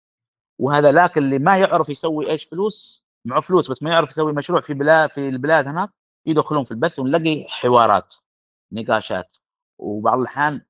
وهذا 0.58 0.92
لكن 0.92 1.22
اللي 1.24 1.38
ما 1.38 1.58
يعرف 1.58 1.88
يسوي 1.88 2.30
إيش 2.30 2.44
فلوس 2.44 3.04
معه 3.24 3.40
فلوس 3.40 3.70
بس 3.70 3.82
ما 3.82 3.90
يعرف 3.90 4.10
يسوي 4.10 4.32
مشروع 4.32 4.60
في 4.60 4.74
بلاد 4.74 5.10
في 5.10 5.28
البلاد 5.28 5.68
هناك 5.68 5.90
يدخلون 6.26 6.64
في 6.64 6.70
البث 6.70 6.98
ونلاقي 6.98 7.44
حوارات 7.48 8.14
نقاشات. 8.72 9.36
وبعض 9.78 10.18
الأحيان 10.18 10.62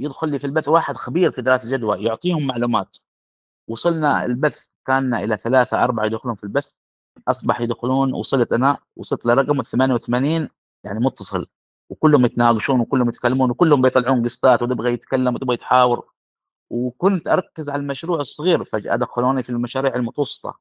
يدخل 0.00 0.28
لي 0.30 0.38
في 0.38 0.46
البث 0.46 0.68
واحد 0.68 0.96
خبير 0.96 1.30
في 1.30 1.42
دراسة 1.42 1.76
جدوى 1.76 2.04
يعطيهم 2.04 2.46
معلومات. 2.46 2.96
وصلنا 3.68 4.24
البث 4.24 4.68
كان 4.86 5.14
إلى 5.14 5.36
ثلاثة 5.36 5.84
أربعة 5.84 6.06
يدخلون 6.06 6.34
في 6.34 6.44
البث 6.44 6.68
أصبح 7.28 7.60
يدخلون 7.60 8.14
وصلت 8.14 8.52
أنا 8.52 8.78
وصلت 8.96 9.26
لرقم 9.26 9.62
88 9.62 10.48
يعني 10.84 11.00
متصل. 11.00 11.46
وكلهم 11.90 12.24
يتناقشون 12.24 12.80
وكلهم 12.80 13.08
يتكلمون 13.08 13.50
وكلهم 13.50 13.82
بيطلعون 13.82 14.24
قسطات 14.24 14.62
وتبغى 14.62 14.92
يتكلم 14.92 15.34
وتبغى 15.34 15.54
يتحاور. 15.54 16.06
وكنت 16.70 17.28
أركز 17.28 17.68
على 17.68 17.80
المشروع 17.82 18.20
الصغير 18.20 18.64
فجأة 18.64 18.96
دخلوني 18.96 19.42
في 19.42 19.50
المشاريع 19.50 19.94
المتوسطة. 19.94 20.58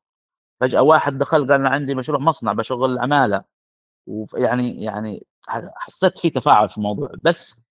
فجأة 0.61 0.81
واحد 0.81 1.17
دخل 1.17 1.39
قال 1.39 1.51
أنا 1.51 1.69
عندي 1.69 1.95
مشروع 1.95 2.19
مصنع 2.19 2.53
بشغل 2.53 2.99
عماله 2.99 3.43
ويعني 4.07 4.83
يعني 4.83 5.25
حسيت 5.77 6.19
في 6.19 6.29
تفاعل 6.29 6.69
في 6.69 6.77
الموضوع. 6.77 7.11
بس 7.23 7.61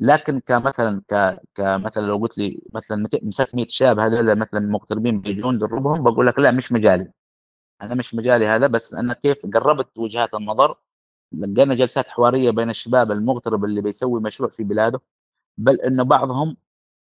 لكن 0.00 0.40
كمثلا 0.40 1.02
ك 1.10 1.40
كمثلا 1.54 2.06
لو 2.06 2.16
قلت 2.16 2.38
لي 2.38 2.60
مثلا 2.74 3.08
مسكت 3.22 3.54
100 3.54 3.66
شاب 3.68 3.98
هذول 3.98 4.38
مثلا 4.38 4.60
مغتربين 4.60 5.20
بيجون 5.20 5.58
دربهم 5.58 6.02
بقول 6.02 6.26
لك 6.26 6.38
لا 6.38 6.50
مش 6.50 6.72
مجالي. 6.72 7.12
أنا 7.82 7.94
مش 7.94 8.14
مجالي 8.14 8.46
هذا 8.46 8.66
بس 8.66 8.94
أنا 8.94 9.14
كيف 9.14 9.46
قربت 9.54 9.98
وجهات 9.98 10.34
النظر 10.34 10.76
لقينا 11.32 11.74
جلسات 11.74 12.08
حوارية 12.08 12.50
بين 12.50 12.70
الشباب 12.70 13.12
المغترب 13.12 13.64
اللي 13.64 13.80
بيسوي 13.80 14.20
مشروع 14.20 14.50
في 14.50 14.64
بلاده 14.64 15.00
بل 15.58 15.80
إنه 15.80 16.02
بعضهم 16.02 16.56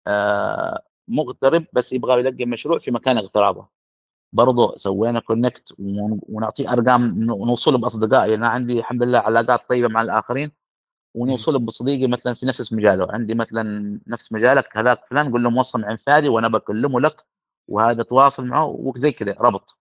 آه 0.07 0.83
مغترب 1.07 1.65
بس 1.73 1.93
يبغى 1.93 2.19
يلقي 2.19 2.45
مشروع 2.45 2.79
في 2.79 2.91
مكان 2.91 3.17
اغترابه. 3.17 3.67
برضه 4.33 4.77
سوينا 4.77 5.19
كونكت 5.19 5.75
ونعطيه 6.29 6.73
أرقام 6.73 7.31
ونوصل 7.31 7.77
بأصدقائي. 7.77 8.35
أنا 8.35 8.47
عندي 8.47 8.79
الحمد 8.79 9.03
لله 9.03 9.19
علاقات 9.19 9.69
طيبة 9.69 9.87
مع 9.87 10.01
الآخرين 10.01 10.51
ونوصل 11.15 11.59
بصديقي 11.59 12.07
مثلا 12.07 12.33
في 12.33 12.45
نفس 12.45 12.73
مجاله. 12.73 13.07
عندي 13.11 13.35
مثلا 13.35 13.99
نفس 14.07 14.33
مجالك 14.33 14.77
هذاك 14.77 15.05
فلان 15.09 15.31
قول 15.31 15.43
له 15.43 15.49
موصل 15.49 15.85
عن 15.85 15.97
فادي 15.97 16.29
وأنا 16.29 16.47
بكلمه 16.47 17.01
لك 17.01 17.25
وهذا 17.67 18.03
تواصل 18.03 18.45
معه 18.47 18.65
وزي 18.67 19.11
كذا 19.11 19.35
ربط. 19.39 19.77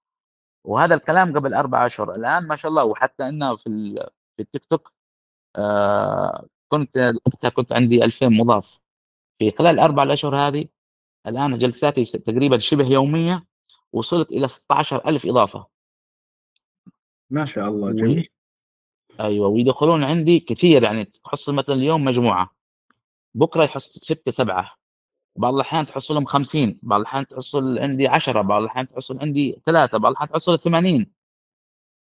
وهذا 0.65 0.95
الكلام 0.95 1.37
قبل 1.39 1.55
أربع 1.55 1.87
أشهر. 1.87 2.15
الآن 2.15 2.47
ما 2.47 2.57
شاء 2.57 2.71
الله 2.71 2.85
وحتى 2.85 3.29
إنه 3.29 3.57
في 3.57 3.69
في 4.37 4.43
التيك 4.43 4.65
توك 4.65 4.93
آه 5.57 6.47
كنت 6.69 7.15
كنت 7.55 7.73
عندي 7.73 8.05
2000 8.05 8.29
مضاف. 8.29 8.79
في 9.39 9.51
خلال 9.51 9.75
الاربع 9.75 10.03
الأشهر 10.03 10.37
هذه 10.37 10.69
الآن 11.27 11.59
جلساتي 11.59 12.05
تقريبا 12.05 12.59
شبه 12.59 12.87
يومية 12.87 13.47
وصلت 13.93 14.31
إلى 14.31 14.49
16000 14.49 15.27
إضافة. 15.27 15.67
ما 17.31 17.45
شاء 17.45 17.69
الله 17.69 17.93
جميل. 17.93 18.29
أيوه 19.21 19.49
ويدخلون 19.49 20.05
عندي 20.05 20.41
كثير 20.41 20.83
يعني 20.83 21.05
تحصل 21.05 21.55
مثلا 21.55 21.75
اليوم 21.75 22.05
مجموعة. 22.05 22.51
بكرة 23.35 23.65
يحصل 23.65 24.01
ستة 24.01 24.33
سبعة. 24.33 24.77
بعض 25.37 25.55
الأحيان 25.55 25.87
تحصلهم 25.87 26.25
50 26.25 26.79
بعض 26.83 27.01
الأحيان 27.01 27.27
تحصل 27.27 27.79
عندي 27.79 28.09
10 28.09 28.43
بعض 28.43 28.63
الأحيان 28.63 28.89
تحصل 28.89 29.19
عندي 29.21 29.63
ثلاثة. 29.67 29.99
بعض 29.99 30.11
الأحيان 30.13 30.31
تحصل 30.31 30.59
80 30.59 31.13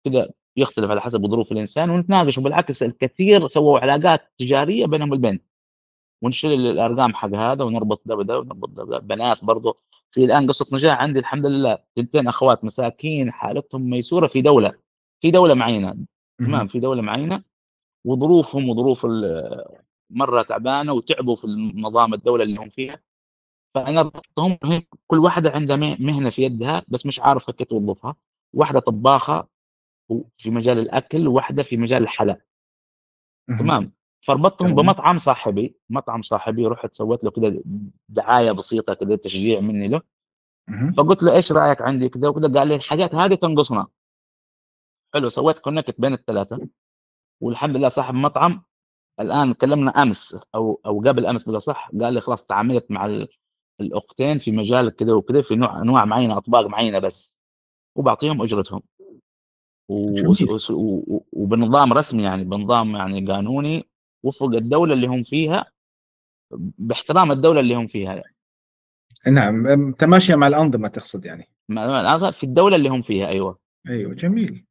كذا 0.04 0.30
يختلف 0.56 0.90
على 0.90 1.00
حسب 1.00 1.26
ظروف 1.26 1.52
الإنسان 1.52 1.90
ونتناقش. 1.90 2.38
وبالعكس 2.38 2.82
الكثير 2.82 3.48
سووا 3.48 3.78
علاقات 3.78 4.32
تجارية 4.38 4.86
بينهم 4.86 5.12
البين 5.12 5.40
ونشيل 6.22 6.66
الأرقام 6.66 7.14
حق 7.14 7.34
هذا 7.34 7.64
ونربط 7.64 8.02
ده 8.06 8.14
بده 8.16 8.38
ونربط 8.38 8.68
ده 8.68 8.84
بده. 8.84 8.98
بنات 8.98 9.44
برضه 9.44 9.78
في 10.10 10.24
الآن 10.24 10.46
قصة 10.46 10.76
نجاح 10.76 11.00
عندي 11.00 11.18
الحمد 11.18 11.46
لله. 11.46 11.78
تنتين 11.94 12.28
أخوات 12.28 12.64
مساكين 12.64 13.32
حالتهم 13.32 13.90
ميسورة 13.90 14.26
في 14.26 14.40
دولة. 14.42 14.72
في 15.20 15.30
دولة 15.30 15.54
معينة. 15.54 15.96
تمام؟ 16.38 16.66
في 16.66 16.80
دولة 16.80 17.02
معينة. 17.02 17.42
وظروفهم 18.04 18.68
وظروف 18.68 19.06
مرة 20.10 20.42
تعبانة 20.42 20.92
وتعبوا 20.92 21.36
في 21.36 21.44
النظام 21.44 22.14
الدولة 22.14 22.44
اللي 22.44 22.60
هم 22.60 22.68
فيها. 22.68 23.00
فانا 23.74 24.02
ربطتهم 24.02 24.58
كل 25.06 25.18
واحدة 25.18 25.50
عندها 25.50 25.76
مهنة 25.76 26.30
في 26.30 26.42
يدها 26.42 26.82
بس 26.88 27.06
مش 27.06 27.20
عارفة 27.20 27.52
كيف 27.52 27.68
توظفها. 27.68 28.16
واحدة 28.52 28.80
طباخة 28.80 29.53
في 30.36 30.50
مجال 30.50 30.78
الأكل 30.78 31.28
وواحده 31.28 31.62
في 31.62 31.76
مجال 31.76 32.02
الحلا 32.02 32.40
تمام. 33.58 33.92
فربطتهم 34.20 34.74
بمطعم 34.74 35.18
صاحبي 35.18 35.76
مطعم 35.90 36.22
صاحبي 36.22 36.66
رحت 36.66 36.94
سويت 36.94 37.24
له 37.24 37.30
كده 37.30 37.62
دعاية 38.08 38.52
بسيطة 38.52 38.94
كده 38.94 39.16
تشجيع 39.16 39.60
مني 39.60 39.88
له. 39.88 40.02
فقلت 40.96 41.22
له 41.22 41.34
إيش 41.34 41.52
رأيك 41.52 41.82
عندي 41.82 42.08
كده؟ 42.08 42.30
وكده 42.30 42.58
قال 42.58 42.68
لي 42.68 42.74
الحاجات 42.74 43.14
هذه 43.14 43.34
تنقصنا. 43.34 43.86
حلو 45.14 45.28
سويت 45.28 45.58
connect 45.58 46.00
بين 46.00 46.12
الثلاثه 46.12 46.68
والحمد 47.40 47.76
لله 47.76 47.88
صاحب 47.88 48.14
مطعم 48.14 48.62
الآن 49.20 49.52
كلمنا 49.52 49.90
أمس 49.90 50.38
أو 50.54 50.80
أو 50.86 51.00
قبل 51.00 51.26
أمس 51.26 51.44
بلا 51.44 51.58
صح 51.58 51.90
قال 52.00 52.14
لي 52.14 52.20
خلاص 52.20 52.46
تعاملت 52.46 52.90
مع 52.90 53.26
الأختين 53.80 54.38
في 54.38 54.52
مجال 54.52 54.96
كذا 54.96 55.12
وكذا 55.12 55.42
في 55.42 55.56
نوع 55.56 55.82
انواع 55.82 56.04
معينة 56.04 56.36
أطباق 56.36 56.66
معينة 56.66 56.98
بس. 56.98 57.32
وبعطيهم 57.96 58.42
أجرتهم. 58.42 58.82
وبنظام 61.32 61.92
رسمي 61.92 62.22
يعني 62.22 62.44
بنظام 62.44 62.96
يعني 62.96 63.26
قانوني 63.26 63.84
وفق 64.22 64.54
الدولة 64.54 64.94
اللي 64.94 65.06
هم 65.06 65.22
فيها 65.22 65.66
باحترام 66.78 67.32
الدولة 67.32 67.60
اللي 67.60 67.74
هم 67.74 67.86
فيها 67.86 68.14
يعني. 68.14 68.34
نعم 69.26 69.92
تماشيا 69.92 70.36
مع 70.36 70.46
الأنظمة 70.46 70.88
تقصد 70.88 71.24
يعني. 71.24 71.48
في 72.32 72.44
الدولة 72.44 72.76
اللي 72.76 72.88
هم 72.88 73.02
فيها 73.02 73.28
أيوه. 73.28 73.58
أيوه 73.88 74.14
جميل. 74.14 74.64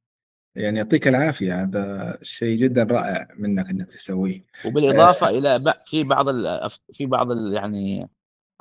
يعني 0.56 0.78
يعطيك 0.78 1.08
العافية 1.08 1.64
هذا 1.64 2.18
شيء 2.22 2.58
جدا 2.58 2.84
رائع 2.84 3.28
منك 3.38 3.70
إنك 3.70 3.92
تسويه. 3.92 4.46
وبالإضافة 4.66 5.28
آه. 5.28 5.30
إلى 5.30 5.74
في 5.86 6.04
بعض 6.04 6.26
في 6.94 7.06
بعض 7.06 7.54
يعني 7.54 8.10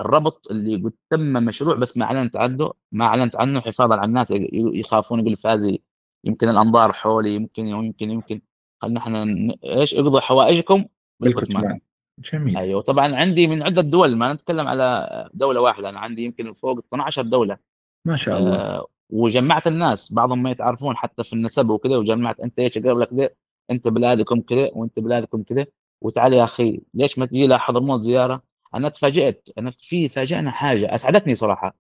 الربط 0.00 0.50
اللي 0.50 0.76
قد 0.76 0.92
تم 1.10 1.32
مشروع 1.32 1.74
بس 1.74 1.96
ما 1.96 2.04
أعلنت 2.04 2.36
عنه 2.36 2.72
ما 2.92 3.04
أعلنت 3.04 3.36
عنه 3.36 3.60
حفاظا 3.60 3.94
على 3.94 4.04
الناس 4.04 4.26
يخافون 4.52 5.20
يقول 5.20 5.36
هذه 5.46 5.78
يمكن 6.24 6.48
الأنظار 6.48 6.92
حولي 6.92 7.34
يمكن 7.34 7.66
يمكن 7.66 8.10
يمكن. 8.10 8.40
خلينا 8.82 9.00
إحنا 9.00 9.26
إيش 9.64 9.94
اقضوا 9.94 10.20
حوائجكم 10.20 10.84
بالكتمان 11.20 11.80
جميل. 12.18 12.56
أيوه. 12.56 12.82
طبعا 12.82 13.16
عندي 13.16 13.46
من 13.46 13.62
عدة 13.62 13.82
دول 13.82 14.16
ما 14.16 14.32
نتكلم 14.32 14.68
على 14.68 15.08
دولة 15.34 15.60
واحدة 15.60 15.88
أنا 15.88 15.98
عندي 15.98 16.24
يمكن 16.24 16.52
فوق 16.52 16.78
12 16.78 17.22
دولة. 17.22 17.56
ما 18.04 18.16
شاء 18.16 18.38
الله. 18.38 18.54
آه 18.54 18.86
وجمعت 19.10 19.66
الناس 19.66 20.12
بعضهم 20.12 20.42
ما 20.42 20.50
يتعرفون 20.50 20.96
حتى 20.96 21.24
في 21.24 21.32
النسب 21.32 21.70
وكذا 21.70 21.96
وجمعت 21.96 22.40
أنت 22.40 22.58
إيش 22.58 22.78
اقرب 22.78 22.98
لك 22.98 23.08
كذا 23.08 23.28
أنت 23.70 23.88
بلادكم 23.88 24.40
كذا 24.40 24.70
وأنت 24.72 24.98
بلادكم 24.98 25.42
كذا 25.42 25.66
وتعال 26.00 26.32
يا 26.32 26.44
أخي 26.44 26.80
ليش 26.94 27.18
ما 27.18 27.26
تجي 27.26 27.46
لحضرموت 27.46 28.00
زيارة؟ 28.00 28.42
أنا 28.74 28.88
تفاجئت 28.88 29.48
أنا 29.58 29.70
في 29.70 30.08
فاجئنا 30.08 30.50
حاجة 30.50 30.94
أسعدتني 30.94 31.34
صراحة. 31.34 31.76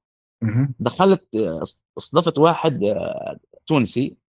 دخلت 0.80 1.28
استضفت 1.98 2.38
واحد 2.38 2.84
آه، 2.84 3.38
تونسي. 3.66 4.06
آه، 4.06 4.21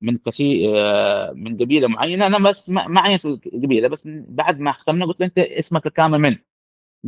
من 0.00 0.18
كثير 0.18 0.72
آه، 0.76 1.32
من 1.32 1.56
قبيلة 1.56 1.88
معينة. 1.88 2.26
أنا 2.26 2.38
بس 2.38 2.70
ما 2.70 3.00
عينت 3.00 3.24
القبيلة 3.24 3.88
بس 3.88 4.02
بعد 4.06 4.60
ما 4.60 4.72
ختمنا 4.72 5.06
قلت 5.06 5.20
له 5.20 5.26
أنت 5.26 5.38
اسمك 5.38 5.86
الكامل 5.86 6.18
من؟ 6.18 6.36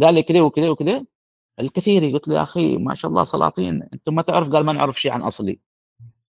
قال 0.03 0.15
لي 0.15 0.23
كذا 0.23 0.41
وكذا 0.41 0.71
وكذا. 0.71 1.05
الكثير 1.61 2.13
قلت 2.13 2.29
له 2.29 2.35
يا 2.35 2.43
أخي 2.43 2.77
ما 2.77 2.95
شاء 2.95 3.11
الله 3.11 3.25
سلاطين 3.25 3.83
أنتم 3.93 4.15
ما 4.15 4.23
تعرف؟ 4.23 4.49
قال 4.51 4.65
ما 4.65 4.73
نعرف 4.73 5.01
شيء 5.01 5.11
عن 5.13 5.23
أصلي. 5.23 5.59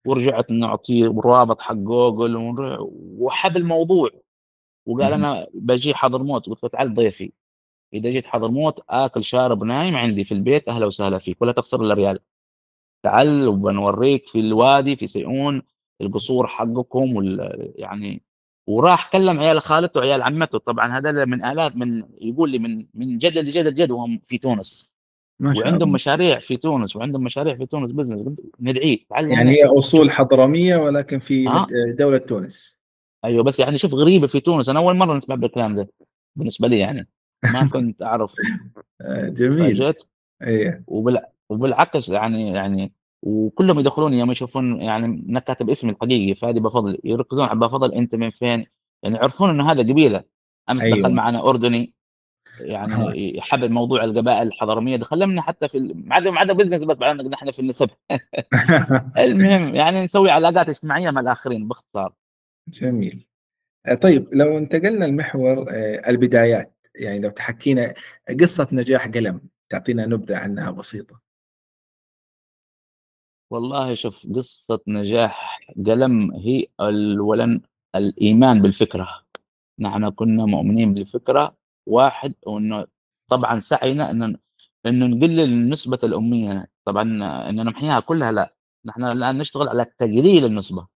ورجعت 0.06 0.50
نعطيه 0.50 1.14
رابط 1.24 1.60
حق 1.60 1.74
جوجل 1.74 2.36
وحب 3.18 3.56
الموضوع. 3.56 4.10
وقال 4.86 5.12
أنا 5.12 5.46
بجي 5.54 5.94
حضرموت 5.94 6.46
قلت 6.46 6.62
له 6.62 6.68
تعال 6.68 6.94
ضيفي. 6.94 7.32
إذا 7.94 8.10
جيت 8.10 8.26
حضرموت 8.26 8.80
آكل 8.90 9.24
شارب 9.24 9.64
نايم 9.64 9.96
عندي 9.96 10.24
في 10.24 10.34
البيت 10.34 10.68
أهلا 10.68 10.86
وسهلا 10.86 11.18
فيك 11.18 11.42
ولا 11.42 11.52
تخسر 11.52 11.82
إلا 11.82 11.94
ريال. 11.94 12.20
تعال 13.06 13.48
وبنوريك 13.48 14.28
في 14.28 14.40
الوادي 14.40 14.96
في 14.96 15.06
سيئون 15.06 15.62
القصور 16.00 16.46
حقكم 16.46 17.16
وال 17.16 17.72
يعني 17.76 18.22
وراح 18.66 19.10
كلم 19.12 19.40
عيال 19.40 19.60
خالته 19.60 20.00
وعيال 20.00 20.22
عمته. 20.22 20.58
طبعا 20.58 20.98
هذا 20.98 21.24
من 21.24 21.44
آلاف 21.44 21.76
من 21.76 22.02
يقول 22.20 22.50
لي 22.50 22.58
من 22.58 22.86
من 22.94 23.18
جد 23.18 23.38
لجد 23.38 23.66
لجد 23.66 23.90
وهم 23.90 24.20
في 24.26 24.38
تونس. 24.38 24.90
ما 25.40 25.54
شاء 25.54 25.62
وعندهم 25.64 25.82
الله. 25.82 25.94
مشاريع 25.94 26.38
في 26.38 26.56
تونس 26.56 26.96
وعندهم 26.96 27.24
مشاريع 27.24 27.54
في 27.56 27.66
تونس 27.66 27.92
business 27.92 28.36
ندعيه 28.60 28.98
يعني 29.10 29.50
هي 29.50 29.64
أصول 29.64 30.10
حضرمية 30.10 30.76
ولكن 30.76 31.18
في 31.18 31.48
آه. 31.48 31.66
دولة 31.98 32.18
تونس. 32.18 32.78
أيوه 33.24 33.44
بس 33.44 33.58
يعني 33.58 33.78
شوف 33.78 33.94
غريبة 33.94 34.26
في 34.26 34.40
تونس. 34.40 34.68
أنا 34.68 34.78
أول 34.78 34.96
مرة 34.96 35.16
نسمع 35.16 35.34
بالكلام 35.34 35.76
ده 35.76 35.88
بالنسبة 36.36 36.68
لي 36.68 36.78
يعني. 36.78 37.08
ما 37.52 37.68
كنت 37.72 38.02
أعرف. 38.02 38.34
آه، 39.00 39.28
جميل. 39.28 39.94
إيه. 40.42 40.84
وبالعكس 41.50 42.08
يعني 42.08 42.50
يعني 42.50 42.92
وكلهم 43.22 43.78
يدخلون 43.78 44.14
يوم 44.14 44.32
يشوفون 44.32 44.82
يعني 44.82 45.06
إنك 45.06 45.44
كاتب 45.44 45.70
اسمي 45.70 45.90
الحقيقي 45.90 46.34
فادي 46.34 46.60
بفضل 46.60 46.98
يركزون 47.04 47.48
على 47.48 47.58
بفضل 47.58 47.92
أنت 47.94 48.14
من 48.14 48.30
فين 48.30 48.66
يعني 49.02 49.16
يعرفون 49.16 49.50
إنه 49.50 49.70
هذا 49.70 49.80
قبيلة. 49.80 50.24
أمس 50.70 50.82
أيوة. 50.82 50.98
دخل 50.98 51.14
معنا 51.14 51.48
أردني 51.48 51.92
يعني. 52.60 53.36
يحب 53.38 53.64
موضوع 53.64 54.04
القبائل 54.04 54.46
الحضرمية 54.46 54.96
دخلنا 54.96 55.42
حتى 55.42 55.68
في 55.68 55.78
ما 55.78 56.14
عدا 56.14 56.30
ما 56.30 56.40
عدا 56.40 56.52
بزنس 56.52 56.82
بس 56.82 56.96
نحن 57.02 57.50
في 57.50 57.58
النسب. 57.58 57.90
المهم 59.18 59.74
يعني 59.80 60.04
نسوي 60.04 60.30
علاقات 60.30 60.68
اجتماعية 60.68 61.10
مع 61.10 61.20
الآخرين 61.20 61.68
باختصار. 61.68 62.12
جميل. 62.68 63.26
آه، 63.86 63.94
طيب 63.94 64.28
لو 64.32 64.58
انتقلنا 64.58 65.04
لمحور 65.04 65.66
آه، 65.70 66.10
البدايات 66.10 66.76
يعني 66.94 67.20
لو 67.20 67.30
تحكينا 67.30 67.94
قصة 68.40 68.68
نجاح 68.72 69.08
قلم 69.08 69.40
تعطينا 69.68 70.06
نبذة 70.06 70.36
عنها 70.36 70.70
بسيطة. 70.70 71.25
والله 73.50 73.94
شوف 73.94 74.26
قصة 74.34 74.80
نجاح 74.86 75.60
قلم 75.86 76.34
هي 76.34 76.66
أولا 76.80 77.60
الإيمان 77.96 78.62
بالفكرة. 78.62 79.08
نحن 79.78 80.08
كنا 80.08 80.44
مؤمنين 80.44 80.94
بالفكرة 80.94 81.56
واحد 81.86 82.34
وإنه 82.46 82.86
طبعا 83.30 83.60
سعينا 83.60 84.10
إنه 84.10 84.36
إنه 84.86 85.06
نقلل 85.06 85.68
نسبة 85.68 85.98
الأمية. 86.04 86.66
طبعا 86.84 87.02
إنه 87.50 87.62
نمحيها 87.62 88.00
كلها 88.00 88.32
لا. 88.32 88.54
نحن 88.84 89.04
الآن 89.04 89.38
نشتغل 89.38 89.68
على 89.68 89.84
تقليل 89.98 90.44
النسبة. 90.44 90.86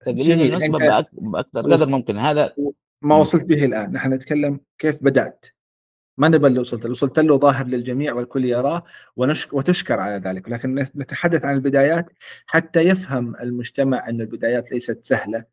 تقليل 0.00 0.26
جميل 0.26 0.54
النسبة 0.54 1.06
بأكثر 1.12 1.72
قدر 1.72 1.88
ممكن. 1.88 2.16
هذا 2.16 2.54
ما. 3.02 3.16
وصلت 3.16 3.44
به 3.44 3.64
الآن. 3.64 3.92
نحن 3.92 4.12
نتكلم 4.12 4.60
كيف 4.78 5.04
بدأت. 5.04 5.46
ما 6.20 6.28
نبى 6.28 6.46
اللي 6.46 6.60
وصلت 6.60 6.84
له. 6.84 6.90
وصلت 6.90 7.18
له 7.18 7.38
ظاهر 7.38 7.66
للجميع 7.66 8.14
والكل 8.14 8.44
يراه 8.44 8.84
ونشك 9.16 9.54
وتشكر 9.54 10.00
على 10.00 10.16
ذلك. 10.16 10.48
لكن 10.48 10.74
نتحدث 10.96 11.44
عن 11.44 11.54
البدايات. 11.54 12.06
حتى 12.46 12.80
يفهم 12.80 13.36
المجتمع 13.36 14.08
أن 14.08 14.20
البدايات 14.20 14.72
ليست 14.72 15.04
سهلة 15.04 15.44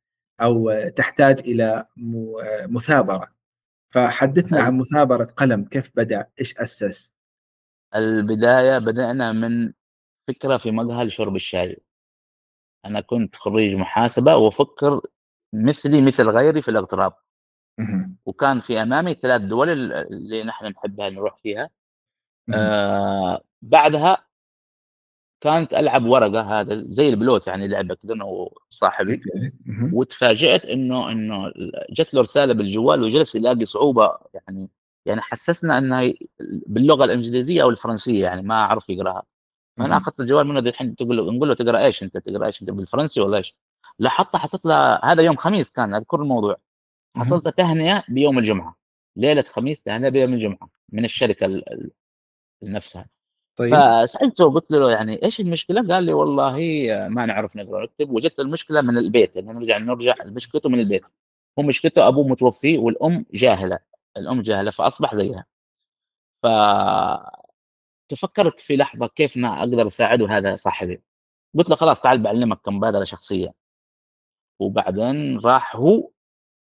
أو 0.42 0.72
تحتاج 0.96 1.40
إلى 1.40 1.86
م- 1.98 2.76
مثابرة. 2.76 3.28
فحدثنا 3.90 4.62
عن 4.62 4.78
مثابرة 4.78 5.24
قلم. 5.24 5.66
كيف 5.66 5.92
بدأ؟ 5.96 6.28
إيش 6.40 6.58
أسس؟ 6.58 7.12
البداية 7.96 8.78
بدأنا 8.78 9.32
من 9.32 9.74
فكرة 10.28 10.58
في 10.58 10.72
مقهى 10.72 11.06
لشرب 11.06 11.36
الشاي. 11.36 11.82
أنا 12.86 13.02
كنت 13.02 13.36
خريج 13.36 13.74
محاسبة 13.74 14.36
وأفكر 14.36 15.02
مثلي 15.54 16.02
مثل 16.02 16.30
غيري 16.30 16.62
في 16.62 16.72
الاغتراب. 16.72 17.14
وكان 18.26 18.60
في 18.60 18.82
أمامي 18.82 19.14
ثلاث 19.14 19.42
دول 19.42 19.70
اللي 19.70 20.44
نحن 20.44 20.66
نحبها 20.66 21.10
نروح 21.10 21.38
فيها. 21.44 21.70
آه 22.54 23.42
بعدها 23.62 24.18
كانت 25.42 25.74
ألعب 25.74 26.06
ورقة 26.06 26.60
هذا 26.60 26.84
زي 26.88 27.10
البلوت 27.10 27.48
يعني 27.48 27.68
لعبة 27.68 27.96
كذا 27.96 28.14
أنا 28.14 28.26
وصاحبي. 28.26 29.22
وتفاجئت 29.94 30.66
إنه 30.66 31.12
إنه 31.12 31.52
جت 31.90 32.14
له 32.14 32.22
رسالة 32.22 32.54
بالجوال 32.54 33.04
وجلس 33.04 33.36
يلاقي 33.36 33.66
صعوبة 33.66 34.18
يعني 34.34 34.70
يعني 35.06 35.22
حسسنا 35.22 35.78
انها 35.78 36.14
باللغة 36.68 37.04
الإنجليزية 37.06 37.64
أو 37.64 37.70
الفرنسية 37.70 38.24
يعني 38.24 38.42
ما 38.42 38.56
أعرف 38.56 38.90
يقراها 38.90 39.24
فانا. 39.78 39.98
أخذت 39.98 40.20
الجوال 40.20 40.48
منه 40.48 40.60
الحين 40.60 40.96
تقول 40.96 41.18
له 41.18 41.34
نقول 41.34 41.50
له 41.50 41.56
تقرأ 41.56 41.86
إيش 41.86 42.04
أنت 42.04 42.18
تقرأ 42.18 42.46
إيش 42.46 42.62
أنت 42.62 42.70
بالفرنسي 42.72 43.22
ولا 43.22 43.38
إيش؟ 43.38 43.56
لاحظت 44.00 44.36
حصلت 44.36 44.66
له 44.66 44.96
هذا 45.04 45.24
يوم 45.24 45.36
خميس 45.36 45.72
كان 45.72 45.96
أذكر 45.96 46.22
الموضوع. 46.22 46.58
حصلت 47.20 47.48
تهنئة 47.48 48.04
بيوم 48.10 48.40
الجمعة 48.40 48.76
ليلة 49.16 49.42
خميس 49.42 49.82
تهنئة 49.82 50.10
بيوم 50.10 50.34
الجمعة 50.34 50.70
من 50.90 51.06
الشركة 51.06 51.46
ال- 51.46 51.74
ال- 51.74 51.92
نفسها. 52.64 53.10
طيب. 53.56 53.76
فسألته 53.76 54.54
قلت 54.54 54.72
له 54.72 54.92
يعني 54.92 55.24
إيش 55.24 55.40
المشكلة؟ 55.40 55.88
قال 55.88 56.04
لي 56.04 56.14
والله 56.14 56.58
ما 57.10 57.26
نعرف 57.26 57.56
نقرأ 57.56 57.80
ونكتب 57.82 58.10
وجدت 58.10 58.40
المشكلة 58.40 58.82
من 58.82 58.98
البيت 58.98 59.36
يعني 59.36 59.54
نرجع 59.54 59.78
نرجع 59.78 60.16
مشكلته 60.26 60.70
من 60.70 60.80
البيت. 60.80 61.06
هو 61.60 61.64
مشكلته 61.64 62.08
أبوه 62.08 62.28
متوفي 62.28 62.78
والأم 62.78 63.26
جاهلة 63.34 63.80
الأم 64.18 64.42
جاهلة 64.42 64.72
فأصبح 64.72 65.16
زيها. 65.16 65.46
ف 66.44 66.48
فكرت 68.18 68.60
في 68.60 68.78
لحظة 68.78 69.08
كيف 69.08 69.38
أنا 69.38 69.60
أقدر 69.60 69.88
أساعده 69.88 70.28
هذا 70.30 70.56
صاحبي. 70.56 71.02
قلت 71.58 71.70
له 71.70 71.76
خلاص 71.76 72.02
تعال 72.02 72.24
بعلمك 72.24 72.62
كمبادرة 72.62 73.04
شخصية. 73.04 73.54
وبعدين 74.60 75.40
راح 75.40 75.76
هو 75.76 76.10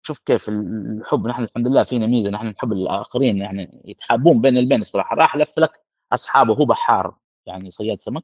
شوف 0.02 0.20
كيف 0.20 0.50
الحب. 0.50 1.28
نحن 1.28 1.44
الحمد 1.44 1.68
لله 1.68 1.84
فينا 1.84 2.06
ميزة 2.08 2.30
نحن 2.30 2.48
نحب 2.48 2.72
الآخرين 2.72 3.38
يعني 3.38 3.82
يتحابون 3.86 4.42
بين 4.42 4.58
البين 4.58 4.82
الصراحه 4.82 5.16
راح 5.16 5.36
لف 5.38 5.60
لك 5.60 5.72
أصحابه 6.14 6.54
هو 6.54 6.66
بحار 6.66 7.16
يعني 7.46 7.72
صياد 7.72 8.02
سمك. 8.02 8.24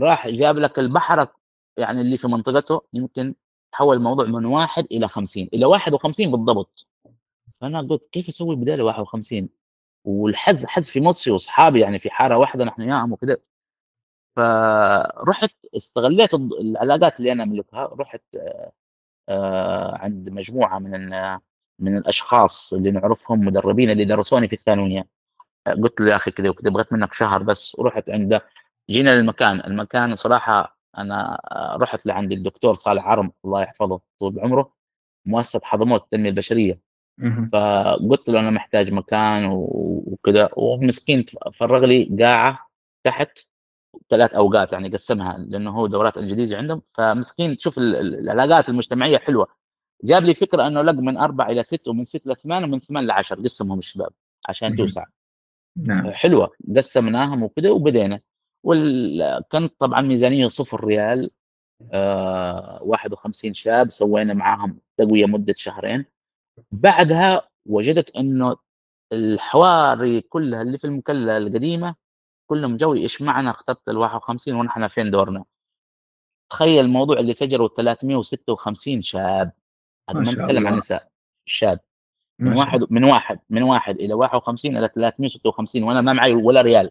راح 0.00 0.28
جاب 0.28 0.58
لك 0.58 0.78
البحر 0.78 1.28
يعني 1.76 2.00
اللي 2.00 2.16
في 2.16 2.28
منطقته 2.28 2.82
يمكن 2.92 3.34
تحول 3.72 3.96
الموضوع 3.96 4.24
من 4.26 4.44
واحد 4.44 4.86
إلى 4.92 5.08
50 5.08 5.48
إلى 5.54 5.66
51 5.66 6.30
بالضبط. 6.30 6.86
فأنا 7.60 7.80
قلت 7.82 8.06
كيف 8.06 8.28
أسوي 8.28 8.56
بدال 8.56 8.82
51 8.82 9.48
والحز 10.04 10.64
حز 10.66 10.88
في 10.90 11.00
مصري 11.00 11.32
وأصحابي 11.32 11.80
يعني 11.80 11.98
في 11.98 12.10
حارة 12.10 12.36
واحدة 12.36 12.64
نحن 12.64 12.82
وياهم 12.82 13.12
وكذا 13.12 13.36
فرحت 14.36 15.54
استغليت 15.76 16.34
العلاقات 16.34 17.18
اللي 17.18 17.32
أنا 17.32 17.42
أملكها 17.42 17.84
رحت 18.00 18.22
آه، 18.36 18.72
عند 19.94 20.30
مجموعة 20.30 20.78
من 20.78 21.10
من 21.78 21.96
الأشخاص 21.96 22.72
اللي 22.74 22.90
نعرفهم 22.90 23.40
مدربين 23.40 23.90
اللي 23.90 24.04
درسوني 24.04 24.48
في 24.48 24.56
الثانوية. 24.56 25.06
قلت 25.66 26.00
له 26.00 26.10
يا 26.10 26.16
أخي 26.16 26.30
كذا 26.30 26.48
وكذا 26.48 26.70
بغيت 26.70 26.92
منك 26.92 27.12
شهر 27.12 27.42
بس 27.42 27.76
ورحت 27.78 28.10
عنده 28.10 28.42
جينا 28.90 29.20
للمكان. 29.20 29.60
المكان 29.60 30.16
صراحة 30.16 30.78
أنا 30.98 31.40
آه، 31.52 31.76
رحت 31.76 32.06
لعند 32.06 32.32
الدكتور 32.32 32.74
صالح 32.74 33.06
عرم 33.06 33.32
الله 33.44 33.62
يحفظه 33.62 34.00
طول 34.20 34.40
عمره 34.40 34.72
مؤسسة 35.26 35.60
حضرموت 35.64 36.02
التنمية 36.04 36.28
البشرية. 36.30 36.80
فقلت 37.52 38.28
له 38.28 38.40
أنا 38.40 38.50
محتاج 38.50 38.92
مكان 38.92 39.44
وكذا. 39.52 40.50
ومسكين 40.56 41.24
فرغ 41.54 41.84
لي 41.84 42.16
قاعة 42.20 42.68
تحت 43.04 43.38
ثلاث 44.10 44.34
أوقات 44.34 44.72
يعني 44.72 44.88
قسمها 44.88 45.38
لأنه 45.38 45.70
هو 45.70 45.86
دورات 45.86 46.18
إنجليزي 46.18 46.56
عندهم 46.56 46.82
فمسكين 46.92 47.56
ال- 47.78 47.96
العلاقات 48.30 48.68
المجتمعية 48.68 49.18
حلوة. 49.18 49.46
جاب 50.04 50.22
لي 50.24 50.34
فكرة 50.34 50.66
إنه 50.66 50.82
لق 50.82 50.92
من 50.92 51.16
أربع 51.16 51.48
إلى 51.48 51.62
ست 51.62 51.88
ومن 51.88 52.04
ست 52.04 52.26
لثمان 52.26 52.64
ومن 52.64 52.78
ثمان 52.80 53.06
لعشر 53.06 53.40
قسمهم 53.40 53.78
الشباب 53.78 54.10
عشان. 54.48 54.76
توسع. 54.76 55.04
نعم. 55.76 56.10
حلوة 56.10 56.50
قسمناهم 56.76 57.42
وكذا 57.42 57.70
وبدينا. 57.70 58.20
وال... 58.64 59.42
كانت 59.50 59.72
طبعا 59.78 60.00
ميزانية 60.00 60.48
صفر 60.48 60.84
ريال 60.84 61.30
آه 61.92 62.78
51 62.82 63.54
شاب 63.54 63.90
سوينا 63.90 64.34
معاهم 64.34 64.78
تقوية 64.96 65.26
مدة 65.26 65.54
شهرين. 65.56 66.04
بعدها 66.72 67.48
وجدت 67.66 68.16
إنه 68.16 68.56
الحواري 69.12 70.20
كلها 70.20 70.62
اللي 70.62 70.78
في 70.78 70.84
المكلا 70.86 71.36
القديمة 71.36 71.94
كلهم 72.46 72.76
جو 72.76 72.94
يشمعنا 72.94 73.50
اخترت 73.50 73.88
ال 73.88 73.96
51 73.96 74.54
ونحن 74.54 74.88
فين 74.88 75.10
دورنا. 75.10 75.44
تخيل 76.50 76.84
الموضوع 76.84 77.18
اللي 77.18 77.32
سجلوا 77.32 77.68
356 77.68 79.02
شاب. 79.02 79.52
هذا 80.10 80.20
ما 80.20 80.32
نتكلم 80.32 80.66
عن 80.66 80.76
نساء 80.78 81.08
شاب. 81.46 81.80
من 82.38 82.56
واحد 82.56 82.86
من 82.90 83.04
واحد 83.04 83.40
من 83.50 83.62
واحد 83.62 83.96
إلى 83.96 84.14
51 84.14 84.76
إلى 84.76 84.88
356 84.88 85.82
وأنا 85.82 86.00
ما 86.00 86.12
معي 86.12 86.34
ولا 86.34 86.60
ريال. 86.60 86.90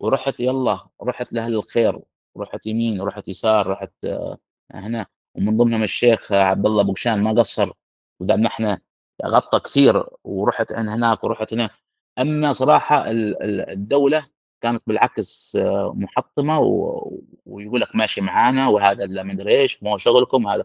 ورحت 0.00 0.40
يلا 0.40 0.86
رحت 1.02 1.32
لأهل 1.32 1.54
الخير 1.54 2.00
رحت 2.36 2.66
يمين 2.66 3.02
رحت 3.02 3.28
يسار 3.28 3.66
رحت 3.66 3.92
آه، 4.04 4.38
هنا. 4.74 5.06
ومن 5.34 5.56
ضمنهم 5.56 5.82
الشيخ 5.82 6.32
عبد 6.32 6.66
الله 6.66 6.82
بوشان 6.82 7.22
ما 7.22 7.32
قصر. 7.32 7.72
ودعمنا 8.20 8.48
إحنا 8.48 8.80
غطى 9.26 9.60
كثير 9.60 10.06
ورحت 10.24 10.72
عند 10.72 10.88
هناك 10.88 11.24
ورحت 11.24 11.52
هناك 11.52 11.70
أما 12.18 12.52
صراحة 12.52 13.10
ال- 13.10 13.42
ال- 13.42 13.70
الدولة 13.70 14.26
كانت 14.60 14.82
بالعكس 14.86 15.56
آه، 15.56 15.92
محطمة 15.96 16.58
و- 16.60 17.20
ويقول 17.46 17.80
لك 17.80 17.96
ماشي 17.96 18.20
معانا 18.20 18.68
وهذا 18.68 19.06
لا 19.06 19.22
مدري 19.22 19.60
إيش 19.60 19.82
مو 19.82 19.98
شغلكم 19.98 20.46
هذا. 20.48 20.64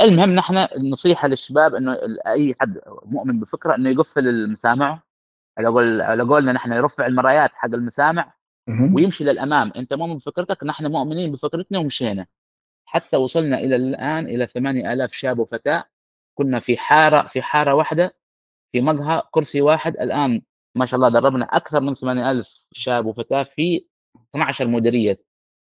المهم 0.00 0.30
نحن 0.30 0.56
النصيحة 0.56 1.28
للشباب 1.28 1.74
إنه 1.74 1.98
أي 2.26 2.54
حد 2.60 2.80
مؤمن 3.04 3.40
بفكرة 3.40 3.74
إنه 3.74 3.90
يقفل 3.90 4.28
المسامع 4.28 5.02
على 5.58 5.68
قول 5.68 6.00
على 6.00 6.22
قولنا 6.22 6.52
نحن 6.52 6.72
يرفع 6.72 7.06
المرايات 7.06 7.50
حق 7.54 7.68
المسامع. 7.74 8.32
ويمشي 8.94 9.24
للأمام. 9.24 9.72
أنت 9.76 9.94
مؤمن 9.94 10.16
بفكرتك؟ 10.16 10.64
نحن 10.64 10.86
مؤمنين 10.86 11.32
بفكرتنا 11.32 11.78
ومشينا. 11.78 12.26
حتى 12.84 13.16
وصلنا 13.16 13.58
إلى 13.58 13.76
الآن 13.76 14.26
إلى 14.26 14.46
8000 14.46 15.12
شاب 15.12 15.38
وفتاة. 15.38 15.84
كنا 16.34 16.60
في 16.60 16.76
حارة 16.76 17.22
في 17.26 17.42
حارة 17.42 17.74
واحدة 17.74 18.14
في 18.72 18.80
مقهى 18.80 19.22
كرسي 19.30 19.60
واحد. 19.62 19.96
الآن 19.96 20.42
ما 20.74 20.86
شاء 20.86 20.98
الله 21.00 21.08
دربنا 21.08 21.44
أكثر 21.44 21.80
من 21.80 21.94
8000 21.94 22.48
شاب 22.72 23.06
وفتاة 23.06 23.42
في 23.42 23.86
12 24.34 24.66
مديرية 24.68 25.22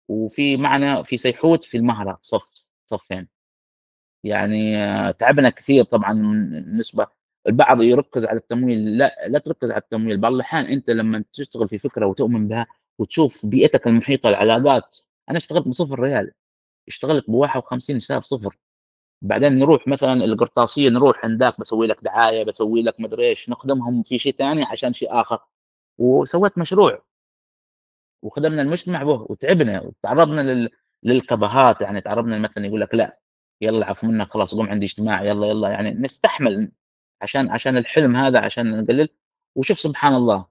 وفي 0.09 0.57
معنا 0.57 1.03
في 1.03 1.17
سيحوت 1.17 1.63
في 1.65 1.77
المهرة 1.77 2.19
صف 2.21 2.43
صفين 2.85 3.27
يعني. 4.23 4.77
آه، 4.77 5.11
تعبنا 5.11 5.49
كثير 5.49 5.83
طبعا 5.83 6.13
من 6.13 6.77
نسبه 6.77 7.07
البعض 7.47 7.81
يركز 7.81 8.25
على 8.25 8.37
التمويل 8.39 8.97
لا 8.97 9.27
لا 9.27 9.39
تركز 9.39 9.71
على 9.71 9.81
التمويل. 9.81 10.21
بعض 10.21 10.33
الأحيان 10.33 10.65
أنت 10.65 10.89
لما 10.89 11.23
تشتغل 11.33 11.69
في 11.69 11.77
فكرة 11.79 12.05
وتؤمن 12.07 12.47
بها 12.47 12.67
وتشوف 12.99 13.45
بيئتك 13.45 13.87
المحيطة 13.87 14.29
العلاقات. 14.29 14.97
أنا 15.29 15.37
اشتغلت 15.37 15.67
بصفر 15.67 15.99
ريال 15.99 16.31
اشتغلت 16.87 17.25
ب 17.29 17.33
51 17.33 17.97
حساب 17.97 18.23
صفر. 18.23 18.57
بعدين 19.21 19.59
نروح 19.59 19.87
مثلا 19.87 20.13
القرطاسية 20.13 20.89
نروح 20.89 21.25
عندك 21.25 21.59
بسوي 21.59 21.87
لك 21.87 21.99
دعاية 22.03 22.43
بسوي 22.43 22.81
لك 22.83 22.99
مدري 22.99 23.29
إيش 23.29 23.49
نخدمهم 23.49 24.03
في 24.03 24.19
شيء 24.19 24.35
ثاني 24.35 24.63
عشان 24.63 24.93
شيء 24.93 25.21
آخر. 25.21 25.39
وسويت 25.97 26.57
مشروع. 26.57 27.03
وخدمنا 28.23 28.61
المجتمع 28.61 29.03
به 29.03 29.25
وتعبنا 29.29 29.81
وتعرضنا 29.81 30.41
لل... 30.41 30.69
للكبهات 31.03 31.81
يعني 31.81 32.01
تعرضنا 32.01 32.39
مثلا 32.39 32.65
يقول 32.65 32.81
لك 32.81 32.95
لا 32.95 33.19
يلا 33.61 33.85
عفو 33.85 34.07
منك 34.07 34.27
خلاص 34.31 34.55
قوم 34.55 34.69
عندي 34.69 34.85
اجتماع 34.85 35.23
يلا 35.23 35.47
يلا 35.47 35.69
يعني 35.69 35.91
نستحمل 35.91 36.71
عشان 37.21 37.49
عشان 37.49 37.77
الحلم 37.77 38.15
هذا 38.15 38.39
عشان 38.39 38.81
نقلل. 38.83 39.09
وشوف 39.55 39.79
سبحان 39.79 40.13
الله 40.15 40.45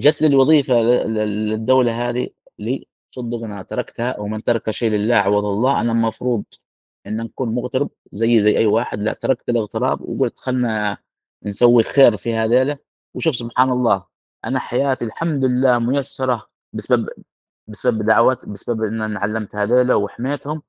جت 0.00 0.22
لي 0.22 0.28
الوظيفة 0.28 0.74
للدولة 0.82 2.08
هذه 2.10 2.28
لي 2.58 2.86
صدقنا 3.10 3.62
تركتها 3.62 4.20
ومن 4.20 4.44
ترك 4.44 4.70
شيء 4.70 4.90
لله 4.90 5.16
عوض 5.16 5.44
الله 5.44 5.80
أنا 5.80 5.92
المفروض 5.92 6.44
إن 7.06 7.16
نكون 7.16 7.54
مغترب 7.54 7.90
زي 8.12 8.40
زي 8.40 8.58
أي 8.58 8.66
واحد. 8.66 9.00
لا 9.02 9.12
تركت 9.12 9.48
الاغتراب 9.48 10.00
وقلت 10.00 10.40
خلنا 10.40 10.98
نسوي 11.42 11.82
خير 11.82 12.16
في 12.16 12.34
هذيله. 12.34 12.78
وشوف 13.14 13.36
سبحان 13.36 13.70
الله 13.70 14.04
أنا 14.44 14.58
حياتي 14.58 15.04
الحمد 15.04 15.44
لله 15.44 15.78
ميسرة 15.78 16.46
بسبب 16.72 17.08
بسبب 17.68 18.02
دعوات 18.06 18.46
بسبب 18.48 18.82
إن 18.84 19.02
أنا 19.02 19.20
علمت 19.20 19.56
هذيله 19.56 19.96
وحميتهم 19.96 20.62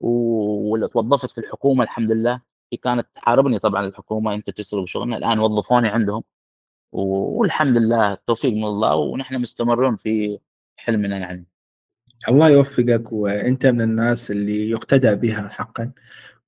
وتوظفت 0.00 1.30
في 1.30 1.38
الحكومة 1.38 1.84
الحمد 1.84 2.12
لله. 2.12 2.42
هي 2.72 2.78
كانت 2.78 3.06
تحاربني 3.14 3.58
طبعا 3.58 3.86
الحكومة 3.86 4.34
أنت 4.34 4.50
تسرق 4.50 4.84
شغلنا 4.84 5.16
الآن 5.16 5.38
وظفوني 5.38 5.88
عندهم. 5.88 6.24
والحمد 6.92 7.76
لله 7.76 8.12
التوفيق 8.12 8.52
من 8.52 8.64
الله 8.64 8.96
ونحن 8.96 9.40
مستمرون 9.40 9.96
في 9.96 10.40
حلمنا 10.76 11.18
يعني. 11.18 11.46
الله 12.28 12.48
يوفقك 12.48 13.12
وأنت 13.12 13.66
من 13.66 13.80
الناس 13.80 14.30
اللي 14.30 14.70
يقتدى 14.70 15.14
بها 15.14 15.48
حقا. 15.48 15.92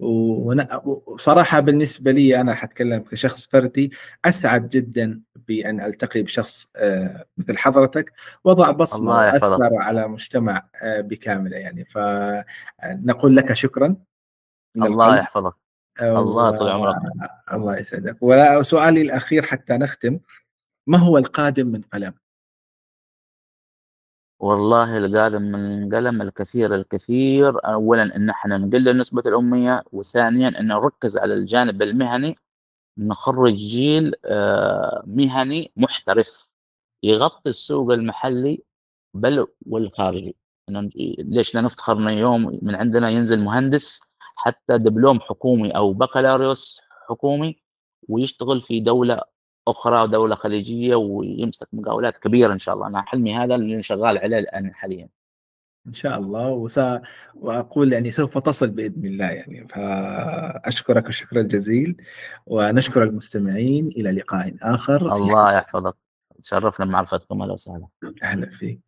وصراحه 0.01 1.61
بالنسبة 1.61 2.13
لي 2.13 2.41
أنا 2.41 2.55
حتكلم 2.55 3.03
كشخص 3.03 3.47
فردي 3.47 3.93
أسعد 4.25 4.69
جدا 4.69 5.21
بأن 5.49 5.81
ألتقي 5.81 6.23
بشخص 6.23 6.71
آه، 6.77 7.25
مثل 7.37 7.59
حضرتك 7.59 8.13
وضع 8.45 8.71
بصمة 8.71 9.13
وأثر 9.13 9.75
على 9.75 10.09
مجتمع 10.09 10.69
آه، 10.83 11.01
بكامله 11.01 11.57
يعني. 11.57 11.85
فنقول 11.85 13.37
لك 13.37 13.53
شكرا. 13.53 13.97
الله 14.77 15.19
يحفظك. 15.19 15.55
الله 16.01 16.59
طول 16.59 16.69
عمرك. 16.69 16.97
الله 17.53 17.79
يسعدك. 17.79 18.17
وسؤالي 18.21 19.03
الأخير 19.03 19.47
حتى 19.47 19.77
نختم 19.77 20.19
ما 20.87 20.99
هو 20.99 21.19
القادم 21.19 21.67
من 21.67 21.83
قلم؟ 21.83 22.15
والله 24.41 24.97
القادم 24.97 25.43
من 25.43 25.95
قلم 25.95 26.23
الكثير 26.23 26.75
الكثير. 26.75 27.67
اولا 27.67 28.17
إن 28.17 28.31
إحنا 28.31 28.59
نقلل 28.59 28.99
نسبة 28.99 29.23
الأمية 29.27 29.83
وثانيا 29.93 30.49
إن 30.61 30.67
نركز 30.69 31.17
على 31.19 31.35
الجانب 31.35 31.83
المهني. 31.83 32.37
نخرج 32.99 33.55
جيل 33.55 34.15
آه، 34.25 35.03
مهني 35.07 35.73
محترف 35.77 36.49
يغطي 37.03 37.51
السوق 37.51 37.93
المحلي 37.93 38.63
بل 39.15 39.47
والخارجي. 39.67 40.37
ليش؟ 41.19 41.55
لا 41.55 41.61
نفتخر 41.61 41.93
ان 41.99 42.09
يوم 42.09 42.59
من 42.63 42.75
عندنا 42.75 43.11
ينزل 43.11 43.41
مهندس 43.41 44.01
حتى 44.37 44.79
دبلوم 44.79 45.21
حكومي 45.21 45.71
أو 45.71 45.93
بكالوريوس 45.93 46.81
حكومي 47.09 47.57
ويشتغل 48.09 48.63
في 48.63 48.81
دولة 48.81 49.21
أخرى 49.71 50.09
دولة 50.09 50.35
خليجية 50.35 50.95
ويمسك 50.95 51.69
مقاولات 51.73 52.17
كبيرة 52.17 52.53
إن 52.53 52.59
شاء 52.59 52.75
الله. 52.75 52.87
أنا 52.87 53.03
حلمي 53.03 53.37
هذا 53.37 53.55
اللي 53.55 53.83
شغال 53.83 54.19
عليه 54.19 54.39
الآن 54.39 54.75
حاليا. 54.75 55.09
إن 55.87 55.93
شاء 55.93 56.19
الله. 56.19 56.49
وس... 56.49 56.81
وأقول 57.35 57.93
يعني 57.93 58.11
سوف 58.11 58.39
تصل 58.39 58.71
بإذن 58.71 59.07
الله 59.07 59.31
يعني. 59.31 59.69
فأشكرك 59.69 61.09
الشكر 61.09 61.41
الجزيل. 61.41 61.97
ونشكر 62.47 63.03
المستمعين. 63.03 63.89
إلى 63.89 64.13
لقاء 64.13 64.55
آخر. 64.63 65.17
الله 65.17 65.53
يحفظك. 65.53 65.97
تشرفنا 66.43 66.87
بمعرفتكم. 66.87 67.43
أهلا 67.43 67.53
وسهلا. 67.53 67.87
أهلا 68.23 68.49
فيك. 68.49 68.81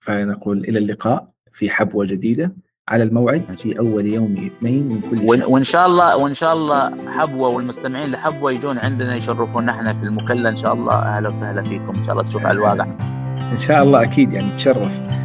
فنقول 0.00 0.58
إلى 0.58 0.78
اللقاء 0.78 1.26
في 1.52 1.70
حبوة 1.70 2.06
جديدة. 2.06 2.54
على 2.90 3.02
الموعد 3.02 3.42
في 3.58 3.78
أول 3.78 4.06
يوم 4.06 4.32
اثنين 4.32 4.88
من 4.88 5.00
كل 5.10 5.24
وإن, 5.24 5.42
وإن 5.42 5.64
شاء 5.64 5.86
الله 5.86 6.16
وإن 6.16 6.34
شاء 6.34 6.54
الله 6.54 6.92
حبوة 7.06 7.48
والمستمعين 7.48 8.10
لحبوة 8.10 8.52
يجون 8.52 8.78
عندنا 8.78 9.16
يشرفونا 9.16 9.72
إحنا 9.72 9.94
في 9.94 10.02
المكلا. 10.02 10.48
إن 10.48 10.56
شاء 10.56 10.74
الله 10.74 10.94
أهلا 10.94 11.28
وسهلا 11.28 11.62
فيكم. 11.62 11.92
إن 11.98 12.04
شاء 12.04 12.12
الله 12.12 12.22
تشوف 12.22 12.46
على 12.46 12.54
الواقع. 12.54 12.86
إن 13.52 13.58
شاء 13.58 13.82
الله 13.82 14.02
أكيد 14.02 14.32
يعني 14.32 14.50
تشرف. 14.56 15.19